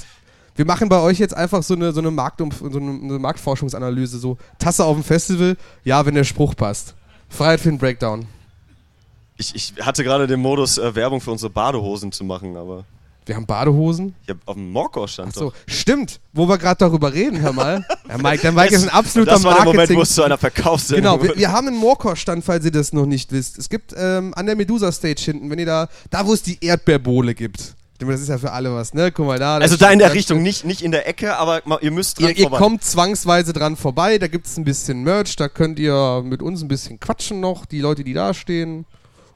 Wir 0.56 0.64
machen 0.64 0.88
bei 0.88 1.00
euch 1.00 1.18
jetzt 1.18 1.34
einfach 1.34 1.62
so 1.62 1.74
eine, 1.74 1.92
so 1.92 2.00
eine, 2.00 2.10
Markt 2.10 2.38
so 2.40 2.78
eine, 2.78 2.90
eine 2.90 3.18
Marktforschungsanalyse. 3.18 4.18
So, 4.18 4.38
Tasse 4.58 4.84
auf 4.84 4.96
dem 4.96 5.04
Festival, 5.04 5.56
ja, 5.84 6.04
wenn 6.06 6.14
der 6.14 6.24
Spruch 6.24 6.54
passt. 6.54 6.94
Freiheit 7.34 7.60
für 7.60 7.68
den 7.68 7.78
Breakdown. 7.78 8.26
Ich, 9.36 9.54
ich 9.54 9.74
hatte 9.80 10.04
gerade 10.04 10.26
den 10.26 10.40
Modus, 10.40 10.78
äh, 10.78 10.94
Werbung 10.94 11.20
für 11.20 11.32
unsere 11.32 11.50
Badehosen 11.50 12.12
zu 12.12 12.24
machen, 12.24 12.56
aber. 12.56 12.84
Wir 13.26 13.36
haben 13.36 13.46
Badehosen. 13.46 14.14
Ja, 14.28 14.34
auf 14.44 14.54
dem 14.54 14.70
Morkor 14.70 15.08
stand 15.08 15.30
Ach 15.30 15.34
so, 15.34 15.44
doch. 15.50 15.54
stimmt. 15.66 16.20
Wo 16.34 16.46
wir 16.46 16.58
gerade 16.58 16.78
darüber 16.78 17.12
reden, 17.12 17.40
hör 17.40 17.52
mal. 17.52 17.84
Ja, 18.06 18.18
Mike, 18.18 18.42
der 18.42 18.52
Mike 18.52 18.74
ist 18.74 18.82
ein 18.82 18.90
absoluter 18.90 19.32
Das 19.32 19.44
war 19.44 19.54
der 19.54 19.64
Moment, 19.64 19.94
wo 19.94 20.02
es 20.02 20.14
zu 20.14 20.22
einer 20.22 20.36
Verkaufssendung 20.36 21.18
Genau, 21.18 21.22
wir, 21.22 21.38
wir 21.38 21.52
haben 21.52 21.68
einen 21.68 21.78
Morkor-Stand, 21.78 22.44
falls 22.44 22.66
ihr 22.66 22.70
das 22.70 22.92
noch 22.92 23.06
nicht 23.06 23.32
wisst. 23.32 23.56
Es 23.56 23.70
gibt 23.70 23.94
ähm, 23.96 24.34
an 24.36 24.44
der 24.44 24.56
Medusa-Stage 24.56 25.22
hinten, 25.22 25.48
wenn 25.48 25.58
ihr 25.58 25.64
da, 25.64 25.88
da 26.10 26.26
wo 26.26 26.34
es 26.34 26.42
die 26.42 26.62
Erdbeerbohle 26.62 27.34
gibt. 27.34 27.74
Das 27.98 28.20
ist 28.20 28.28
ja 28.28 28.38
für 28.38 28.50
alle 28.52 28.74
was, 28.74 28.92
ne? 28.92 29.12
Guck 29.12 29.26
mal 29.26 29.38
da. 29.38 29.56
Also 29.58 29.76
da 29.76 29.90
in 29.90 29.98
der 30.00 30.12
Richtung, 30.12 30.42
nicht, 30.42 30.64
nicht 30.64 30.82
in 30.82 30.90
der 30.90 31.08
Ecke, 31.08 31.36
aber 31.36 31.62
ihr 31.80 31.90
müsst 31.92 32.18
dran 32.20 32.30
Ihr, 32.30 32.36
ihr 32.36 32.42
vorbei. 32.44 32.58
kommt 32.58 32.84
zwangsweise 32.84 33.52
dran 33.52 33.76
vorbei, 33.76 34.18
da 34.18 34.26
gibt 34.26 34.46
es 34.46 34.56
ein 34.56 34.64
bisschen 34.64 35.02
Merch, 35.04 35.36
da 35.36 35.48
könnt 35.48 35.78
ihr 35.78 36.22
mit 36.24 36.42
uns 36.42 36.62
ein 36.62 36.68
bisschen 36.68 36.98
quatschen 36.98 37.40
noch, 37.40 37.66
die 37.66 37.80
Leute, 37.80 38.02
die 38.04 38.12
da 38.12 38.34
stehen. 38.34 38.84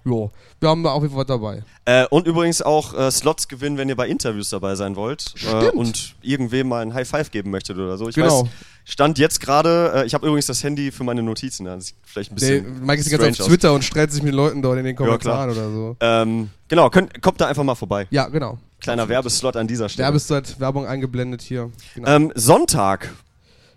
Jo, 0.04 0.30
wir 0.60 0.68
haben 0.70 0.82
da 0.82 0.90
auf 0.90 1.02
jeden 1.02 1.14
Fall 1.14 1.20
was 1.22 1.26
dabei. 1.28 1.62
Äh, 1.84 2.06
und 2.08 2.26
übrigens 2.26 2.62
auch 2.62 2.94
äh, 2.94 3.10
Slots 3.10 3.46
gewinnen, 3.46 3.76
wenn 3.76 3.88
ihr 3.88 3.96
bei 3.96 4.08
Interviews 4.08 4.50
dabei 4.50 4.74
sein 4.74 4.96
wollt 4.96 5.34
äh, 5.36 5.38
Stimmt. 5.38 5.74
und 5.74 6.14
irgendwem 6.22 6.68
mal 6.68 6.82
ein 6.82 6.94
High 6.94 7.08
Five 7.08 7.30
geben 7.30 7.50
möchtet 7.50 7.76
oder 7.76 7.96
so. 7.98 8.08
Ich 8.08 8.14
Genau. 8.14 8.42
weiß, 8.44 8.50
stand 8.90 9.18
jetzt 9.18 9.40
gerade, 9.40 9.92
äh, 9.94 10.06
ich 10.06 10.14
habe 10.14 10.26
übrigens 10.26 10.46
das 10.46 10.62
Handy 10.64 10.90
für 10.90 11.04
meine 11.04 11.22
Notizen, 11.22 11.64
da 11.66 11.80
sieht 11.80 11.94
vielleicht 12.04 12.32
ein 12.32 12.36
Nee, 12.40 12.60
bisschen. 12.60 12.84
Mike 12.86 13.00
ist 13.00 13.06
die 13.06 13.10
ganze 13.16 13.30
Zeit 13.32 13.40
auf 13.42 13.46
Twitter 13.46 13.72
und 13.74 13.84
streitet 13.84 14.12
sich 14.12 14.22
mit 14.22 14.34
Leuten 14.34 14.62
dort 14.62 14.78
in 14.78 14.84
den. 14.84 14.96
Kommentaren 14.96 15.50
oder 15.50 15.70
so. 15.70 15.96
Ähm, 16.00 16.50
genau, 16.68 16.90
könnt, 16.90 17.20
kommt 17.22 17.40
da 17.40 17.46
einfach 17.46 17.64
mal 17.64 17.74
vorbei. 17.74 18.06
Ja, 18.10 18.28
genau. 18.28 18.58
Kleiner 18.80 19.08
Werbeslot 19.08 19.56
an 19.56 19.66
dieser 19.66 19.88
Stelle. 19.88 20.06
Werbestat, 20.06 20.58
Werbung 20.60 20.86
eingeblendet 20.86 21.42
hier. 21.42 21.70
Genau. 21.94 22.08
Ähm, 22.08 22.32
Sonntag. 22.34 23.12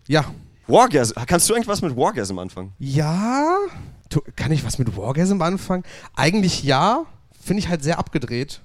ja. 0.08 0.26
Wargasm. 0.68 1.16
Kannst 1.28 1.50
du 1.50 1.54
irgendwas 1.54 1.82
mit 1.82 1.98
Wargasm 1.98 2.40
anfangen? 2.40 2.72
Ja. 2.80 3.58
Tu- 4.10 4.22
Kann 4.38 4.52
ich 4.54 4.64
was 4.64 4.78
mit 4.80 4.96
Wargasm 4.96 5.42
anfangen? 5.42 5.84
Eigentlich 6.16 6.64
ja. 6.64 7.04
Finde 7.44 7.60
ich 7.62 7.68
halt 7.68 7.84
sehr 7.84 8.00
abgedreht. 8.00 8.62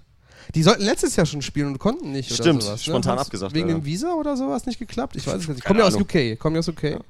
Die 0.55 0.63
sollten 0.63 0.83
letztes 0.85 1.17
Jahr 1.17 1.27
schon 1.27 1.43
spielen 1.43 1.69
und 1.69 1.79
konnten 1.79 2.13
nicht. 2.13 2.33
Stimmt, 2.33 2.63
sowas, 2.63 2.87
ne? 2.87 2.93
spontan 2.93 3.13
Hat's 3.19 3.27
abgesagt, 3.27 3.55
Wegen 3.55 3.69
dem 3.69 3.85
Visa 3.85 4.13
oder 4.15 4.37
sowas 4.37 4.67
nicht 4.67 4.79
geklappt? 4.79 5.17
Ich 5.17 5.27
weiß 5.27 5.35
es 5.35 5.49
nicht. 5.49 5.59
Ich 5.59 5.65
Keine 5.65 5.81
komme 5.81 5.91
ja 5.91 5.97
aus. 5.97 6.01
UK. 6.01 6.39
Komme 6.39 6.57
ja 6.57 6.59
aus 6.61 6.69
UK. 6.69 7.01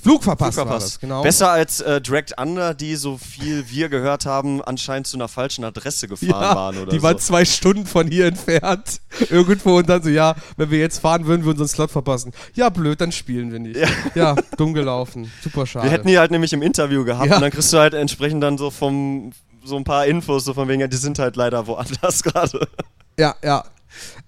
Flug 0.00 0.22
verpasst, 0.22 0.54
Flug 0.54 0.66
verpasst. 0.68 0.86
das, 0.86 1.00
genau. 1.00 1.22
Besser 1.22 1.50
als 1.50 1.80
äh, 1.80 2.00
Dragged 2.00 2.38
Under, 2.38 2.72
die 2.72 2.94
so 2.94 3.18
viel 3.18 3.68
wir 3.68 3.88
gehört 3.88 4.26
haben, 4.26 4.62
anscheinend 4.62 5.08
zu 5.08 5.16
einer 5.16 5.26
falschen 5.26 5.64
Adresse 5.64 6.06
gefahren 6.06 6.30
ja, 6.30 6.54
waren 6.54 6.78
oder 6.78 6.90
die 6.92 6.98
so. 6.98 7.02
waren 7.02 7.18
zwei 7.18 7.44
Stunden 7.44 7.84
von 7.84 8.06
hier 8.06 8.26
entfernt. 8.26 9.00
Irgendwo 9.30 9.78
und 9.78 9.88
dann 9.88 10.00
so, 10.02 10.08
ja, 10.08 10.36
wenn 10.56 10.70
wir 10.70 10.78
jetzt 10.78 11.00
fahren, 11.00 11.26
würden 11.26 11.42
wir 11.44 11.50
unseren 11.50 11.66
Slot 11.66 11.90
verpassen. 11.90 12.32
Ja, 12.54 12.68
blöd, 12.68 13.00
dann 13.00 13.10
spielen 13.10 13.50
wir 13.50 13.58
nicht. 13.58 13.76
Ja. 13.76 13.88
Ja, 14.14 14.36
dumm 14.56 14.72
gelaufen. 14.72 15.32
Super 15.42 15.66
schade. 15.66 15.86
Wir 15.86 15.90
hätten 15.90 16.06
die 16.06 16.18
halt 16.18 16.30
nämlich 16.30 16.52
im 16.52 16.62
Interview 16.62 17.04
gehabt 17.04 17.28
Ja. 17.28 17.36
und 17.36 17.42
dann 17.42 17.50
kriegst 17.50 17.72
du 17.72 17.78
halt 17.78 17.94
entsprechend 17.94 18.42
dann 18.42 18.56
so 18.56 18.70
vom 18.70 19.32
so 19.68 19.76
ein 19.76 19.84
paar 19.84 20.06
Infos, 20.06 20.44
so 20.44 20.54
von 20.54 20.68
wegen, 20.68 20.80
ja, 20.80 20.88
die 20.88 20.96
sind 20.96 21.18
halt 21.18 21.36
leider 21.36 21.66
woanders 21.66 22.22
gerade. 22.24 22.66
Ja, 23.18 23.34
ja. 23.42 23.64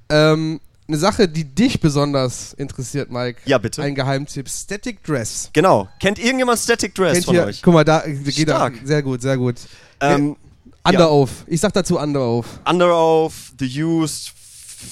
Ähm, 0.09 0.61
eine 0.89 0.97
Sache, 0.97 1.29
die 1.29 1.45
dich 1.45 1.81
besonders 1.81 2.53
interessiert, 2.55 3.11
Mike. 3.11 3.41
Ja, 3.45 3.59
bitte. 3.59 3.83
Ein 3.83 3.95
Geheimtipp. 3.95 4.49
Static 4.49 5.03
Dress. 5.05 5.49
Genau. 5.53 5.89
Kennt 6.01 6.19
irgendjemand 6.19 6.59
Static 6.59 6.95
Dress 6.95 7.13
Kennt 7.13 7.27
von 7.27 7.35
ihr, 7.37 7.45
euch? 7.45 7.63
guck 7.63 7.75
mal, 7.75 7.85
da 7.85 8.01
geht. 8.01 8.35
Stark. 8.35 8.75
Sehr 8.85 9.03
gut, 9.03 9.23
sehr 9.23 9.37
gut. 9.37 9.57
Ähm, 10.01 10.37
Under 10.83 11.01
ja. 11.01 11.09
Oath. 11.09 11.31
Ich 11.47 11.61
sag 11.61 11.73
dazu 11.73 11.99
Under 11.99 12.21
Oath. 12.21 12.47
Under 12.69 12.93
Oath, 12.93 13.33
The 13.59 13.83
Used, 13.83 14.33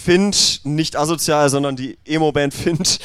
Finch, 0.04 0.60
nicht 0.64 0.96
asozial, 0.96 1.48
sondern 1.50 1.74
die 1.74 1.98
Emo-Band 2.04 2.54
Finch. 2.54 2.98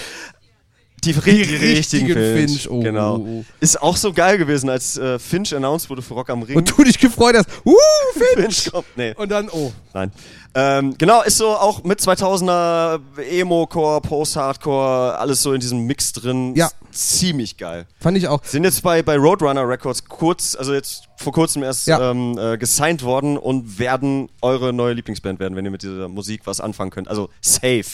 Die, 1.04 1.14
ri- 1.14 1.24
die 1.24 1.56
richtigen 1.56 2.06
richtigen 2.08 2.14
Finch. 2.14 2.52
Finch, 2.64 2.70
oh, 2.70 2.80
genau. 2.82 3.18
oh, 3.18 3.28
oh. 3.42 3.46
Ist 3.60 3.82
auch 3.82 3.98
so 3.98 4.14
geil 4.14 4.38
gewesen, 4.38 4.70
als 4.70 4.98
äh, 4.98 5.20
Finch 5.20 5.54
announced 5.56 5.90
wurde 5.90 6.02
für 6.02 6.14
Rock 6.14 6.30
am 6.30 6.44
Ring. 6.44 6.56
Und 6.58 6.70
du 6.78 6.84
dich 6.84 6.98
gefreut 7.00 7.36
hast. 7.36 7.48
Uh, 7.66 7.76
Finch! 8.14 8.46
Finch 8.64 8.72
kommt. 8.72 8.86
Nee. 8.96 9.14
Und 9.16 9.30
dann, 9.30 9.50
oh. 9.50 9.72
Nein. 9.94 10.12
Ähm, 10.56 10.96
genau, 10.98 11.24
ist 11.24 11.38
so 11.38 11.48
auch 11.50 11.84
mit 11.84 12.00
2000er 12.00 13.00
Emo-Core, 13.30 14.02
Post-Hardcore, 14.02 15.18
alles 15.18 15.42
so 15.42 15.54
in 15.54 15.60
diesem 15.60 15.80
Mix 15.86 16.14
drin. 16.14 16.54
Ja. 16.56 16.70
Ist 16.92 17.18
ziemlich 17.20 17.58
geil. 17.58 17.88
Fand 18.00 18.18
ich 18.18 18.28
auch. 18.28 18.44
Sind 18.44 18.64
jetzt 18.64 18.84
bei, 18.84 19.02
bei 19.02 19.18
Roadrunner 19.18 19.68
Records 19.68 20.06
kurz, 20.06 20.56
also 20.56 20.74
jetzt 20.74 21.06
vor 21.18 21.34
kurzem 21.34 21.64
erst 21.64 21.88
Ja. 21.88 22.12
ähm, 22.12 22.38
äh, 22.38 22.58
gesigned 22.58 23.04
worden 23.04 23.38
und 23.38 23.80
werden 23.80 24.30
eure 24.42 24.74
neue 24.74 24.94
Lieblingsband 24.94 25.40
werden, 25.40 25.56
wenn 25.56 25.66
ihr 25.66 25.72
mit 25.72 25.82
dieser 25.84 26.08
Musik 26.08 26.42
was 26.46 26.60
anfangen 26.62 26.92
könnt. 26.92 27.08
Also 27.08 27.30
safe. 27.42 27.86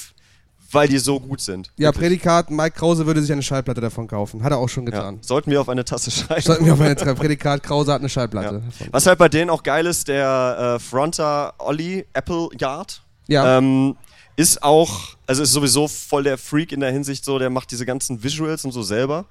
Weil 0.71 0.87
die 0.87 0.99
so 0.99 1.19
gut 1.19 1.41
sind. 1.41 1.71
Ja, 1.77 1.87
Wirklich. 1.87 2.01
Prädikat, 2.21 2.51
Mike 2.51 2.71
Krause 2.77 3.05
würde 3.05 3.21
sich 3.21 3.31
eine 3.31 3.41
Schallplatte 3.41 3.81
davon 3.81 4.07
kaufen. 4.07 4.43
Hat 4.43 4.51
er 4.51 4.57
auch 4.59 4.69
schon 4.69 4.83
ja. 4.85 4.91
getan. 4.91 5.17
Sollten 5.21 5.49
wir 5.49 5.59
auf 5.61 5.69
eine 5.69 5.83
Tasse 5.83 6.11
schreiben. 6.11 6.41
Sollten 6.41 6.65
wir 6.65 6.73
auf 6.73 6.81
eine 6.81 6.95
Tre- 6.97 7.15
Prädikat, 7.15 7.63
Krause 7.63 7.91
hat 7.93 8.01
eine 8.01 8.09
Schallplatte. 8.09 8.61
Ja. 8.79 8.85
Was 8.91 9.05
halt 9.07 9.17
bei 9.17 9.29
denen 9.29 9.49
auch 9.49 9.63
geil 9.63 9.85
ist, 9.87 10.07
der 10.07 10.75
äh, 10.75 10.79
Fronter 10.79 11.53
Olli 11.57 12.05
Appleyard 12.13 13.01
Ja. 13.27 13.57
ähm, 13.57 13.95
ist 14.35 14.61
auch, 14.63 15.15
also 15.27 15.43
ist 15.43 15.51
sowieso 15.51 15.87
voll 15.87 16.23
der 16.23 16.37
Freak 16.37 16.71
in 16.71 16.79
der 16.79 16.91
Hinsicht 16.91 17.25
so, 17.25 17.39
der 17.39 17.49
macht 17.49 17.71
diese 17.71 17.85
ganzen 17.85 18.23
Visuals 18.23 18.63
und 18.63 18.71
so 18.71 18.83
selber 18.83 19.25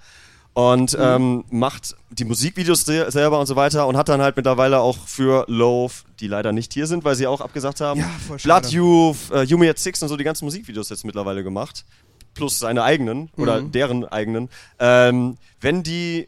und 0.58 0.92
Mhm. 0.98 1.04
ähm, 1.04 1.44
macht 1.50 1.94
die 2.10 2.24
Musikvideos 2.24 2.80
se- 2.84 3.10
selber 3.12 3.38
und 3.38 3.46
so 3.46 3.54
weiter 3.54 3.86
und 3.86 3.96
hat 3.96 4.08
dann 4.08 4.20
halt 4.20 4.36
mittlerweile 4.36 4.80
auch 4.80 4.98
für 5.06 5.44
Loaf, 5.46 6.04
die 6.18 6.26
leider 6.26 6.50
nicht 6.50 6.72
hier 6.72 6.88
sind, 6.88 7.04
weil 7.04 7.14
sie 7.14 7.28
auch 7.28 7.40
abgesagt 7.40 7.80
haben, 7.80 8.00
Ja. 8.00 8.10
Blood 8.42 8.66
Youth, 8.72 9.16
äh, 9.32 9.42
Yumi 9.44 9.68
at 9.68 9.78
Six 9.78 10.02
und 10.02 10.08
so 10.08 10.16
die 10.16 10.24
ganzen 10.24 10.46
Musikvideos 10.46 10.88
jetzt 10.88 11.04
mittlerweile 11.04 11.44
gemacht. 11.44 11.84
Plus 12.34 12.58
seine 12.58 12.82
eigenen 12.82 13.30
oder 13.36 13.60
Mhm. 13.62 13.70
deren 13.72 14.04
eigenen. 14.04 14.48
Ähm, 14.80 15.36
wenn 15.60 15.84
die 15.84 16.26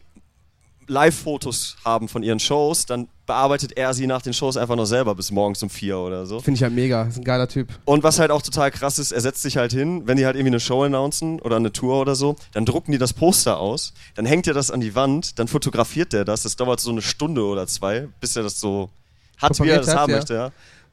Live-Fotos 0.91 1.77
haben 1.85 2.09
von 2.09 2.23
ihren 2.23 2.41
Shows, 2.41 2.85
dann 2.85 3.09
bearbeitet 3.27 3.77
er 3.77 3.95
sie 3.95 4.07
nach 4.07 4.23
den 4.23 4.33
Shows 4.33 4.57
einfach 4.57 4.75
noch 4.75 4.87
selber 4.87 5.15
bis 5.15 5.31
morgens 5.31 5.63
um 5.63 5.71
vier 5.71 5.99
oder 5.99 6.27
so. 6.27 6.41
Finde 6.41 6.57
ich 6.57 6.61
ja 6.61 6.69
mega. 6.69 7.05
Ist 7.05 7.17
ein 7.17 7.25
geiler 7.25 7.49
Typ. 7.49 7.69
Und 7.85 8.03
was 8.03 8.19
halt 8.19 8.33
auch 8.33 8.43
total 8.43 8.71
krass 8.73 8.99
ist, 8.99 9.13
er 9.13 9.21
setzt 9.21 9.43
sich 9.43 9.57
halt 9.57 9.73
hin, 9.73 10.03
wenn 10.07 10.17
die 10.17 10.27
halt 10.27 10.35
irgendwie 10.35 10.51
eine 10.51 10.61
Show 10.61 10.83
announcen 10.83 11.41
oder 11.41 11.57
eine 11.57 11.73
Tour 11.73 12.01
oder 12.01 12.17
so, 12.17 12.35
dann 12.53 12.67
drucken 12.67 12.91
die 12.91 12.99
das 12.99 13.13
Poster 13.13 13.59
aus, 13.59 13.95
dann 14.17 14.27
hängt 14.27 14.49
er 14.49 14.55
das 14.55 14.71
an 14.71 14.81
die 14.81 14.95
Wand, 14.97 15.39
dann 15.39 15.47
fotografiert 15.47 16.13
der 16.13 16.25
das, 16.25 16.43
das 16.43 16.57
dauert 16.57 16.81
so 16.81 16.91
eine 16.91 17.03
Stunde 17.03 17.45
oder 17.45 17.67
zwei, 17.69 18.09
bis 18.21 18.35
er 18.35 18.43
das 18.43 18.59
so 18.59 18.91
hat, 19.39 19.59
wie 19.61 19.69
er 19.69 19.79
das 19.79 19.95
haben 19.95 20.11
ja. 20.11 20.17
möchte, 20.17 20.35
ja. 20.35 20.51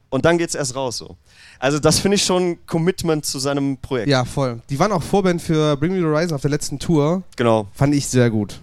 Und 0.10 0.24
dann 0.26 0.38
geht's 0.38 0.56
erst 0.56 0.76
raus 0.76 0.98
so. 0.98 1.18
Also 1.60 1.80
das 1.80 2.00
finde 2.00 2.16
ich 2.16 2.24
schon 2.24 2.52
ein 2.52 2.66
Commitment 2.66 3.26
zu 3.26 3.40
seinem 3.40 3.78
Projekt. 3.78 4.08
Ja, 4.08 4.24
voll. 4.24 4.62
Die 4.70 4.80
waren 4.80 4.92
auch 4.92 5.04
Vorband 5.04 5.42
für 5.42 5.76
Bring 5.76 5.92
Me 5.92 5.98
the 5.98 6.06
Horizon 6.06 6.36
auf 6.36 6.42
der 6.42 6.52
letzten 6.52 6.80
Tour. 6.80 7.24
Genau. 7.36 7.68
Fand 7.74 7.94
ich 7.94 8.08
sehr 8.08 8.30
gut. 8.30 8.62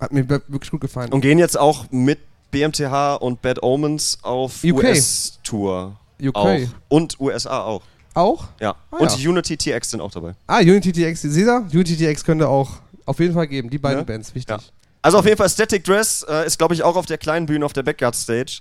Hat 0.00 0.12
mir 0.12 0.28
wirklich 0.28 0.70
gut 0.70 0.80
gefallen. 0.80 1.12
Und 1.12 1.20
gehen 1.20 1.38
jetzt 1.38 1.58
auch 1.58 1.86
mit 1.90 2.18
BMTH 2.50 3.16
und 3.16 3.42
Bad 3.42 3.62
Omens 3.62 4.18
auf 4.22 4.62
UK. 4.64 4.76
US-Tour. 4.84 5.96
UK. 6.22 6.36
Auch. 6.36 6.58
Und 6.88 7.20
USA 7.20 7.62
auch. 7.62 7.82
Auch? 8.14 8.48
Ja. 8.60 8.74
Ah, 8.90 8.96
und 8.96 9.18
ja. 9.18 9.30
Unity 9.30 9.56
TX 9.56 9.90
sind 9.90 10.00
auch 10.00 10.10
dabei. 10.10 10.34
Ah, 10.46 10.58
Unity 10.60 10.92
TX. 10.92 11.22
Caesar? 11.22 11.66
Unity 11.72 11.96
TX 11.96 12.24
könnte 12.24 12.48
auch 12.48 12.70
auf 13.04 13.20
jeden 13.20 13.34
Fall 13.34 13.46
geben. 13.46 13.70
Die 13.70 13.78
beiden 13.78 13.98
Ja? 14.00 14.04
Bands, 14.04 14.34
wichtig. 14.34 14.56
Ja. 14.56 14.62
Also 15.02 15.18
auf 15.18 15.24
jeden 15.24 15.36
Fall 15.36 15.48
Static 15.48 15.84
Dress 15.84 16.24
äh, 16.28 16.46
ist, 16.46 16.58
glaube 16.58 16.74
ich, 16.74 16.82
auch 16.82 16.96
auf 16.96 17.06
der 17.06 17.18
kleinen 17.18 17.46
Bühne 17.46 17.64
auf 17.64 17.72
der 17.72 17.82
Backyard 17.82 18.16
Stage. 18.16 18.60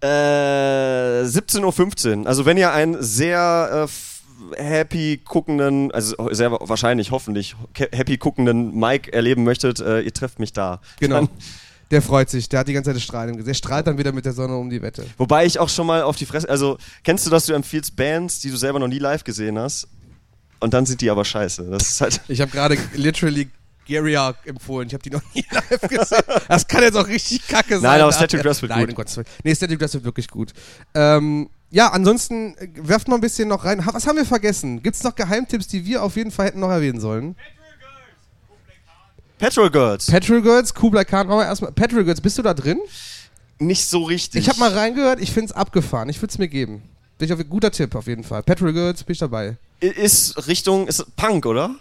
Äh, 0.00 0.06
17.15 1.26 2.20
Uhr. 2.20 2.26
Also 2.26 2.46
wenn 2.46 2.56
ihr 2.56 2.72
einen 2.72 3.02
sehr 3.02 3.86
äh, 3.88 3.88
happy 4.56 5.20
guckenden, 5.24 5.90
also 5.92 6.16
sehr 6.32 6.50
wahrscheinlich, 6.52 7.10
hoffentlich 7.10 7.54
happy 7.74 8.16
guckenden 8.16 8.78
Mike 8.78 9.12
erleben 9.12 9.44
möchtet, 9.44 9.80
äh, 9.80 10.00
ihr 10.00 10.12
trefft 10.12 10.38
mich 10.38 10.52
da. 10.52 10.80
Genau. 11.00 11.16
Dann, 11.16 11.28
Der 11.90 12.02
freut 12.02 12.30
sich. 12.30 12.48
Der 12.48 12.60
hat 12.60 12.68
die 12.68 12.72
ganze 12.72 12.92
Zeit 12.92 13.00
Strahlen. 13.00 13.44
Der 13.44 13.54
strahlt 13.54 13.86
dann 13.86 13.98
wieder 13.98 14.12
mit 14.12 14.24
der 14.24 14.32
Sonne 14.32 14.56
um 14.56 14.70
die 14.70 14.82
Wette. 14.82 15.06
wobei 15.18 15.44
ich 15.46 15.58
auch 15.58 15.68
schon 15.68 15.86
mal 15.86 16.02
auf 16.02 16.16
die 16.16 16.26
Fresse, 16.26 16.48
also 16.48 16.78
kennst 17.04 17.26
du, 17.26 17.30
dass 17.30 17.46
du 17.46 17.52
empfiehlst 17.52 17.94
Bands, 17.94 18.40
die 18.40 18.50
du 18.50 18.56
selber 18.56 18.78
noch 18.78 18.88
nie 18.88 18.98
live 18.98 19.22
gesehen 19.24 19.58
hast? 19.58 19.86
Und 20.60 20.72
dann 20.72 20.86
sind 20.86 21.00
die 21.02 21.10
aber 21.10 21.24
scheiße. 21.24 21.64
Das 21.70 21.88
ist 21.90 22.00
halt. 22.00 22.20
Ich 22.28 22.40
habe 22.40 22.50
gerade 22.50 22.78
literally 22.94 23.48
Garia 23.86 24.34
empfohlen. 24.46 24.88
Ich 24.88 24.94
habe 24.94 25.02
die 25.02 25.10
noch 25.10 25.20
nie 25.34 25.44
live 25.50 25.80
gesehen. 25.82 26.22
Das 26.48 26.66
kann 26.66 26.82
jetzt 26.82 26.96
auch 26.96 27.06
richtig 27.06 27.46
kacke 27.46 27.74
sein. 27.74 27.82
Nein, 27.82 28.00
aber 28.00 28.12
Static 28.12 28.40
Dress 28.40 28.62
wird 28.62 28.70
Nein, 28.70 28.80
gut. 28.80 28.88
um 28.90 28.94
Gottes 28.94 29.16
Willen. 29.18 29.26
Nee, 29.42 29.54
Static 29.54 29.78
Dress 29.78 29.92
wird 29.92 30.04
wirklich 30.04 30.28
gut. 30.28 30.52
Ähm, 30.94 31.50
ja, 31.74 31.88
ansonsten 31.88 32.56
äh, 32.56 32.68
werft 32.76 33.08
mal 33.08 33.16
ein 33.16 33.20
bisschen 33.20 33.48
noch 33.48 33.64
rein. 33.64 33.84
Was 33.84 34.06
haben 34.06 34.16
wir 34.16 34.24
vergessen? 34.24 34.80
Gibt 34.80 34.94
es 34.94 35.02
noch 35.02 35.16
Geheimtipps, 35.16 35.66
die 35.66 35.84
wir 35.84 36.04
auf 36.04 36.14
jeden 36.14 36.30
Fall 36.30 36.46
hätten 36.46 36.60
noch 36.60 36.70
erwähnen 36.70 37.00
sollen? 37.00 37.34
Petrol 39.38 39.68
Girls. 39.70 40.06
Petrol 40.06 40.40
Girls, 40.40 40.72
Kublai 40.72 41.04
Khan, 41.04 41.26
brauchen 41.26 41.40
wir 41.40 41.46
erstmal. 41.46 41.72
Petrol 41.72 42.04
Girls, 42.04 42.20
bist 42.20 42.38
du 42.38 42.42
da 42.42 42.54
drin? 42.54 42.78
nicht 43.58 43.86
so 43.86 44.02
richtig. 44.02 44.42
Ich 44.42 44.48
habe 44.48 44.58
mal 44.60 44.72
reingehört, 44.72 45.20
ich 45.20 45.32
finde 45.32 45.46
es 45.46 45.52
abgefahren. 45.52 46.08
Ich 46.08 46.18
würde 46.20 46.30
es 46.30 46.38
mir 46.38 46.48
geben. 46.48 46.82
Bin 47.18 47.26
ich 47.26 47.32
auf, 47.32 47.40
guter 47.48 47.70
Tipp 47.70 47.94
auf 47.94 48.06
jeden 48.06 48.24
Fall. 48.24 48.42
Petrol 48.42 48.72
Girls, 48.72 49.02
bin 49.02 49.12
ich 49.12 49.18
dabei. 49.18 49.56
Ist 49.80 50.46
Richtung, 50.46 50.86
ist 50.86 51.16
Punk, 51.16 51.44
oder? 51.46 51.74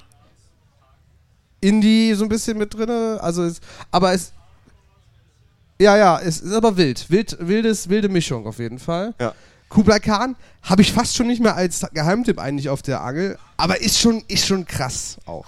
Indie 1.61 2.13
so 2.15 2.25
ein 2.25 2.29
bisschen 2.29 2.57
mit 2.57 2.73
drinne, 2.73 3.19
also 3.21 3.43
es, 3.43 3.61
aber 3.91 4.13
es 4.13 4.33
ja, 5.79 5.97
ja, 5.97 6.19
es 6.19 6.41
ist 6.41 6.53
aber 6.53 6.77
wild. 6.77 7.09
wild 7.09 7.37
wildes, 7.39 7.89
wilde 7.89 8.09
Mischung 8.09 8.45
auf 8.45 8.59
jeden 8.59 8.79
Fall. 8.79 9.13
Ja. 9.19 9.33
Kublai 9.73 9.99
Khan 9.99 10.35
habe 10.61 10.83
ich 10.83 10.93
fast 10.93 11.15
schon 11.15 11.25
nicht 11.27 11.41
mehr 11.41 11.55
als 11.55 11.83
Geheimtipp 11.93 12.39
eigentlich 12.39 12.69
auf 12.69 12.83
der 12.83 13.01
Angel, 13.01 13.39
aber 13.57 13.81
ist 13.81 13.99
schon, 13.99 14.23
ist 14.27 14.45
schon 14.45 14.65
krass 14.65 15.17
auch. 15.25 15.47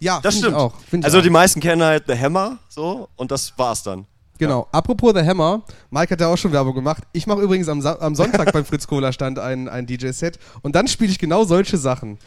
Ja, 0.00 0.18
Das 0.20 0.38
stimmt. 0.38 0.56
auch. 0.56 0.74
also 1.02 1.18
auch. 1.18 1.22
die 1.22 1.30
meisten 1.30 1.60
kennen 1.60 1.82
halt 1.82 2.04
The 2.08 2.18
Hammer 2.18 2.58
so 2.68 3.08
und 3.16 3.30
das 3.30 3.56
war's 3.56 3.82
dann. 3.84 4.06
Genau. 4.38 4.66
Apropos 4.72 5.12
The 5.14 5.24
Hammer, 5.24 5.62
Mike 5.90 6.12
hat 6.12 6.20
ja 6.20 6.26
auch 6.28 6.36
schon 6.36 6.50
Werbung 6.50 6.74
gemacht. 6.74 7.04
Ich 7.12 7.26
mache 7.26 7.42
übrigens 7.42 7.68
am, 7.68 7.80
Sa 7.80 7.96
am 8.00 8.14
Sonntag 8.16 8.52
beim 8.54 8.64
Fritz 8.64 8.86
Kohler 8.86 9.12
Stand 9.12 9.38
ein, 9.38 9.68
ein 9.68 9.86
DJ-Set 9.86 10.38
und 10.62 10.74
dann 10.74 10.88
spiele 10.88 11.12
ich 11.12 11.18
genau 11.18 11.44
solche 11.44 11.76
Sachen. 11.76 12.18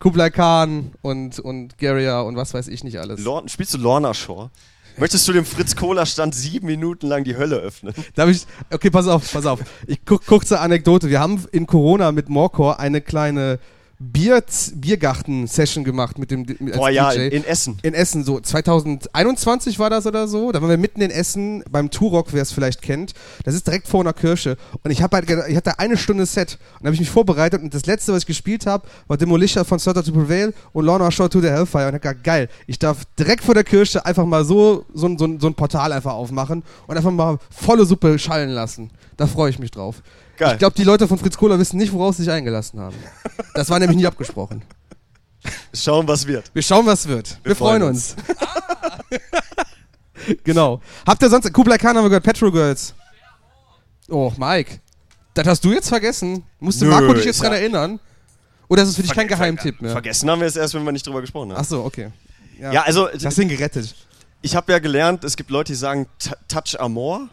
Kublai 0.00 0.28
Khan 0.30 0.92
und, 1.00 1.38
und 1.38 1.78
Garia 1.78 2.20
und 2.20 2.36
was 2.36 2.52
weiß 2.52 2.68
ich 2.68 2.84
nicht 2.84 2.98
alles. 2.98 3.20
Lorn, 3.20 3.48
spielst 3.48 3.72
du 3.72 3.78
Lorna 3.78 4.12
Shore? 4.12 4.50
Möchtest 4.96 5.26
du 5.28 5.32
dem 5.32 5.44
Fritz 5.44 5.76
Kohler 5.76 6.06
Stand 6.06 6.34
sieben 6.34 6.66
Minuten 6.66 7.06
lang 7.06 7.24
die 7.24 7.36
Hölle 7.36 7.56
öffnen? 7.56 7.94
Darf 8.14 8.28
ich. 8.28 8.46
Okay, 8.70 8.90
pass 8.90 9.06
auf, 9.06 9.32
pass 9.32 9.46
auf. 9.46 9.60
Ich 9.86 10.04
guck, 10.04 10.26
kurze 10.26 10.60
Anekdote. 10.60 11.08
Wir 11.08 11.20
haben 11.20 11.44
in 11.52 11.66
Corona 11.66 12.12
mit 12.12 12.28
Morcor 12.28 12.80
eine 12.80 13.00
kleine 13.00 13.58
Bier, 14.02 14.42
Biergarten-Session 14.76 15.84
gemacht 15.84 16.18
mit 16.18 16.30
dem 16.30 16.46
mit, 16.58 16.74
Boah, 16.74 16.88
ja, 16.88 17.10
DJ. 17.10 17.28
in, 17.36 17.44
Essen. 17.44 17.78
in 17.82 17.92
Essen, 17.92 18.24
so 18.24 18.40
2021 18.40 19.78
war 19.78 19.90
das 19.90 20.06
oder 20.06 20.26
so. 20.26 20.52
Da 20.52 20.62
waren 20.62 20.70
wir 20.70 20.78
mitten 20.78 21.02
in 21.02 21.10
Essen 21.10 21.62
beim 21.70 21.90
Turok, 21.90 22.28
wer 22.32 22.40
es 22.40 22.50
vielleicht 22.50 22.80
kennt. 22.80 23.12
Das 23.44 23.54
ist 23.54 23.66
direkt 23.66 23.86
vor 23.88 24.00
einer 24.00 24.14
Kirche. 24.14 24.56
Und 24.82 24.90
ich 24.90 25.02
habe 25.02 25.16
halt, 25.16 25.28
ich 25.48 25.56
hatte 25.56 25.78
eine 25.78 25.98
Stunde 25.98 26.24
Set 26.24 26.58
und 26.80 26.86
habe 26.86 26.94
ich 26.94 27.00
mich 27.00 27.10
vorbereitet 27.10 27.62
und 27.62 27.74
das 27.74 27.84
letzte, 27.84 28.12
was 28.12 28.20
ich 28.22 28.26
gespielt 28.26 28.64
habe, 28.66 28.86
war 29.06 29.18
Demolition 29.18 29.64
von 29.66 29.78
Slaughter 29.78 30.02
to 30.02 30.12
Prevail 30.12 30.54
und 30.72 30.86
Lorna 30.86 31.10
Shore 31.10 31.28
to 31.28 31.40
the 31.42 31.48
Hellfire. 31.48 31.84
Und 31.88 31.90
ich 31.90 31.94
hab 31.96 32.02
gedacht, 32.02 32.24
geil, 32.24 32.48
ich 32.66 32.78
darf 32.78 33.04
direkt 33.18 33.44
vor 33.44 33.54
der 33.54 33.64
Kirche 33.64 34.04
einfach 34.06 34.24
mal 34.24 34.44
so, 34.46 34.86
so, 34.94 35.06
ein- 35.08 35.18
so, 35.18 35.28
so 35.38 35.46
ein 35.46 35.54
Portal 35.54 35.92
einfach 35.92 36.14
aufmachen 36.14 36.62
und 36.86 36.96
einfach 36.96 37.10
mal 37.10 37.38
volle 37.50 37.84
Suppe 37.84 38.18
schallen 38.18 38.48
lassen. 38.50 38.90
Da 39.18 39.26
freue 39.26 39.50
ich 39.50 39.58
mich 39.58 39.70
drauf. 39.70 40.02
Geil. 40.40 40.52
Ich 40.54 40.58
glaube, 40.58 40.74
die 40.74 40.84
Leute 40.84 41.06
von 41.06 41.18
Fritz 41.18 41.36
Kohler 41.36 41.58
wissen 41.58 41.76
nicht, 41.76 41.92
worauf 41.92 42.16
sie 42.16 42.22
sich 42.22 42.32
eingelassen 42.32 42.80
haben. 42.80 42.96
Das 43.52 43.68
war 43.68 43.78
nämlich 43.78 43.98
nie 43.98 44.06
abgesprochen. 44.06 44.62
Schauen, 45.74 46.08
was 46.08 46.26
wird. 46.26 46.50
Wir 46.54 46.62
schauen, 46.62 46.86
was 46.86 47.06
wird. 47.06 47.38
Wir, 47.44 47.54
freuen 47.54 47.82
freuen 47.82 47.90
uns. 47.92 48.16
genau. 50.44 50.80
Habt 51.06 51.22
ihr 51.22 51.28
sonst. 51.28 51.52
Kublai 51.52 51.76
Khan 51.76 51.94
haben 51.94 52.04
wir 52.04 52.08
gehört, 52.08 52.24
Petro 52.24 52.50
Girls. 52.50 52.94
Oh, 54.08 54.32
Mike. 54.38 54.80
Das 55.34 55.46
hast 55.46 55.62
du 55.62 55.72
jetzt 55.72 55.90
vergessen. 55.90 56.42
Musste 56.58 56.86
Nö, 56.86 56.90
Marco 56.90 57.12
dich 57.12 57.26
jetzt 57.26 57.42
dran 57.42 57.52
ja- 57.52 57.58
erinnern? 57.58 58.00
Oder 58.68 58.82
ist 58.84 58.88
es 58.88 58.96
für 58.96 59.02
dich 59.02 59.12
kein 59.12 59.28
Ver- 59.28 59.36
Geheimtipp 59.36 59.82
mehr? 59.82 59.92
Vergessen 59.92 60.30
haben 60.30 60.40
wir 60.40 60.46
es 60.48 60.56
erst, 60.56 60.72
wenn 60.72 60.84
wir 60.84 60.92
nicht 60.92 61.06
drüber 61.06 61.20
gesprochen 61.20 61.50
haben. 61.50 61.58
Achso, 61.60 61.84
okay. 61.84 62.12
Ja, 62.58 62.82
also 62.82 63.08
Du 63.08 63.26
hast 63.26 63.36
ihn 63.38 63.48
gerettet. 63.48 63.94
ich 64.40 64.56
habe 64.56 64.72
ja 64.72 64.78
gelernt, 64.78 65.22
es 65.24 65.36
gibt 65.36 65.50
Leute, 65.50 65.72
die 65.72 65.76
sagen 65.78 66.06
Touch 66.48 66.78
Amor. 66.80 67.28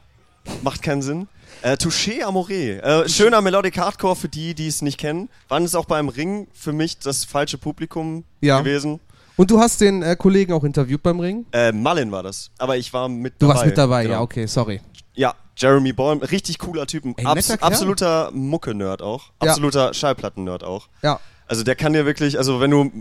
Macht 0.62 0.82
keinen 0.82 1.02
Sinn. 1.02 1.28
Äh, 1.62 1.74
Touché 1.74 2.24
Amoré. 2.24 2.80
Äh, 2.80 3.10
schöner 3.10 3.42
Melodic 3.42 3.78
Hardcore 3.78 4.16
für 4.16 4.30
die, 4.30 4.54
die 4.54 4.68
es 4.68 4.82
nicht 4.82 4.98
kennen. 5.00 5.30
Wann 5.50 5.66
ist 5.66 5.76
auch 5.76 5.86
beim 5.86 6.10
Ring 6.10 6.48
für 6.54 6.72
mich 6.72 7.00
das 7.00 7.26
falsche 7.26 7.58
Publikum 7.58 8.24
Ja. 8.42 8.60
gewesen? 8.60 9.00
Und 9.36 9.52
du 9.52 9.60
hast 9.60 9.82
den 9.82 10.02
äh, 10.02 10.16
Kollegen 10.16 10.54
auch 10.54 10.64
interviewt 10.64 11.04
beim 11.04 11.20
Ring? 11.20 11.46
Äh, 11.52 11.72
Mullin 11.72 12.12
war 12.12 12.24
das. 12.24 12.50
Aber 12.58 12.78
ich 12.78 12.92
war 12.94 13.08
mit 13.10 13.34
Du 13.40 13.46
dabei. 13.48 13.54
warst 13.56 13.66
mit 13.68 13.78
dabei, 13.78 14.04
Genau. 14.04 14.16
ja, 14.16 14.22
okay, 14.22 14.46
sorry. 14.48 14.82
Ja, 15.14 15.34
Jeremy 15.56 15.94
Bäum, 15.94 16.20
richtig 16.20 16.60
cooler 16.60 16.86
Typ. 16.88 17.04
Ey, 17.18 17.26
Abs 17.26 17.50
absoluter 17.52 18.30
Mucke-Nerd 18.32 19.02
auch. 19.02 19.26
Ja. 19.44 19.50
Absoluter 19.50 19.94
Schallplatten-Nerd 19.94 20.64
auch. 20.64 20.88
Ja. 21.02 21.20
Also 21.50 21.64
der 21.64 21.76
kann 21.76 21.94
dir 21.94 22.06
wirklich, 22.06 22.38
also 22.38 22.60
wenn 22.60 22.72
du 22.72 22.92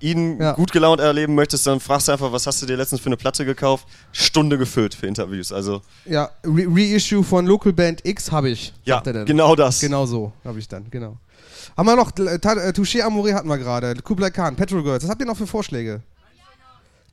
ihn 0.00 0.40
Ja. 0.40 0.52
gut 0.52 0.70
gelaunt 0.72 1.00
erleben 1.00 1.34
möchtest, 1.34 1.66
dann 1.66 1.80
fragst 1.80 2.06
du 2.08 2.12
einfach, 2.12 2.30
was 2.30 2.46
hast 2.46 2.62
du 2.62 2.66
dir 2.66 2.76
letztens 2.76 3.00
für 3.00 3.06
eine 3.06 3.16
Platte 3.16 3.44
gekauft? 3.44 3.86
Stunde 4.12 4.58
gefüllt 4.58 4.94
für 4.94 5.06
Interviews. 5.06 5.50
Also 5.52 5.82
Ja, 6.04 6.30
Re 6.44 6.66
Reissue 6.68 7.24
von 7.24 7.46
Local 7.46 7.72
Band 7.72 8.06
X 8.06 8.30
habe 8.30 8.50
ich. 8.50 8.72
ja, 8.84 9.02
er 9.04 9.24
genau 9.24 9.56
das. 9.56 9.80
Genau 9.80 10.06
so 10.06 10.32
habe 10.44 10.58
ich 10.60 10.68
dann, 10.68 10.86
genau. 10.90 11.16
Haben 11.76 11.86
wir 11.86 11.96
noch, 11.96 12.12
äh, 12.18 12.36
äh, 12.36 12.38
Touché 12.38 13.00
Amore 13.02 13.34
hatten 13.34 13.48
wir 13.48 13.58
gerade, 13.58 13.94
Kublai 14.02 14.30
Khan, 14.30 14.54
Petrol 14.56 14.82
Girls, 14.82 15.02
was 15.02 15.10
habt 15.10 15.20
ihr 15.20 15.26
noch 15.26 15.36
für 15.36 15.46
Vorschläge? 15.46 16.00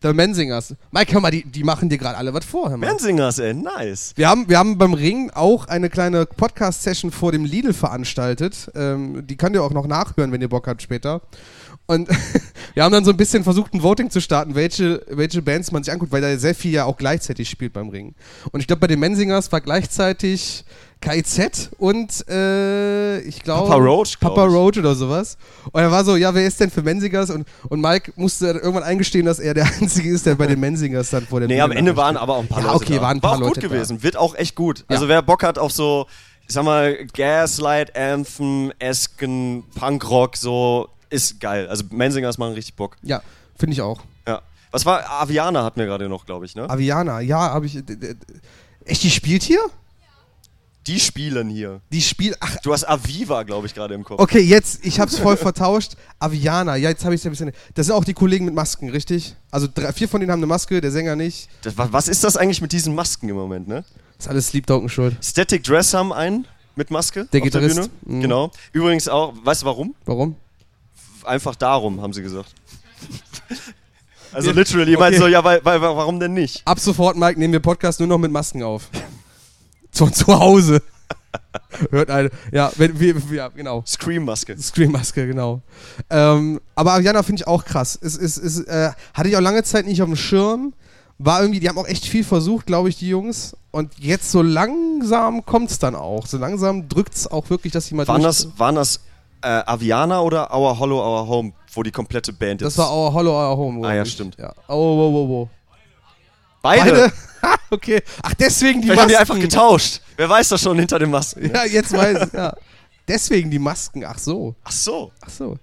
The 0.03 0.11
Mensingers. 0.11 0.75
Mike, 0.91 1.13
hör 1.13 1.21
mal, 1.21 1.31
die, 1.31 1.45
die 1.45 1.63
machen 1.63 1.87
dir 1.87 1.97
gerade 1.97 2.17
alle 2.17 2.33
was 2.33 2.43
vor, 2.43 2.69
hör 2.69 2.75
mal. 2.75 2.87
Mansingers, 2.87 3.39
ey, 3.39 3.53
nice. 3.53 4.11
Wir 4.17 4.27
haben, 4.27 4.49
wir 4.49 4.59
haben 4.59 4.77
beim 4.77 4.93
Ring 4.93 5.31
auch 5.33 5.69
eine 5.69 5.89
kleine 5.89 6.25
Podcast-Session 6.25 7.09
vor 7.09 7.31
dem 7.31 7.45
Lidl 7.45 7.71
veranstaltet. 7.71 8.69
Ähm, 8.75 9.25
die 9.25 9.37
könnt 9.37 9.55
ihr 9.55 9.63
auch 9.63 9.71
noch 9.71 9.87
nachhören, 9.87 10.33
wenn 10.33 10.41
ihr 10.41 10.49
Bock 10.49 10.67
habt 10.67 10.81
später. 10.81 11.21
Und 11.85 12.09
wir 12.73 12.83
haben 12.83 12.91
dann 12.91 13.05
so 13.05 13.11
ein 13.11 13.17
bisschen 13.17 13.45
versucht, 13.45 13.73
ein 13.73 13.81
Voting 13.81 14.09
zu 14.09 14.19
starten, 14.19 14.55
welche, 14.55 15.05
welche 15.07 15.41
Bands 15.41 15.71
man 15.71 15.83
sich 15.83 15.93
anguckt, 15.93 16.11
weil 16.11 16.21
da 16.21 16.37
sehr 16.37 16.53
viel 16.53 16.71
ja 16.71 16.83
auch 16.83 16.97
gleichzeitig 16.97 17.49
spielt 17.49 17.71
beim 17.71 17.87
Ring. 17.87 18.13
Und 18.51 18.59
ich 18.59 18.67
glaube, 18.67 18.81
bei 18.81 18.87
den 18.87 18.99
Mensingers 18.99 19.53
war 19.53 19.61
gleichzeitig 19.61 20.65
KIZ 21.03 21.69
und 21.77 22.27
äh, 22.29 23.19
ich 23.19 23.43
glaube 23.43 23.67
Papa 23.69 23.83
Roach, 23.83 24.17
glaub 24.19 24.35
Papa. 24.35 24.47
Roach 24.47 24.77
oder 24.77 24.95
sowas. 24.95 25.37
Und 25.71 25.81
er 25.81 25.91
war 25.91 26.05
so, 26.05 26.15
ja, 26.15 26.33
wer 26.33 26.47
ist 26.47 26.59
denn 26.61 26.71
für 26.71 26.81
Mensingers? 26.81 27.29
Und, 27.29 27.45
und 27.67 27.81
Mike 27.81 28.13
musste 28.15 28.47
dann 28.47 28.55
irgendwann 28.61 28.83
eingestehen, 28.83 29.25
dass 29.25 29.39
er 29.39 29.53
der 29.53 29.65
Einzige 29.81 30.09
ist, 30.09 30.25
der 30.25 30.35
bei 30.35 30.47
den 30.47 30.59
Mensingers 30.61 31.09
dann 31.09 31.27
vor 31.27 31.41
der 31.41 31.47
Nee, 31.49 31.55
Bühne 31.55 31.63
am 31.65 31.71
Ende 31.71 31.97
waren 31.97 32.15
aber 32.15 32.35
auch 32.37 32.41
ein 32.43 32.47
paar 32.47 32.61
ja, 32.61 32.71
Leute 32.71 32.85
okay, 32.85 32.95
da. 32.95 33.01
waren 33.01 33.17
ein 33.17 33.21
paar 33.21 33.31
War 33.31 33.37
auch 33.37 33.41
Leute 33.41 33.61
gut 33.61 33.63
da. 33.63 33.67
gewesen. 33.75 34.01
Wird 34.01 34.15
auch 34.15 34.35
echt 34.35 34.55
gut. 34.55 34.79
Ja. 34.79 34.85
Also 34.95 35.09
wer 35.09 35.21
Bock 35.21 35.43
hat 35.43 35.59
auf 35.59 35.73
so, 35.73 36.07
ich 36.47 36.53
sag 36.53 36.63
mal, 36.63 36.95
Gaslight 37.13 37.97
Anthem, 37.97 38.71
Esken, 38.79 39.63
Punkrock, 39.75 40.37
so, 40.37 40.87
ist 41.09 41.41
geil. 41.41 41.67
Also 41.67 41.83
Mansingers 41.91 42.37
machen 42.37 42.53
richtig 42.53 42.75
Bock. 42.75 42.95
Ja, 43.01 43.21
finde 43.57 43.73
ich 43.73 43.81
auch. 43.81 44.01
Ja. 44.25 44.41
Was 44.71 44.85
war, 44.85 45.03
Aviana 45.21 45.63
hatten 45.65 45.79
wir 45.81 45.85
gerade 45.85 46.07
noch, 46.07 46.25
glaube 46.25 46.45
ich, 46.45 46.55
ne? 46.55 46.69
Aviana, 46.69 47.19
ja, 47.19 47.39
habe 47.51 47.65
ich. 47.65 47.77
Echt, 48.85 49.03
die 49.03 49.11
spielt 49.11 49.43
hier? 49.43 49.59
Die 50.87 50.99
spielen 50.99 51.49
hier. 51.49 51.79
Die 51.91 52.01
spielt. 52.01 52.35
Ach, 52.41 52.57
Du 52.61 52.73
hast 52.73 52.83
Aviva, 52.83 53.43
glaube 53.43 53.67
ich, 53.67 53.73
gerade 53.73 53.93
im 53.93 54.03
Kopf. 54.03 54.19
okay, 54.19 54.39
jetzt, 54.41 54.85
ich 54.85 54.99
hab's 54.99 55.17
voll 55.17 55.37
vertauscht. 55.49 55.93
Aviana, 56.19 56.75
ja, 56.75 56.89
jetzt 56.89 57.05
habe 57.05 57.15
ich 57.15 57.23
ein 57.25 57.29
bisschen. 57.31 57.51
Das 57.73 57.85
sind 57.85 57.95
auch 57.95 58.03
die 58.03 58.13
Kollegen 58.13 58.45
mit 58.45 58.53
Masken, 58.53 58.89
richtig? 58.89 59.35
Also 59.51 59.67
drei, 59.73 59.93
vier 59.93 60.09
von 60.09 60.19
denen 60.19 60.31
haben 60.31 60.39
eine 60.39 60.47
Maske, 60.47 60.81
der 60.81 60.91
Sänger 60.91 61.15
nicht. 61.15 61.47
Das, 61.61 61.77
wa- 61.77 61.87
was 61.91 62.07
ist 62.09 62.23
das 62.23 62.35
eigentlich 62.35 62.61
mit 62.61 62.73
diesen 62.73 62.95
Masken 62.95 63.29
im 63.29 63.35
Moment, 63.35 63.67
ne? 63.67 63.85
ist 64.19 64.27
alles 64.27 64.47
Sleep 64.47 64.65
Token 64.67 64.89
schuld. 64.89 65.15
Static 65.23 65.63
Dress 65.63 65.93
haben 65.93 66.11
einen 66.13 66.47
mit 66.75 66.91
Maske 66.91 67.25
Der 67.25 67.25
auf 67.25 67.31
der 67.31 67.41
Gitarrist. 67.61 67.75
Bühne. 67.75 67.89
Mhm. 68.17 68.21
Genau. 68.21 68.51
Übrigens 68.73 69.07
auch, 69.07 69.33
weißt 69.43 69.61
du 69.61 69.65
warum? 69.67 69.95
Warum? 70.05 70.35
Einfach 71.23 71.55
darum, 71.55 72.01
haben 72.01 72.11
sie 72.13 72.21
gesagt. 72.21 72.53
Also 74.31 74.49
literally, 74.51 74.95
okay. 74.95 75.07
okay. 75.09 75.17
so, 75.19 75.27
ja, 75.27 75.43
weil, 75.43 75.63
weil, 75.63 75.79
warum 75.79 76.19
denn 76.19 76.33
nicht? 76.33 76.63
Ab 76.65 76.79
sofort, 76.79 77.15
Mike, 77.15 77.37
nehmen 77.39 77.53
wir 77.53 77.59
Podcast 77.59 77.99
nur 77.99 78.07
noch 78.07 78.17
mit 78.17 78.31
Masken 78.31 78.63
auf. 78.63 78.89
Zu, 79.93 80.07
zu 80.09 80.27
Hause. 80.39 80.81
Hört 81.91 82.09
eine. 82.09 82.29
Ja, 82.51 82.71
wenn, 82.77 82.99
wir, 82.99 83.15
ja, 83.31 83.47
genau. 83.49 83.83
Scream-Maske. 83.85 84.57
Scream-Maske, 84.57 85.27
genau. 85.27 85.61
Ähm, 86.09 86.59
aber 86.75 86.93
Aviana 86.93 87.23
finde 87.23 87.41
ich 87.41 87.47
auch 87.47 87.63
krass. 87.63 87.97
Es, 88.01 88.17
es, 88.17 88.37
es, 88.37 88.61
äh, 88.61 88.91
hatte 89.13 89.29
ich 89.29 89.37
auch 89.37 89.41
lange 89.41 89.63
Zeit 89.63 89.85
nicht 89.85 90.01
auf 90.01 90.07
dem 90.07 90.15
Schirm. 90.15 90.73
War 91.19 91.41
irgendwie, 91.41 91.59
die 91.59 91.69
haben 91.69 91.77
auch 91.77 91.87
echt 91.87 92.05
viel 92.05 92.23
versucht, 92.23 92.65
glaube 92.65 92.89
ich, 92.89 92.97
die 92.97 93.07
Jungs. 93.07 93.55
Und 93.71 93.97
jetzt 93.99 94.31
so 94.31 94.41
langsam 94.41 95.45
kommt 95.45 95.69
es 95.69 95.79
dann 95.79 95.95
auch. 95.95 96.25
So 96.25 96.37
langsam 96.37 96.89
drückt 96.89 97.13
es 97.13 97.27
auch 97.27 97.49
wirklich, 97.49 97.71
dass 97.71 97.85
die 97.85 97.95
mal 97.95 98.07
Waren 98.07 98.23
das, 98.23 98.47
waren 98.57 98.75
das 98.75 98.99
äh, 99.41 99.47
Aviana 99.47 100.21
oder 100.21 100.53
Our 100.53 100.79
Hollow, 100.79 100.99
Our 100.99 101.27
Home, 101.27 101.53
wo 101.73 101.83
die 101.83 101.91
komplette 101.91 102.33
Band 102.33 102.61
jetzt... 102.61 102.77
Das 102.77 102.85
war 102.85 102.91
Our 102.91 103.13
Hollow, 103.13 103.31
Our 103.31 103.57
Home. 103.57 103.87
Ah, 103.87 103.93
ja, 103.93 104.05
stimmt. 104.05 104.37
Ja. 104.39 104.53
Oh, 104.67 104.73
oh, 104.73 105.13
oh, 105.15 105.41
oh. 105.43 105.49
Beide? 106.61 106.91
Beide? 106.91 107.13
Okay. 107.69 108.01
Ach, 108.21 108.33
deswegen 108.35 108.81
die 108.81 108.87
Vielleicht 108.87 109.01
haben 109.01 109.11
Masken. 109.11 109.25
die 109.25 109.31
einfach 109.33 109.39
getauscht. 109.39 110.01
Wer 110.15 110.29
weiß 110.29 110.49
das 110.49 110.61
schon 110.61 110.77
hinter 110.77 110.99
den 110.99 111.09
Masken. 111.09 111.47
ne? 111.47 111.53
Ja, 111.53 111.65
jetzt 111.65 111.91
weiß 111.91 112.27
ich. 112.27 112.33
Ja. 112.33 112.55
Deswegen 113.07 113.49
die 113.51 113.59
Masken. 113.59 114.05
Ach 114.05 114.17
so. 114.19 114.55
Ach 114.63 114.71
so. 114.71 115.11
Ach 115.21 115.29
so. 115.29 115.57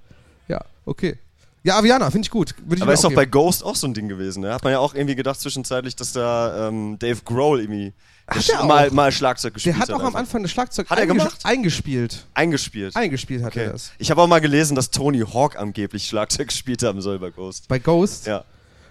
Ja, 0.49 0.61
okay. 0.85 1.17
Ja, 1.63 1.77
Aviana, 1.79 2.11
finde 2.11 2.27
ich 2.27 2.31
gut. 2.31 2.55
Ich 2.75 2.83
Aber 2.83 2.93
ist 2.95 3.05
doch 3.05 3.13
bei. 3.13 3.27
Ghost 3.27 3.63
auch 3.63 3.77
so 3.77 3.87
ein 3.87 3.95
Ding 3.95 4.09
gewesen. 4.09 4.41
Ne? 4.41 4.53
Hat 4.53 4.65
man 4.65 4.73
ja 4.73 4.79
auch 4.79 4.95
irgendwie 4.95 5.15
gedacht 5.15 5.39
zwischenzeitlich, 5.41 5.95
dass 5.95 6.13
da 6.13 6.69
ähm, 6.69 6.99
Dave 6.99 7.21
Grohl 7.25 7.61
irgendwie 7.61 7.93
Hat 8.27 8.49
er 8.49 8.65
mal, 8.65 8.91
mal 8.91 9.13
Schlagzeug 9.13 9.55
gespielt 9.55 9.77
Der 9.77 9.83
hat 9.83 9.91
auch 9.93 10.03
am. 10.03 10.17
Anfang 10.17 10.43
das 10.43 10.51
Schlagzeug 10.53 10.89
Hat 10.91 10.99
er 10.99 11.07
gemacht? 11.07 11.39
eingespielt. 11.45 12.27
eingespielt. 12.35 12.97
Eingespielt 12.97 13.43
hat 13.45 13.57
er 13.57 13.63
Okay. 13.65 13.73
das. 13.73 13.93
Ich 13.99 14.11
habe 14.11 14.21
auch 14.23 14.27
mal 14.27 14.41
gelesen, 14.41 14.75
dass 14.75 14.91
Tony 14.91 15.21
Hawk 15.21 15.57
angeblich 15.57 16.07
Schlagzeug 16.09 16.49
gespielt 16.49 16.83
haben 16.83 17.01
soll 17.03 17.19
bei 17.19 17.31
Ghost. 17.31 17.69
Bei 17.69 17.79
Ghost? 17.79 18.27
Ja. 18.27 18.45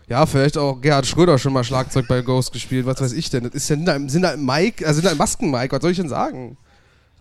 Ja, 0.10 0.26
vielleicht 0.26 0.58
auch 0.58 0.82
Gerhard 0.82 1.06
Schröder 1.06 1.38
schon 1.38 1.54
mal 1.54 1.64
Schlagzeug 1.64 2.08
bei 2.08 2.22
Ghost 2.22 2.52
gespielt. 2.52 2.88
Was 2.88 3.00
weiß 3.00 3.14
ich 3.14 3.30
denn? 3.30 3.44
Das 3.44 3.54
ist 3.54 3.70
ja, 3.70 3.76
sind 3.76 3.86
da, 3.86 4.00
sind 4.08 4.24
da 4.24 4.36
Mike, 4.36 4.86
also 4.86 5.02
sind 5.02 5.12
da 5.12 5.16
Masken-Mike, 5.16 5.76
was 5.76 5.82
soll 5.82 5.92
ich 5.92 5.98
denn 5.98 6.10
sagen? 6.10 6.58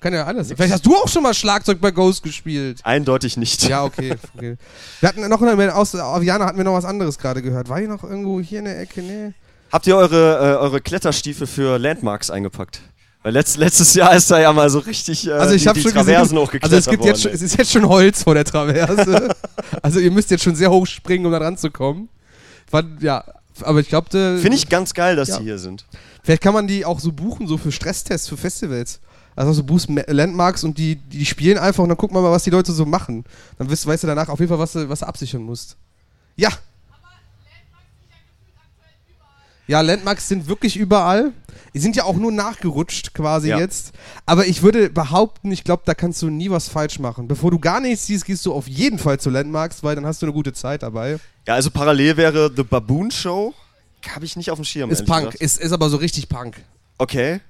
Kann 0.00 0.14
ja 0.14 0.24
alles. 0.24 0.48
Vielleicht 0.48 0.72
hast 0.72 0.86
du 0.86 0.96
auch 0.96 1.08
schon 1.08 1.22
mal 1.22 1.34
Schlagzeug 1.34 1.80
bei 1.80 1.90
Ghost 1.90 2.22
gespielt. 2.22 2.80
Eindeutig 2.84 3.36
nicht. 3.36 3.68
Ja, 3.68 3.84
okay. 3.84 4.14
okay. 4.36 4.56
Wir 5.00 5.08
hatten 5.08 5.28
noch 5.28 5.42
eine, 5.42 5.74
aus 5.74 5.94
Aviana 5.94 6.46
hatten 6.46 6.56
wir 6.56 6.64
noch 6.64 6.74
was 6.74 6.84
anderes 6.84 7.18
gerade 7.18 7.42
gehört. 7.42 7.68
War 7.68 7.78
hier 7.78 7.88
noch 7.88 8.04
irgendwo 8.04 8.40
hier 8.40 8.60
in 8.60 8.66
der 8.66 8.80
Ecke? 8.80 9.02
Nee. 9.02 9.32
Habt 9.70 9.86
ihr 9.86 9.96
eure, 9.96 10.36
äh, 10.36 10.56
eure 10.56 10.80
Kletterstiefel 10.80 11.46
für 11.46 11.78
Landmarks 11.78 12.30
eingepackt? 12.30 12.80
Weil 13.22 13.32
letzt, 13.32 13.56
letztes 13.56 13.92
Jahr 13.94 14.14
ist 14.14 14.30
da 14.30 14.40
ja 14.40 14.52
mal 14.52 14.70
so 14.70 14.78
richtig 14.78 15.26
äh, 15.26 15.32
Also 15.32 15.54
ich 15.54 15.64
die, 15.64 15.72
die 15.72 15.82
schon 15.82 15.92
Traversen 15.92 16.22
gesehen, 16.22 16.38
hochgeklettert 16.38 16.72
also 16.72 16.76
es 16.76 16.88
gibt 16.88 17.04
jetzt 17.04 17.22
schon, 17.22 17.32
worden, 17.32 17.34
es 17.34 17.42
ist 17.42 17.58
jetzt 17.58 17.72
schon 17.72 17.88
Holz 17.88 18.22
vor 18.22 18.34
der 18.34 18.44
Traverse. 18.44 19.34
also 19.82 19.98
ihr 19.98 20.12
müsst 20.12 20.30
jetzt 20.30 20.44
schon 20.44 20.54
sehr 20.54 20.70
hoch 20.70 20.86
springen, 20.86 21.26
um 21.26 21.32
da 21.32 21.38
ranzukommen. 21.38 22.08
Fand- 22.70 23.02
Ja, 23.02 23.24
aber 23.62 23.80
ich 23.80 23.88
glaube, 23.88 24.08
ey. 24.16 24.38
Finde 24.40 24.56
ich 24.56 24.68
ganz 24.68 24.94
geil, 24.94 25.16
dass 25.16 25.28
Ja. 25.28 25.38
die 25.38 25.44
hier 25.44 25.58
sind. 25.58 25.84
vielleicht 26.22 26.42
kann 26.42 26.54
man 26.54 26.66
die 26.66 26.84
auch 26.84 27.00
so 27.00 27.10
buchen, 27.12 27.46
so 27.46 27.56
für 27.58 27.72
Stresstests, 27.72 28.28
für 28.28 28.36
Festivals. 28.36 29.00
Also 29.34 29.52
so 29.52 29.62
Boost 29.62 29.88
Ma- 29.88 30.02
Landmarks 30.08 30.64
und 30.64 30.76
die, 30.78 30.96
die 30.96 31.24
spielen 31.24 31.58
einfach 31.58 31.82
und 31.82 31.88
dann 31.88 31.96
gucken 31.98 32.16
wir 32.16 32.20
mal, 32.22 32.32
was 32.32 32.42
die 32.44 32.50
Leute 32.50 32.72
so 32.72 32.84
machen. 32.84 33.24
Dann 33.56 33.70
weißt, 33.70 33.86
weißt 33.86 34.02
du 34.02 34.06
danach 34.08 34.28
auf 34.28 34.38
jeden 34.40 34.48
Fall, 34.48 34.58
was 34.58 34.72
du, 34.72 34.88
was 34.88 34.98
du 35.00 35.06
absichern 35.06 35.42
musst. 35.42 35.76
Ja. 36.36 36.50
Ja, 39.66 39.80
Landmarks 39.82 40.28
sind 40.28 40.48
wirklich 40.48 40.76
überall. 40.76 41.32
Die 41.74 41.78
sind 41.78 41.96
ja 41.96 42.04
auch 42.04 42.16
nur 42.16 42.32
nachgerutscht 42.32 43.14
quasi 43.14 43.48
Ja. 43.48 43.58
jetzt. 43.58 43.92
Aber 44.26 44.46
ich 44.46 44.62
würde 44.62 44.90
behaupten, 44.90 45.52
ich 45.52 45.64
glaube, 45.64 45.82
da 45.86 45.94
kannst 45.94 46.22
du 46.22 46.30
nie 46.30 46.50
was 46.50 46.68
falsch 46.68 46.98
machen. 46.98 47.28
Bevor 47.28 47.50
du 47.50 47.58
gar 47.58 47.80
nichts 47.80 48.06
siehst, 48.06 48.24
gehst 48.24 48.44
du 48.46 48.52
auf 48.52 48.66
jeden 48.68 48.98
Fall 48.98 49.20
zu 49.20 49.30
Landmarks, 49.30 49.82
weil 49.82 49.94
dann 49.94 50.06
hast 50.06 50.22
du 50.22 50.26
eine 50.26 50.32
gute 50.32 50.52
Zeit 50.52 50.82
dabei. 50.82 51.18
Ja, 51.46 51.54
also 51.54 51.70
parallel 51.70 52.16
wäre 52.16 52.50
The 52.54 52.62
Baboon 52.62 53.10
Show. 53.10 53.54
Habe 54.14 54.24
ich 54.24 54.36
nicht 54.36 54.50
auf 54.50 54.58
dem 54.58 54.64
Schirm. 54.64 54.90
Ist 54.90 55.04
Punk, 55.06 55.26
gesagt. 55.26 55.42
ist, 55.42 55.58
ist 55.60 55.72
aber 55.72 55.90
so 55.90 55.96
richtig 55.96 56.28
Punk. 56.28 56.56
Okay. 56.98 57.40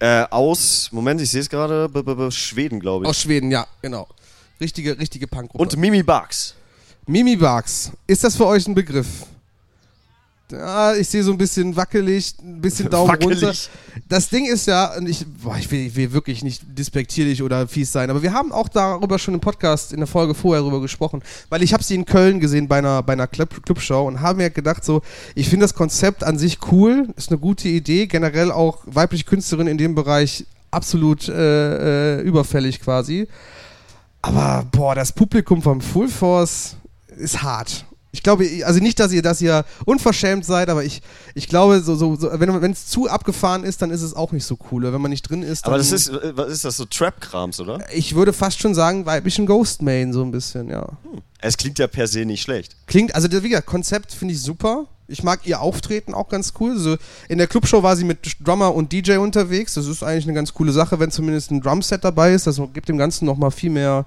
Äh, 0.00 0.24
aus, 0.30 0.90
Moment, 0.92 1.20
ich 1.20 1.30
sehe 1.30 1.40
es 1.40 1.48
gerade, 1.48 1.88
Schweden, 2.30 2.80
glaube 2.80 3.04
ich. 3.04 3.08
Aus 3.08 3.20
Schweden, 3.20 3.50
ja, 3.50 3.66
genau. 3.80 4.08
Richtige, 4.60 4.98
richtige 4.98 5.26
Punkgruppe. 5.26 5.62
Und 5.62 5.76
Mimi 5.76 6.02
Bugs. 6.02 6.54
Mimi 7.06 7.36
Bugs, 7.36 7.92
ist 8.06 8.24
das 8.24 8.36
für 8.36 8.46
euch 8.46 8.66
ein 8.66 8.74
Begriff? 8.74 9.26
Ja, 10.52 10.94
ich 10.94 11.08
sehe 11.08 11.22
so 11.22 11.32
ein 11.32 11.38
bisschen 11.38 11.74
wackelig, 11.74 12.34
ein 12.42 12.60
bisschen 12.60 12.90
Daumen 12.90 13.08
Wackelig. 13.12 13.42
runter. 13.42 13.58
Das 14.08 14.28
Ding 14.28 14.44
ist 14.44 14.66
ja, 14.66 14.94
und 14.96 15.08
ich, 15.08 15.24
boah, 15.42 15.56
ich, 15.56 15.70
will, 15.70 15.86
ich 15.86 15.96
will 15.96 16.12
wirklich 16.12 16.44
nicht 16.44 16.62
despektierlich 16.66 17.42
oder 17.42 17.66
fies 17.66 17.90
sein, 17.90 18.10
aber 18.10 18.22
wir 18.22 18.34
haben 18.34 18.52
auch 18.52 18.68
darüber 18.68 19.18
schon 19.18 19.32
im 19.34 19.40
Podcast 19.40 19.92
in 19.92 20.00
der 20.00 20.06
Folge 20.06 20.34
vorher 20.34 20.60
darüber 20.60 20.82
gesprochen, 20.82 21.22
weil 21.48 21.62
ich 21.62 21.72
habe 21.72 21.82
sie 21.82 21.94
in 21.94 22.04
Köln 22.04 22.40
gesehen 22.40 22.68
bei 22.68 22.78
einer, 22.78 23.02
bei 23.02 23.14
einer 23.14 23.26
Club, 23.26 23.64
Clubshow 23.64 24.06
und 24.06 24.20
habe 24.20 24.38
mir 24.38 24.50
gedacht, 24.50 24.84
so, 24.84 25.00
ich 25.34 25.48
finde 25.48 25.64
das 25.64 25.74
Konzept 25.74 26.22
an 26.22 26.38
sich 26.38 26.58
cool, 26.70 27.08
ist 27.16 27.30
eine 27.30 27.38
gute 27.38 27.68
Idee, 27.68 28.06
generell 28.06 28.52
auch 28.52 28.80
weibliche 28.84 29.24
Künstlerin 29.24 29.66
in 29.66 29.78
dem 29.78 29.94
Bereich 29.94 30.44
absolut 30.70 31.28
äh, 31.28 32.18
äh, 32.18 32.20
überfällig 32.22 32.80
quasi. 32.80 33.28
Aber 34.20 34.66
boah, 34.72 34.94
das 34.94 35.12
Publikum 35.12 35.62
vom 35.62 35.80
Full 35.80 36.08
Force 36.08 36.76
ist 37.16 37.42
hart. 37.42 37.86
Ich 38.14 38.22
glaube, 38.22 38.48
also 38.64 38.78
nicht, 38.78 39.00
dass 39.00 39.10
ihr, 39.10 39.22
dass 39.22 39.40
ihr 39.40 39.64
unverschämt 39.86 40.44
seid, 40.44 40.68
aber 40.68 40.84
ich, 40.84 41.02
ich 41.34 41.48
glaube, 41.48 41.80
so, 41.80 41.96
so, 41.96 42.14
so, 42.14 42.30
wenn 42.32 42.70
es 42.70 42.86
zu 42.86 43.08
abgefahren 43.10 43.64
ist, 43.64 43.82
dann 43.82 43.90
ist 43.90 44.02
es 44.02 44.14
auch 44.14 44.30
nicht 44.30 44.44
so 44.44 44.56
cool. 44.70 44.84
Wenn 44.84 45.00
man 45.00 45.10
nicht 45.10 45.28
drin 45.28 45.42
ist, 45.42 45.66
dann, 45.66 45.72
Aber 45.72 45.78
das 45.78 45.90
ist, 45.90 46.10
äh, 46.10 46.36
was 46.36 46.48
ist 46.48 46.64
das, 46.64 46.76
so 46.76 46.84
Trap-Krams, 46.84 47.58
oder? 47.58 47.84
ich 47.92 48.14
würde 48.14 48.32
fast 48.32 48.60
schon 48.60 48.72
sagen, 48.72 49.04
weiblichen 49.04 49.46
Ghost 49.46 49.82
Main 49.82 50.12
so 50.12 50.22
ein 50.22 50.30
bisschen, 50.30 50.68
ja. 50.70 50.86
Es 51.40 51.56
klingt 51.56 51.80
ja 51.80 51.88
per 51.88 52.06
se 52.06 52.24
nicht 52.24 52.42
schlecht. 52.42 52.76
Klingt, 52.86 53.16
also 53.16 53.26
das, 53.26 53.42
wie 53.42 53.48
gesagt, 53.48 53.66
Konzept 53.66 54.12
finde 54.12 54.34
ich 54.34 54.40
super. 54.40 54.86
Ich 55.08 55.24
mag 55.24 55.40
ihr 55.44 55.60
Auftreten 55.60 56.14
auch 56.14 56.28
ganz 56.28 56.52
cool. 56.60 56.78
So, 56.78 56.96
in 57.28 57.38
der 57.38 57.48
Clubshow 57.48 57.82
war 57.82 57.96
sie 57.96 58.04
mit 58.04 58.36
Drummer 58.44 58.72
und 58.72 58.92
DJ 58.92 59.16
unterwegs. 59.16 59.74
Das 59.74 59.88
ist 59.88 60.04
eigentlich 60.04 60.26
eine 60.26 60.34
ganz 60.34 60.54
coole 60.54 60.70
Sache, 60.70 61.00
wenn 61.00 61.10
zumindest 61.10 61.50
ein 61.50 61.60
Drumset 61.60 62.04
dabei 62.04 62.32
ist. 62.32 62.46
Das 62.46 62.60
gibt 62.72 62.88
dem 62.88 62.96
Ganzen 62.96 63.24
nochmal 63.26 63.50
viel 63.50 63.70
mehr. 63.70 64.06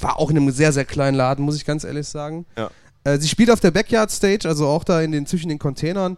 War 0.00 0.16
auch 0.20 0.30
in 0.30 0.36
einem 0.36 0.52
sehr, 0.52 0.72
sehr 0.72 0.84
kleinen 0.84 1.16
Laden, 1.16 1.44
muss 1.44 1.56
ich 1.56 1.64
ganz 1.64 1.82
ehrlich 1.82 2.06
sagen. 2.06 2.46
Ja. 2.56 2.70
Äh, 3.08 3.18
sie 3.18 3.28
spielt 3.28 3.50
auf 3.50 3.60
der 3.60 3.70
Backyard 3.70 4.10
Stage, 4.10 4.48
also 4.48 4.66
auch 4.66 4.84
da 4.84 5.00
in 5.00 5.12
den, 5.12 5.26
zwischen 5.26 5.48
den 5.48 5.58
Containern. 5.58 6.16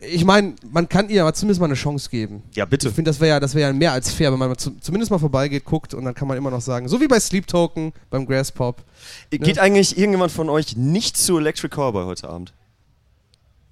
Ich 0.00 0.24
meine, 0.24 0.54
man 0.70 0.88
kann 0.88 1.08
ihr 1.08 1.22
aber 1.22 1.32
zumindest 1.32 1.60
mal 1.60 1.66
eine 1.66 1.74
Chance 1.74 2.10
geben. 2.10 2.42
Ja, 2.54 2.66
bitte. 2.66 2.88
Ich 2.88 2.94
finde, 2.94 3.10
das 3.10 3.20
wäre 3.20 3.30
ja, 3.30 3.40
das 3.40 3.54
wär 3.54 3.68
ja 3.68 3.72
mehr 3.72 3.92
als 3.92 4.10
fair, 4.10 4.32
wenn 4.32 4.38
man 4.38 4.48
mal 4.50 4.56
zu, 4.56 4.72
zumindest 4.80 5.10
mal 5.10 5.18
vorbeigeht, 5.18 5.64
guckt 5.64 5.94
und 5.94 6.04
dann 6.04 6.14
kann 6.14 6.28
man 6.28 6.36
immer 6.36 6.50
noch 6.50 6.60
sagen, 6.60 6.88
so 6.88 7.00
wie 7.00 7.08
bei 7.08 7.18
Sleep 7.18 7.46
Token, 7.46 7.92
beim 8.10 8.26
Grass 8.26 8.52
Pop. 8.52 8.82
Geht 9.30 9.58
eigentlich 9.58 9.96
irgendjemand 9.96 10.30
von 10.32 10.50
euch 10.50 10.76
nicht 10.76 11.16
zu 11.16 11.38
Electric 11.38 11.74
Cowboy 11.74 12.04
heute 12.04 12.28
Abend? 12.28 12.52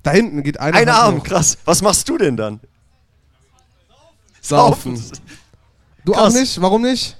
Da 0.02 0.10
hinten 0.12 0.42
geht 0.42 0.58
einer. 0.58 0.76
Ein 0.76 0.88
Hand 0.88 0.98
Abend, 0.98 1.20
hoch. 1.20 1.24
krass. 1.26 1.58
Was 1.64 1.82
machst 1.82 2.08
du 2.08 2.18
denn 2.18 2.36
dann? 2.36 2.60
Saufen. 4.40 5.00
Du 6.04 6.12
Krass. 6.12 6.34
auch 6.34 6.38
nicht? 6.40 6.60
Warum 6.60 6.82
nicht? 6.82 7.16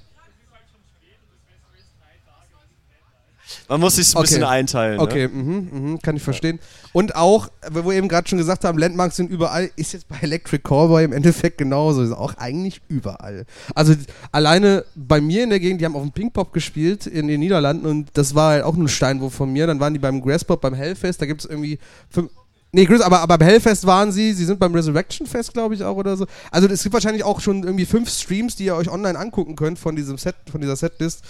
Man 3.72 3.80
muss 3.80 3.96
sich 3.96 4.08
ein 4.14 4.18
Okay. 4.18 4.22
bisschen 4.24 4.44
einteilen. 4.44 4.96
Ne? 4.98 5.02
Okay, 5.02 5.28
mhm, 5.28 5.68
mhm, 5.72 5.98
kann 6.02 6.14
ich 6.14 6.22
verstehen. 6.22 6.58
Und 6.92 7.16
auch, 7.16 7.48
wo 7.70 7.86
wir 7.86 7.94
eben 7.96 8.06
gerade 8.06 8.28
schon 8.28 8.36
gesagt 8.36 8.66
haben, 8.66 8.76
Landmarks 8.76 9.16
sind 9.16 9.30
überall, 9.30 9.70
ist 9.76 9.94
jetzt 9.94 10.08
bei 10.08 10.16
Electric 10.20 10.62
Callboy 10.62 11.04
im 11.04 11.12
Endeffekt 11.14 11.56
genauso. 11.56 12.02
Ist 12.02 12.12
auch 12.12 12.34
eigentlich 12.34 12.82
überall. 12.88 13.46
Also 13.74 13.94
alleine 14.30 14.84
bei 14.94 15.22
mir 15.22 15.42
in 15.44 15.48
der 15.48 15.58
Gegend, 15.58 15.80
die 15.80 15.86
haben 15.86 15.96
auf 15.96 16.02
dem 16.02 16.12
Pink 16.12 16.34
Pop 16.34 16.52
gespielt 16.52 17.06
in 17.06 17.28
den 17.28 17.40
Niederlanden 17.40 17.86
und 17.86 18.10
das 18.12 18.34
war 18.34 18.50
halt 18.50 18.64
auch 18.64 18.74
nur 18.74 18.84
ein 18.84 18.88
Steinwurf 18.88 19.32
von 19.32 19.50
mir. 19.50 19.66
Dann 19.66 19.80
waren 19.80 19.94
die 19.94 19.98
beim 19.98 20.20
Grass 20.20 20.44
Pop, 20.44 20.60
beim 20.60 20.74
Hellfest, 20.74 21.22
da 21.22 21.24
gibt 21.24 21.40
es 21.40 21.46
irgendwie 21.48 21.78
fünf. 22.10 22.30
Nee, 22.72 22.84
Chris, 22.84 23.00
aber, 23.00 23.20
aber 23.20 23.38
beim 23.38 23.48
Hellfest 23.48 23.86
waren 23.86 24.12
sie, 24.12 24.34
sie 24.34 24.44
sind 24.44 24.58
beim 24.60 24.74
Resurrection 24.74 25.26
Fest, 25.26 25.54
glaube 25.54 25.74
ich, 25.74 25.82
auch 25.82 25.96
oder 25.96 26.14
so. 26.16 26.26
Also 26.50 26.68
es 26.68 26.82
gibt 26.82 26.92
wahrscheinlich 26.92 27.24
auch 27.24 27.40
schon 27.40 27.62
irgendwie 27.62 27.86
fünf 27.86 28.10
Streams, 28.10 28.54
die 28.56 28.64
ihr 28.66 28.76
euch 28.76 28.90
online 28.90 29.18
angucken 29.18 29.56
könnt 29.56 29.78
von 29.78 29.96
diesem 29.96 30.18
Set, 30.18 30.34
von 30.50 30.60
dieser 30.60 30.76
Setlist. 30.76 31.22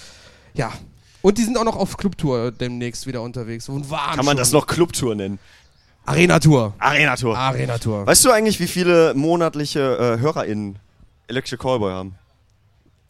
Ja. 0.54 0.72
Und 1.22 1.38
die 1.38 1.44
sind 1.44 1.56
auch 1.56 1.64
noch 1.64 1.76
auf 1.76 1.96
Clubtour 1.96 2.50
demnächst 2.50 3.06
wieder 3.06 3.22
unterwegs. 3.22 3.68
Und 3.68 3.88
waren 3.90 4.16
Kann 4.16 4.24
man 4.24 4.32
schon. 4.32 4.36
das 4.38 4.52
noch 4.52 4.66
Clubtour 4.66 5.14
nennen? 5.14 5.38
Arena-Tour. 6.04 6.74
Arena-Tour. 6.78 7.38
Arena-Tour. 7.38 8.06
Weißt 8.06 8.24
du 8.24 8.30
eigentlich, 8.32 8.58
wie 8.58 8.66
viele 8.66 9.14
monatliche 9.14 9.80
äh, 10.18 10.20
HörerInnen 10.20 10.78
Electric 11.28 11.62
Callboy 11.62 11.92
haben? 11.92 12.16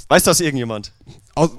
Weiß 0.09 0.25
das 0.25 0.41
irgendjemand? 0.41 0.93
Aus, 1.35 1.51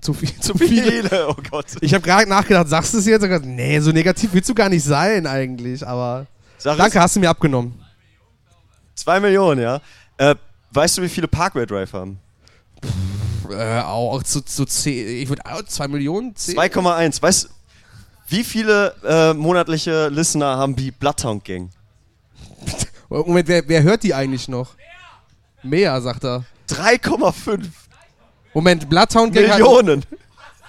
zu 0.00 0.12
viel. 0.12 0.34
Zu 0.40 0.56
viele, 0.56 1.28
oh 1.28 1.36
Gott. 1.50 1.66
Ich 1.80 1.94
habe 1.94 2.04
gerade 2.04 2.28
nachgedacht, 2.28 2.68
sagst 2.68 2.92
du 2.94 2.98
es 2.98 3.06
jetzt? 3.06 3.22
Gedacht, 3.22 3.44
Nee, 3.44 3.80
so 3.80 3.90
negativ 3.90 4.30
willst 4.32 4.48
du 4.48 4.54
gar 4.54 4.68
nicht 4.68 4.84
sein 4.84 5.26
eigentlich, 5.26 5.86
aber. 5.86 6.26
Sag 6.58 6.76
Danke, 6.76 7.00
hast 7.00 7.16
du 7.16 7.20
mir 7.20 7.30
abgenommen. 7.30 7.78
Zwei 8.94 9.18
Millionen, 9.18 9.62
ja. 9.62 9.80
Äh, 10.18 10.34
weißt 10.72 10.98
du, 10.98 11.02
wie 11.02 11.08
viele 11.08 11.26
Parkway 11.28 11.66
Drive 11.66 11.92
haben? 11.92 12.18
Äh, 13.52 13.80
auch 13.80 14.22
zu, 14.22 14.40
zu 14.42 14.64
zehn, 14.64 15.22
ich 15.22 15.28
würde 15.28 15.42
auch 15.46 15.62
zwei 15.64 15.88
Millionen? 15.88 16.34
Zehn? 16.34 16.56
2,1. 16.56 17.22
Weißt 17.22 17.44
du, 17.44 17.48
wie 18.28 18.44
viele 18.44 18.94
äh, 19.04 19.34
monatliche 19.34 20.08
Listener 20.08 20.56
haben 20.56 20.74
die 20.76 20.90
Bloodhound 20.90 21.44
Gang? 21.44 21.70
Moment, 23.08 23.48
wer, 23.48 23.68
wer 23.68 23.82
hört 23.82 24.02
die 24.02 24.14
eigentlich 24.14 24.48
noch? 24.48 24.74
Mehr, 25.62 26.00
sagt 26.00 26.24
er. 26.24 26.44
3,5 26.68 27.60
Moment, 28.54 28.88
Bloodhound 28.88 29.34
Gang 29.34 29.48
hat, 29.48 29.58
Millionen. 29.58 30.04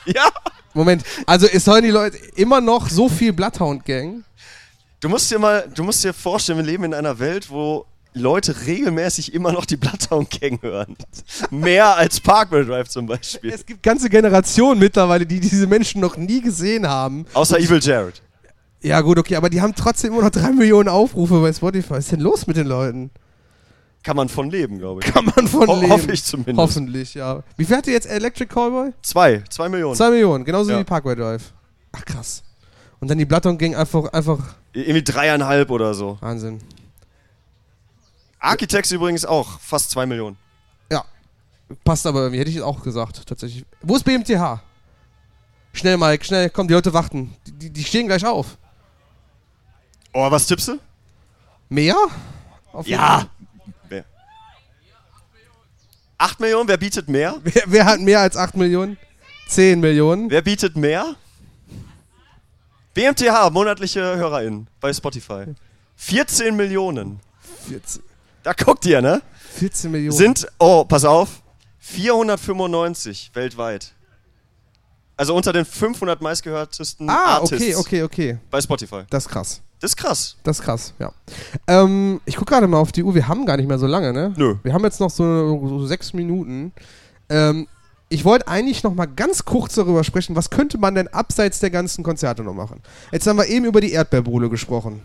Ja. 0.05 0.29
Moment, 0.73 1.01
also 1.25 1.47
es 1.47 1.65
hören 1.65 1.83
die 1.83 1.89
Leute 1.89 2.17
immer 2.35 2.59
noch 2.59 2.89
so 2.89 3.07
viel 3.07 3.31
Bloodhound 3.31 3.85
Gang? 3.85 4.25
Du 4.99 5.07
musst 5.07 5.31
dir 5.31 5.39
mal, 5.39 5.69
du 5.73 5.81
musst 5.83 6.03
dir 6.03 6.13
vorstellen, 6.13 6.57
wir 6.57 6.65
leben 6.65 6.83
in 6.83 6.93
einer 6.93 7.17
Welt, 7.19 7.49
wo 7.49 7.85
Leute 8.13 8.65
regelmäßig 8.67 9.33
immer 9.33 9.51
noch 9.51 9.65
die 9.65 9.77
Bloodhound 9.77 10.29
Gang 10.39 10.61
hören. 10.61 10.95
Mehr 11.49 11.95
als 11.97 12.19
Parkway 12.19 12.63
Drive 12.63 12.89
zum 12.89 13.07
Beispiel. 13.07 13.51
Es 13.51 13.65
gibt 13.65 13.81
ganze 13.83 14.09
Generationen 14.09 14.79
mittlerweile, 14.79 15.25
die 15.25 15.39
diese 15.39 15.67
Menschen 15.67 15.99
noch 16.01 16.15
nie 16.17 16.41
gesehen 16.41 16.87
haben. 16.87 17.25
Außer 17.33 17.57
Evil 17.59 17.79
Jared. 17.81 18.21
Ja, 18.81 19.01
gut, 19.01 19.17
okay, 19.17 19.35
aber 19.35 19.49
die 19.49 19.61
haben 19.61 19.73
trotzdem 19.75 20.13
immer 20.13 20.23
noch 20.23 20.29
drei 20.29 20.51
Millionen 20.51 20.89
Aufrufe 20.89 21.39
bei 21.41 21.53
Spotify. 21.53 21.91
Was 21.91 21.99
ist 22.05 22.11
denn 22.11 22.19
los 22.19 22.45
mit 22.47 22.57
den 22.57 22.67
Leuten? 22.67 23.11
Kann 24.03 24.17
man 24.17 24.27
von 24.27 24.49
leben, 24.51 24.79
glaube 24.79 25.01
ich. 25.01 25.13
Kann 25.13 25.25
man 25.33 25.47
von 25.47 25.67
Ho 25.67 25.75
leben. 25.79 25.89
hoffe 25.93 26.11
ich 26.11 26.23
zumindest. 26.23 26.57
Hoffentlich, 26.57 27.13
ja. 27.13 27.41
Wie 27.55 27.63
viel 27.63 27.77
hat 27.77 27.87
ihr 27.87 27.93
jetzt 27.93 28.09
Electric 28.09 28.53
Callboy? 28.53 28.91
Zwei. 29.01 29.41
Zwei 29.49 29.69
Millionen. 29.69 29.95
Zwei 29.95 30.09
Millionen, 30.09 30.43
genauso 30.43 30.71
Ja. 30.71 30.79
wie 30.79 30.83
Parkway 30.83 31.15
Drive. 31.15 31.53
Ach, 31.93 32.03
krass. 32.03 32.43
Und 32.99 33.09
dann 33.09 33.17
die 33.17 33.25
Bloodhound 33.25 33.59
Gang 33.59 33.75
einfach, 33.77 34.11
einfach 34.11 34.39
Irgendwie 34.73 35.03
dreieinhalb 35.03 35.71
oder 35.71 35.93
so. 35.93 36.17
Wahnsinn. 36.19 36.59
Architects 38.43 38.91
übrigens 38.91 39.23
auch 39.25 39.59
fast 39.59 39.89
zwei 39.91 40.05
Millionen. 40.05 40.37
Ja. 40.91 41.05
Passt 41.83 42.05
aber 42.05 42.19
irgendwie, 42.21 42.39
hätte 42.39 42.51
ich 42.51 42.61
auch 42.61 42.83
gesagt, 42.83 43.25
tatsächlich. 43.25 43.65
Wo 43.81 43.95
ist 43.95 44.03
BMTH? 44.03 44.61
Schnell, 45.71 45.97
Mike, 45.97 46.25
schnell, 46.25 46.49
komm, 46.49 46.67
die 46.67 46.73
Leute 46.73 46.93
warten. 46.93 47.35
Die, 47.47 47.51
die, 47.53 47.69
die 47.69 47.83
stehen 47.83 48.07
gleich 48.07 48.25
auf. 48.25 48.57
Oh, 50.13 50.29
was 50.29 50.45
tippst 50.45 50.67
du? 50.67 50.79
Mehr? 51.69 51.95
Auf 52.73 52.85
Ja. 52.85 53.27
Wer? 53.87 54.03
Acht 56.17 56.39
Millionen? 56.39 56.67
Wer 56.67 56.77
bietet 56.77 57.07
mehr? 57.07 57.37
Wer, 57.43 57.63
wer 57.65 57.85
hat 57.85 57.99
mehr 58.01 58.19
als 58.19 58.35
8 58.35 58.55
Millionen? 58.57 58.97
10 59.47 59.79
Millionen. 59.79 60.29
Wer 60.29 60.41
bietet 60.41 60.75
mehr? 60.75 61.15
BMTH, 62.93 63.49
monatliche 63.51 64.01
HörerInnen 64.01 64.67
bei 64.79 64.93
Spotify. 64.93 65.45
14 65.95 66.55
Millionen. 66.55 67.19
14, 67.67 68.03
Da 68.43 68.53
guckt 68.53 68.85
ihr, 68.85 69.01
ne? 69.01 69.21
14 69.55 69.91
Millionen. 69.91 70.17
Sind, 70.17 70.47
oh, 70.59 70.83
pass 70.83 71.05
auf, 71.05 71.41
495 71.79 73.31
weltweit. 73.33 73.93
Also 75.15 75.35
unter 75.35 75.53
den 75.53 75.63
500 75.63 76.21
meistgehörtesten 76.21 77.09
ah, 77.09 77.37
Artists 77.37 77.77
okay, 77.77 78.03
okay, 78.03 78.03
okay. 78.03 78.37
bei 78.49 78.59
Spotify. 78.59 79.03
Das 79.09 79.25
ist 79.25 79.31
krass. 79.31 79.61
Das 79.79 79.91
ist 79.91 79.97
krass. 79.97 80.37
Das 80.43 80.59
ist 80.59 80.65
krass, 80.65 80.93
ja. 80.97 81.11
Ähm, 81.67 82.21
ich 82.25 82.35
gucke 82.35 82.51
gerade 82.51 82.67
mal 82.67 82.79
auf 82.79 82.91
die 82.91 83.03
Uhr. 83.03 83.13
Wir 83.13 83.27
haben 83.27 83.45
gar 83.45 83.57
nicht 83.57 83.67
mehr 83.67 83.79
so 83.79 83.85
lange, 83.87 84.13
ne? 84.13 84.33
Nö. 84.35 84.55
Wir 84.63 84.73
haben 84.73 84.83
jetzt 84.83 84.99
noch 84.99 85.09
so, 85.09 85.67
so 85.67 85.85
sechs 85.85 86.13
Minuten. 86.13 86.71
Ähm, 87.29 87.67
ich 88.09 88.25
wollte 88.25 88.47
eigentlich 88.47 88.83
noch 88.83 88.93
mal 88.93 89.07
ganz 89.07 89.43
kurz 89.43 89.75
darüber 89.75 90.03
sprechen, 90.03 90.35
was 90.35 90.49
könnte 90.49 90.77
man 90.77 90.95
denn 90.95 91.07
abseits 91.09 91.59
der 91.59 91.69
ganzen 91.69 92.03
Konzerte 92.03 92.43
noch 92.43 92.53
machen? 92.53 92.81
Jetzt 93.11 93.27
haben 93.27 93.37
wir 93.37 93.47
eben 93.47 93.65
über 93.65 93.81
die 93.81 93.91
Erdbeerbuhle 93.91 94.49
gesprochen. 94.49 95.01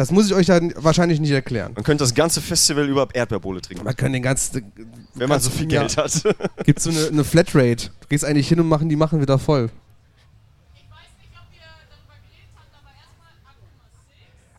Das 0.00 0.10
muss 0.10 0.24
ich 0.28 0.34
euch 0.34 0.46
dann 0.46 0.72
wahrscheinlich 0.76 1.20
nicht 1.20 1.30
erklären. 1.30 1.74
Man 1.74 1.84
könnte 1.84 2.04
das 2.04 2.14
ganze 2.14 2.40
Festival 2.40 2.88
über 2.88 3.06
Erdbeerbohle 3.12 3.60
trinken. 3.60 3.84
Man 3.84 3.94
kann 3.94 4.14
den 4.14 4.22
ganzen. 4.22 4.72
Wenn 5.12 5.28
man 5.28 5.38
so 5.40 5.50
viel 5.50 5.70
ja. 5.70 5.80
Geld 5.82 5.98
hat. 5.98 6.22
Gibt 6.64 6.80
so 6.80 6.88
eine, 6.88 7.08
eine 7.08 7.22
Flatrate. 7.22 7.90
Du 8.00 8.08
gehst 8.08 8.24
eigentlich 8.24 8.48
hin 8.48 8.58
und 8.60 8.66
machen 8.66 8.88
die 8.88 8.96
machen 8.96 9.20
wieder 9.20 9.38
voll. 9.38 9.68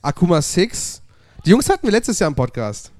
Akuma 0.03 0.43
6. 0.43 1.01
Die 1.43 1.49
Jungs 1.49 1.67
hatten 1.67 1.87
wir 1.87 1.91
letztes 1.91 2.19
Jahr 2.19 2.27
im 2.27 2.35
Podcast. 2.35 2.91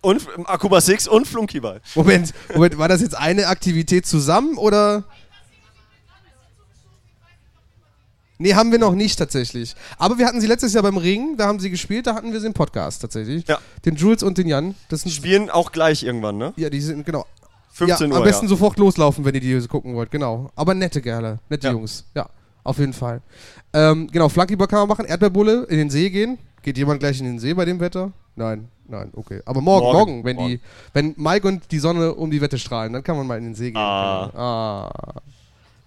Und 0.00 0.26
Akuma 0.46 0.80
6 0.80 1.08
und 1.08 1.28
Flunkyball. 1.28 1.82
Moment, 1.94 2.32
Moment, 2.54 2.78
war 2.78 2.88
das 2.88 3.02
jetzt 3.02 3.18
eine 3.18 3.48
Aktivität 3.48 4.06
zusammen 4.06 4.56
oder? 4.56 5.04
Nee, 8.38 8.54
haben 8.54 8.70
wir 8.70 8.78
noch 8.78 8.94
nicht 8.94 9.18
tatsächlich. 9.18 9.74
Aber 9.98 10.18
wir 10.18 10.26
hatten 10.26 10.40
sie 10.40 10.46
letztes 10.46 10.74
Jahr 10.74 10.82
beim 10.82 10.98
Ring, 10.98 11.36
da 11.38 11.46
haben 11.46 11.58
sie 11.58 11.70
gespielt, 11.70 12.06
da 12.06 12.14
hatten 12.14 12.32
wir 12.32 12.40
sie 12.40 12.46
im 12.46 12.52
Podcast 12.52 13.00
tatsächlich. 13.00 13.46
Ja. 13.48 13.58
Den 13.84 13.96
Jules 13.96 14.22
und 14.22 14.36
den 14.36 14.46
Jan. 14.46 14.74
Das 14.88 15.02
sind 15.02 15.10
Spielen 15.12 15.48
auch 15.48 15.72
gleich 15.72 16.02
irgendwann, 16.02 16.36
ne? 16.36 16.52
Ja, 16.56 16.68
die 16.68 16.80
sind, 16.80 17.06
genau. 17.06 17.24
15 17.72 18.08
ja, 18.08 18.12
Uhr. 18.12 18.18
Am 18.18 18.24
besten 18.24 18.46
ja. 18.46 18.50
sofort 18.50 18.78
loslaufen, 18.78 19.24
wenn 19.24 19.34
ihr 19.34 19.40
die 19.40 19.66
gucken 19.68 19.94
wollt, 19.94 20.10
genau. 20.10 20.50
Aber 20.54 20.74
nette 20.74 21.00
Kerle, 21.00 21.38
nette 21.48 21.66
Ja. 21.66 21.72
Jungs. 21.72 22.04
Ja, 22.14 22.28
auf 22.62 22.78
jeden 22.78 22.92
Fall. 22.92 23.22
Ähm, 23.72 24.08
genau, 24.12 24.28
Flunkyball 24.28 24.66
kann 24.66 24.80
man 24.80 24.88
machen, 24.88 25.06
Erdbeerbulle, 25.06 25.64
in 25.64 25.78
den 25.78 25.90
See 25.90 26.10
gehen. 26.10 26.38
Geht 26.62 26.76
jemand 26.76 27.00
gleich 27.00 27.18
in 27.20 27.26
den 27.26 27.38
See 27.38 27.54
bei 27.54 27.64
dem 27.64 27.80
Wetter? 27.80 28.12
Nein, 28.34 28.68
nein, 28.86 29.10
okay. 29.14 29.40
Aber 29.46 29.60
morgen, 29.62 29.84
morgen, 29.84 29.98
Morgen, 29.98 30.24
wenn 30.24 30.36
morgen. 30.36 30.48
die, 30.48 30.60
wenn 30.92 31.14
Mike 31.16 31.48
und 31.48 31.70
die 31.70 31.78
Sonne 31.78 32.14
um 32.14 32.30
die 32.30 32.40
Wette 32.40 32.58
strahlen, 32.58 32.92
dann 32.92 33.02
kann 33.02 33.16
man 33.16 33.26
mal 33.26 33.38
in 33.38 33.44
den 33.44 33.54
See 33.54 33.70
gehen. 33.70 33.76
Ah. 33.76 34.28
Genau. 34.30 34.42
Ah. 34.42 35.22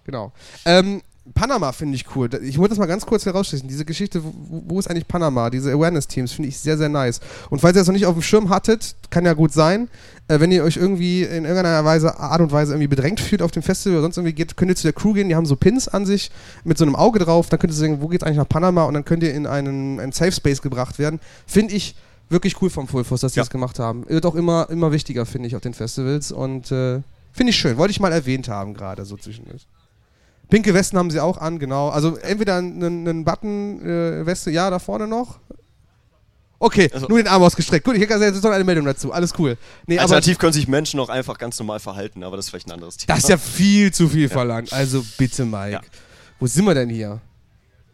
Genau. 0.06 0.32
Ähm, 0.66 1.02
Panama 1.34 1.72
finde 1.72 1.96
ich 1.96 2.06
cool. 2.16 2.30
Ich 2.44 2.58
wollte 2.58 2.70
das 2.70 2.80
mal 2.80 2.86
ganz 2.86 3.06
kurz 3.06 3.26
herausstellen. 3.26 3.68
Diese 3.68 3.86
Geschichte, 3.86 4.24
wo, 4.24 4.64
wo 4.68 4.80
ist 4.80 4.90
eigentlich 4.90 5.08
Panama? 5.08 5.50
Diese 5.50 5.72
Awareness-Teams 5.72 6.32
finde 6.32 6.50
ich 6.50 6.58
sehr, 6.58 6.78
sehr 6.78 6.90
nice. 6.90 7.20
Und 7.50 7.60
falls 7.60 7.76
ihr 7.76 7.82
das 7.82 7.88
noch 7.88 7.94
nicht 7.94 8.06
auf 8.06 8.14
dem 8.16 8.22
Schirm 8.22 8.50
hattet, 8.50 8.96
kann 9.10 9.26
ja 9.26 9.34
gut 9.34 9.54
sein, 9.54 9.90
äh, 10.28 10.40
wenn 10.40 10.52
ihr 10.52 10.64
euch 10.64 10.78
irgendwie 10.78 11.24
in 11.24 11.46
irgendeiner 11.46 11.84
Weise, 11.86 12.20
Art 12.20 12.42
und 12.42 12.52
Weise 12.52 12.74
irgendwie 12.74 12.88
bedrängt 12.88 13.20
fühlt 13.20 13.42
auf 13.42 13.52
dem 13.52 13.64
Festival 13.64 13.98
oder 13.98 14.04
sonst 14.04 14.18
irgendwie 14.18 14.34
geht, 14.34 14.58
könnt 14.58 14.72
ihr 14.72 14.76
zu 14.76 14.84
der 14.84 14.94
Crew 14.94 15.14
gehen, 15.14 15.30
die 15.30 15.36
haben 15.36 15.46
so 15.46 15.56
Pins 15.56 15.88
an 15.88 16.06
sich 16.06 16.32
mit 16.64 16.78
so 16.78 16.86
einem 16.86 16.96
Auge 16.96 17.20
drauf, 17.20 17.50
dann 17.50 17.60
könnt 17.60 17.74
ihr 17.74 17.78
sagen, 17.78 18.02
wo 18.02 18.08
geht's 18.08 18.24
eigentlich 18.24 18.38
nach 18.38 18.50
Panama 18.50 18.84
und 18.84 18.94
dann 18.94 19.06
könnt 19.06 19.24
ihr 19.24 19.34
in 19.34 19.48
einen, 19.48 20.00
einen 20.00 20.12
Safe 20.12 20.32
Space 20.32 20.62
gebracht 20.62 21.00
werden. 21.00 21.20
Finde 21.48 21.74
ich 21.76 21.96
wirklich 22.30 22.62
cool 22.62 22.70
vom 22.70 22.88
Full 22.88 23.04
Force, 23.04 23.22
dass 23.22 23.34
die 23.34 23.38
Ja. 23.40 23.44
das 23.44 23.50
gemacht 23.50 23.80
haben. 23.80 24.08
Wird 24.08 24.26
auch 24.26 24.36
immer, 24.36 24.70
immer 24.70 24.92
wichtiger, 24.92 25.26
finde 25.26 25.48
ich, 25.48 25.56
auf 25.56 25.62
den 25.62 25.74
Festivals 25.74 26.32
und 26.32 26.72
äh, 26.72 27.02
finde 27.34 27.50
ich 27.52 27.56
schön. 27.56 27.78
Wollte 27.78 27.92
ich 27.92 28.00
mal 28.00 28.12
erwähnt 28.12 28.48
haben 28.50 28.74
gerade 28.74 29.06
so 29.06 29.18
zwischendurch. 29.18 29.66
Pinke 30.50 30.74
Westen 30.74 30.98
haben 30.98 31.12
sie 31.12 31.20
auch 31.20 31.38
an, 31.38 31.60
genau. 31.60 31.90
Also 31.90 32.18
entweder 32.18 32.56
einen, 32.58 33.08
einen 33.08 33.24
Button, 33.24 33.82
äh, 33.86 34.52
ja, 34.52 34.70
da 34.70 34.80
vorne 34.80 35.08
noch. 35.08 35.40
Okay, 36.62 36.90
Also- 36.94 37.08
nur 37.08 37.20
den 37.20 37.28
Arm 37.28 37.42
ausgestreckt. 37.42 37.86
Gut, 37.86 37.96
ich 37.96 38.02
hätte 38.02 38.16
jetzt 38.16 38.44
noch 38.44 38.52
eine 38.52 38.64
Meldung 38.66 38.86
dazu. 38.86 39.14
Alles 39.14 39.34
cool. 39.40 39.58
Nee, 39.88 39.96
aber 39.98 40.04
Alternativ 40.04 40.38
können 40.40 40.52
sich 40.52 40.68
Menschen 40.68 41.00
auch 41.00 41.08
einfach 41.10 41.38
ganz 41.38 41.58
normal 41.58 41.80
verhalten, 41.80 42.24
aber 42.24 42.36
das 42.36 42.46
ist 42.46 42.50
vielleicht 42.50 42.68
ein 42.68 42.74
anderes 42.74 42.98
Thema. 42.98 43.16
das 43.16 43.24
ist 43.24 43.30
ja 43.30 43.38
viel 43.38 43.94
zu 43.94 44.10
viel 44.10 44.28
verlangt. 44.28 44.74
Also 44.74 45.06
bitte, 45.18 45.46
Mike. 45.46 45.72
Ja. 45.72 45.82
Wo 46.40 46.48
sind 46.48 46.66
wir 46.66 46.74
denn 46.74 46.90
hier? 46.90 47.22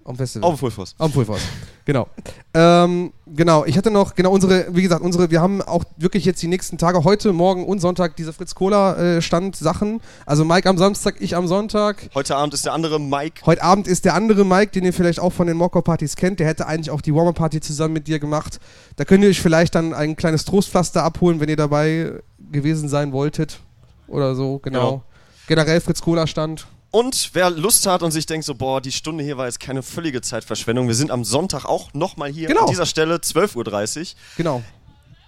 Am 0.08 0.16
Festival. 0.16 0.48
Auf 0.48 0.56
dem 0.56 0.60
Fullforce. 0.60 0.94
Am 1.00 1.12
Pulvers. 1.12 1.42
Genau. 1.84 2.08
Ähm, 2.54 3.12
genau, 3.26 3.66
ich 3.66 3.76
hatte 3.76 3.90
noch, 3.90 4.14
genau, 4.14 4.32
unsere, 4.32 4.68
wie 4.76 4.84
gesagt, 4.84 5.02
unsere, 5.02 5.32
wir 5.32 5.42
haben 5.42 5.64
auch 5.64 5.84
wirklich 5.98 6.26
jetzt 6.26 6.44
die 6.44 6.48
nächsten 6.48 6.78
Tage, 6.78 7.04
heute, 7.04 7.34
morgen 7.34 7.66
und 7.66 7.80
Sonntag 7.80 8.16
diese 8.16 8.32
Fritz 8.32 8.54
Cola 8.54 9.18
äh. 9.18 9.20
Also 10.28 10.46
Mike 10.46 10.70
am 10.70 10.78
Samstag, 10.78 11.16
ich 11.20 11.36
am 11.36 11.48
Sonntag. 11.48 12.10
Heute 12.14 12.36
Abend 12.36 12.54
ist 12.54 12.66
der 12.66 12.74
andere 12.74 13.00
Mike. 13.00 13.44
Heute 13.48 13.64
Abend 13.64 13.88
ist 13.88 14.06
der 14.06 14.14
andere 14.14 14.46
Mike, 14.46 14.72
den 14.74 14.86
ihr 14.86 14.94
vielleicht 14.94 15.20
auch 15.20 15.34
von 15.34 15.48
den 15.48 15.58
Mocko-Partys 15.58 16.16
kennt. 16.16 16.40
Der 16.40 16.46
hätte 16.46 16.68
eigentlich 16.68 16.92
auch 16.92 17.02
die 17.02 17.14
Warmer-Party 17.14 17.60
zusammen 17.60 17.96
mit 17.96 18.08
dir 18.08 18.20
gemacht. 18.20 18.60
Da 18.98 19.06
könnt 19.06 19.24
ihr 19.24 19.32
euch 19.32 19.42
vielleicht 19.42 19.74
dann 19.74 19.96
ein 19.96 20.16
kleines 20.16 20.46
Trostpflaster 20.46 21.04
abholen, 21.04 21.40
wenn 21.40 21.50
ihr 21.50 21.58
dabei 21.58 22.14
gewesen 22.52 22.90
sein 22.90 23.12
wolltet. 23.12 23.60
Oder 24.08 24.36
so, 24.36 24.60
genau. 24.60 24.80
Genau. 24.80 25.04
Generell 25.48 25.82
Fritz 25.82 26.02
Cola 26.02 26.28
Stand. 26.28 26.68
Und 26.96 27.32
wer 27.34 27.50
Lust 27.50 27.88
hat 27.88 28.04
und 28.04 28.12
sich 28.12 28.26
denkt 28.26 28.46
so, 28.46 28.56
boah, 28.56 28.80
die 28.80 28.94
Stunde 28.94 29.22
hier 29.22 29.36
war 29.38 29.48
jetzt 29.48 29.60
keine 29.60 29.84
völlige 29.84 30.22
Zeitverschwendung. 30.22 30.88
Wir 30.88 30.96
sind 30.96 31.12
am 31.12 31.26
Sonntag 31.26 31.66
auch 31.66 31.94
nochmal 31.94 32.32
hier 32.32 32.48
Genau. 32.48 32.62
an 32.62 32.68
dieser 32.68 32.86
Stelle, 32.86 33.18
12.30 33.18 34.00
Uhr. 34.00 34.06
Genau. 34.38 34.64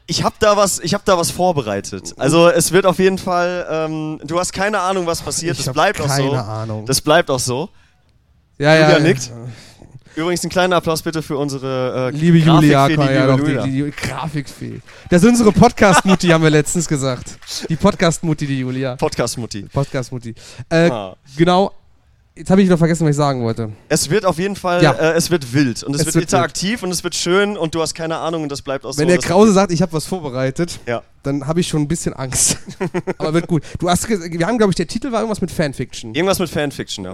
Ich 0.06 0.24
habe 0.24 0.36
da 0.40 0.56
was, 0.56 0.80
ich 0.80 0.94
habe 0.94 1.04
da 1.06 1.18
was 1.18 1.30
vorbereitet. 1.30 2.14
Also 2.18 2.48
es 2.48 2.72
wird 2.72 2.86
auf 2.86 3.00
jeden 3.00 3.18
Fall, 3.18 3.68
ähm, 3.70 4.22
du 4.24 4.40
hast 4.40 4.54
keine 4.54 4.80
Ahnung, 4.80 5.08
was 5.08 5.22
passiert. 5.22 5.60
Ich 5.60 5.66
das 5.66 5.74
bleibt 5.74 6.00
auch 6.00 6.08
keine 6.08 6.30
so. 6.30 6.36
Ahnung. 6.38 6.86
Das 6.86 7.02
bleibt 7.02 7.30
auch 7.30 7.40
so. 7.40 7.68
ja, 8.58 8.74
Julia 8.74 9.00
nickt. 9.00 9.30
Übrigens 10.18 10.44
ein 10.44 10.50
kleiner 10.50 10.78
Applaus 10.78 11.04
bitte 11.04 11.22
für 11.22 11.38
unsere 11.38 12.10
äh, 12.12 12.18
Liebe 12.18 12.40
Julia, 12.40 12.88
Grafikfee, 12.88 13.08
die 13.08 13.14
ja, 13.14 13.36
liebe 13.36 13.54
doch, 13.54 13.64
die, 13.66 13.72
die, 13.72 13.84
die 13.84 13.92
Grafikfee. 13.92 14.80
Das 15.12 15.22
ist 15.22 15.30
unsere 15.30 15.52
Podcast-Mutti, 15.52 16.30
haben 16.30 16.44
wir 16.44 16.50
letztens 16.50 16.88
gesagt. 16.88 17.38
Die 17.70 17.76
Podcast-Mutti, 17.76 18.48
die 18.48 18.60
Julia. 18.62 18.96
Podcast-Mutti. 18.96 19.68
Podcast-Mutti. 19.72 20.34
Äh, 20.70 20.90
Ah. 20.90 21.16
Genau. 21.38 21.72
Jetzt 22.38 22.52
habe 22.52 22.62
ich 22.62 22.68
wieder 22.68 22.78
vergessen, 22.78 23.04
was 23.06 23.12
ich 23.12 23.16
sagen 23.16 23.42
wollte. 23.44 23.72
Es 23.90 24.10
wird 24.10 24.24
auf 24.26 24.38
jeden 24.38 24.56
Fall, 24.56 24.84
Ja. 24.84 24.92
äh, 24.92 25.14
es 25.14 25.32
wird 25.32 25.54
wild 25.54 25.82
und 25.84 25.96
es, 25.96 26.02
Es 26.02 26.06
wird, 26.08 26.16
wird 26.16 26.24
interaktiv 26.26 26.84
und 26.84 26.92
es 26.92 27.04
wird 27.04 27.16
schön 27.16 27.58
und 27.58 27.74
du 27.74 27.82
hast 27.82 27.94
keine 27.96 28.18
Ahnung 28.18 28.44
und 28.44 28.52
das 28.52 28.62
bleibt 28.62 28.86
auch 28.86 28.94
so. 28.94 29.00
Wenn 29.00 29.08
der 29.08 29.18
Das- 29.18 29.26
Krause 29.26 29.52
sagt, 29.54 29.72
ich 29.72 29.82
habe 29.82 29.94
was 29.94 30.06
vorbereitet, 30.06 30.80
Ja. 30.86 31.02
dann 31.24 31.48
habe 31.48 31.60
ich 31.62 31.68
schon 31.68 31.82
ein 31.82 31.88
bisschen 31.88 32.14
Angst. 32.14 32.58
Aber 33.18 33.34
wird 33.34 33.48
gut. 33.48 33.64
Du 33.80 33.90
hast 33.90 34.08
wir 34.08 34.46
haben, 34.48 34.58
glaube 34.58 34.72
ich, 34.72 34.76
der 34.76 34.88
Titel 34.88 35.12
war 35.12 35.20
irgendwas 35.22 35.42
mit 35.42 35.50
Fanfiction. 35.52 36.14
Irgendwas 36.14 36.40
mit 36.40 36.50
Fanfiction, 36.50 37.06
ja. 37.06 37.14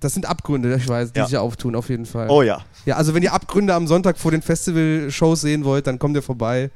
Das 0.00 0.14
sind 0.14 0.26
Abgründe, 0.26 0.74
ich 0.76 0.88
weiß, 0.88 1.12
die 1.12 1.18
Ja. 1.18 1.26
sich 1.26 1.36
auftun, 1.36 1.76
auf 1.76 1.88
jeden 1.90 2.06
Fall. 2.06 2.28
Oh 2.30 2.42
ja. 2.42 2.64
Ja, 2.86 2.96
also 2.96 3.14
wenn 3.14 3.22
ihr 3.22 3.32
Abgründe 3.34 3.74
am 3.74 3.86
Sonntag 3.86 4.16
vor 4.18 4.30
den 4.30 4.42
Festival-Shows 4.42 5.40
sehen 5.42 5.64
wollt, 5.64 5.86
dann 5.86 5.98
kommt 5.98 6.16
ihr 6.16 6.22
vorbei. 6.22 6.70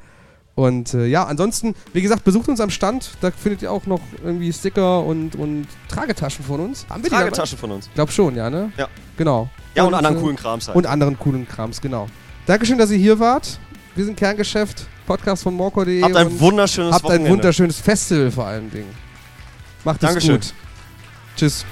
Und 0.60 0.92
äh, 0.92 1.06
ja, 1.06 1.24
ansonsten, 1.24 1.74
wie 1.94 2.02
gesagt, 2.02 2.22
besucht 2.22 2.46
uns 2.50 2.60
am 2.60 2.68
Stand. 2.68 3.12
Da 3.22 3.30
findet 3.30 3.62
ihr 3.62 3.72
auch 3.72 3.86
noch 3.86 4.00
irgendwie 4.22 4.52
Sticker 4.52 5.02
und, 5.02 5.34
und 5.34 5.66
Tragetaschen 5.88 6.44
von 6.44 6.60
uns. 6.60 6.84
Haben 6.90 7.02
wir 7.02 7.08
die 7.08 7.16
Tragetasche 7.16 7.56
von 7.56 7.70
uns. 7.70 7.88
glaube 7.94 8.12
schon, 8.12 8.36
ja, 8.36 8.50
ne? 8.50 8.70
Ja. 8.76 8.86
Genau. 9.16 9.48
Ja, 9.74 9.84
und, 9.84 9.94
anderen 9.94 10.18
äh, 10.18 10.20
coolen 10.20 10.36
Krams 10.36 10.68
halt. 10.68 10.76
Und 10.76 10.86
anderen 10.86 11.18
coolen 11.18 11.48
Krams, 11.48 11.80
genau. 11.80 12.08
Dankeschön, 12.44 12.76
dass 12.76 12.90
ihr 12.90 12.98
hier 12.98 13.18
wart. 13.18 13.58
Wir 13.94 14.04
sind 14.04 14.18
Kerngeschäft, 14.18 14.86
Podcast 15.06 15.44
von 15.44 15.54
morco.de. 15.54 16.02
Habt 16.02 16.14
ein 16.14 16.26
und 16.26 16.40
wunderschönes 16.40 16.92
Habt 16.92 17.04
Wochenende. 17.04 17.28
ein 17.28 17.32
wunderschönes 17.32 17.80
Festival 17.80 18.30
vor 18.30 18.44
allen 18.44 18.70
Dingen. 18.70 18.90
Macht 19.82 20.02
es 20.02 20.08
Dankeschön. 20.08 20.34
gut. 20.34 20.52
Tschüss. 21.36 21.64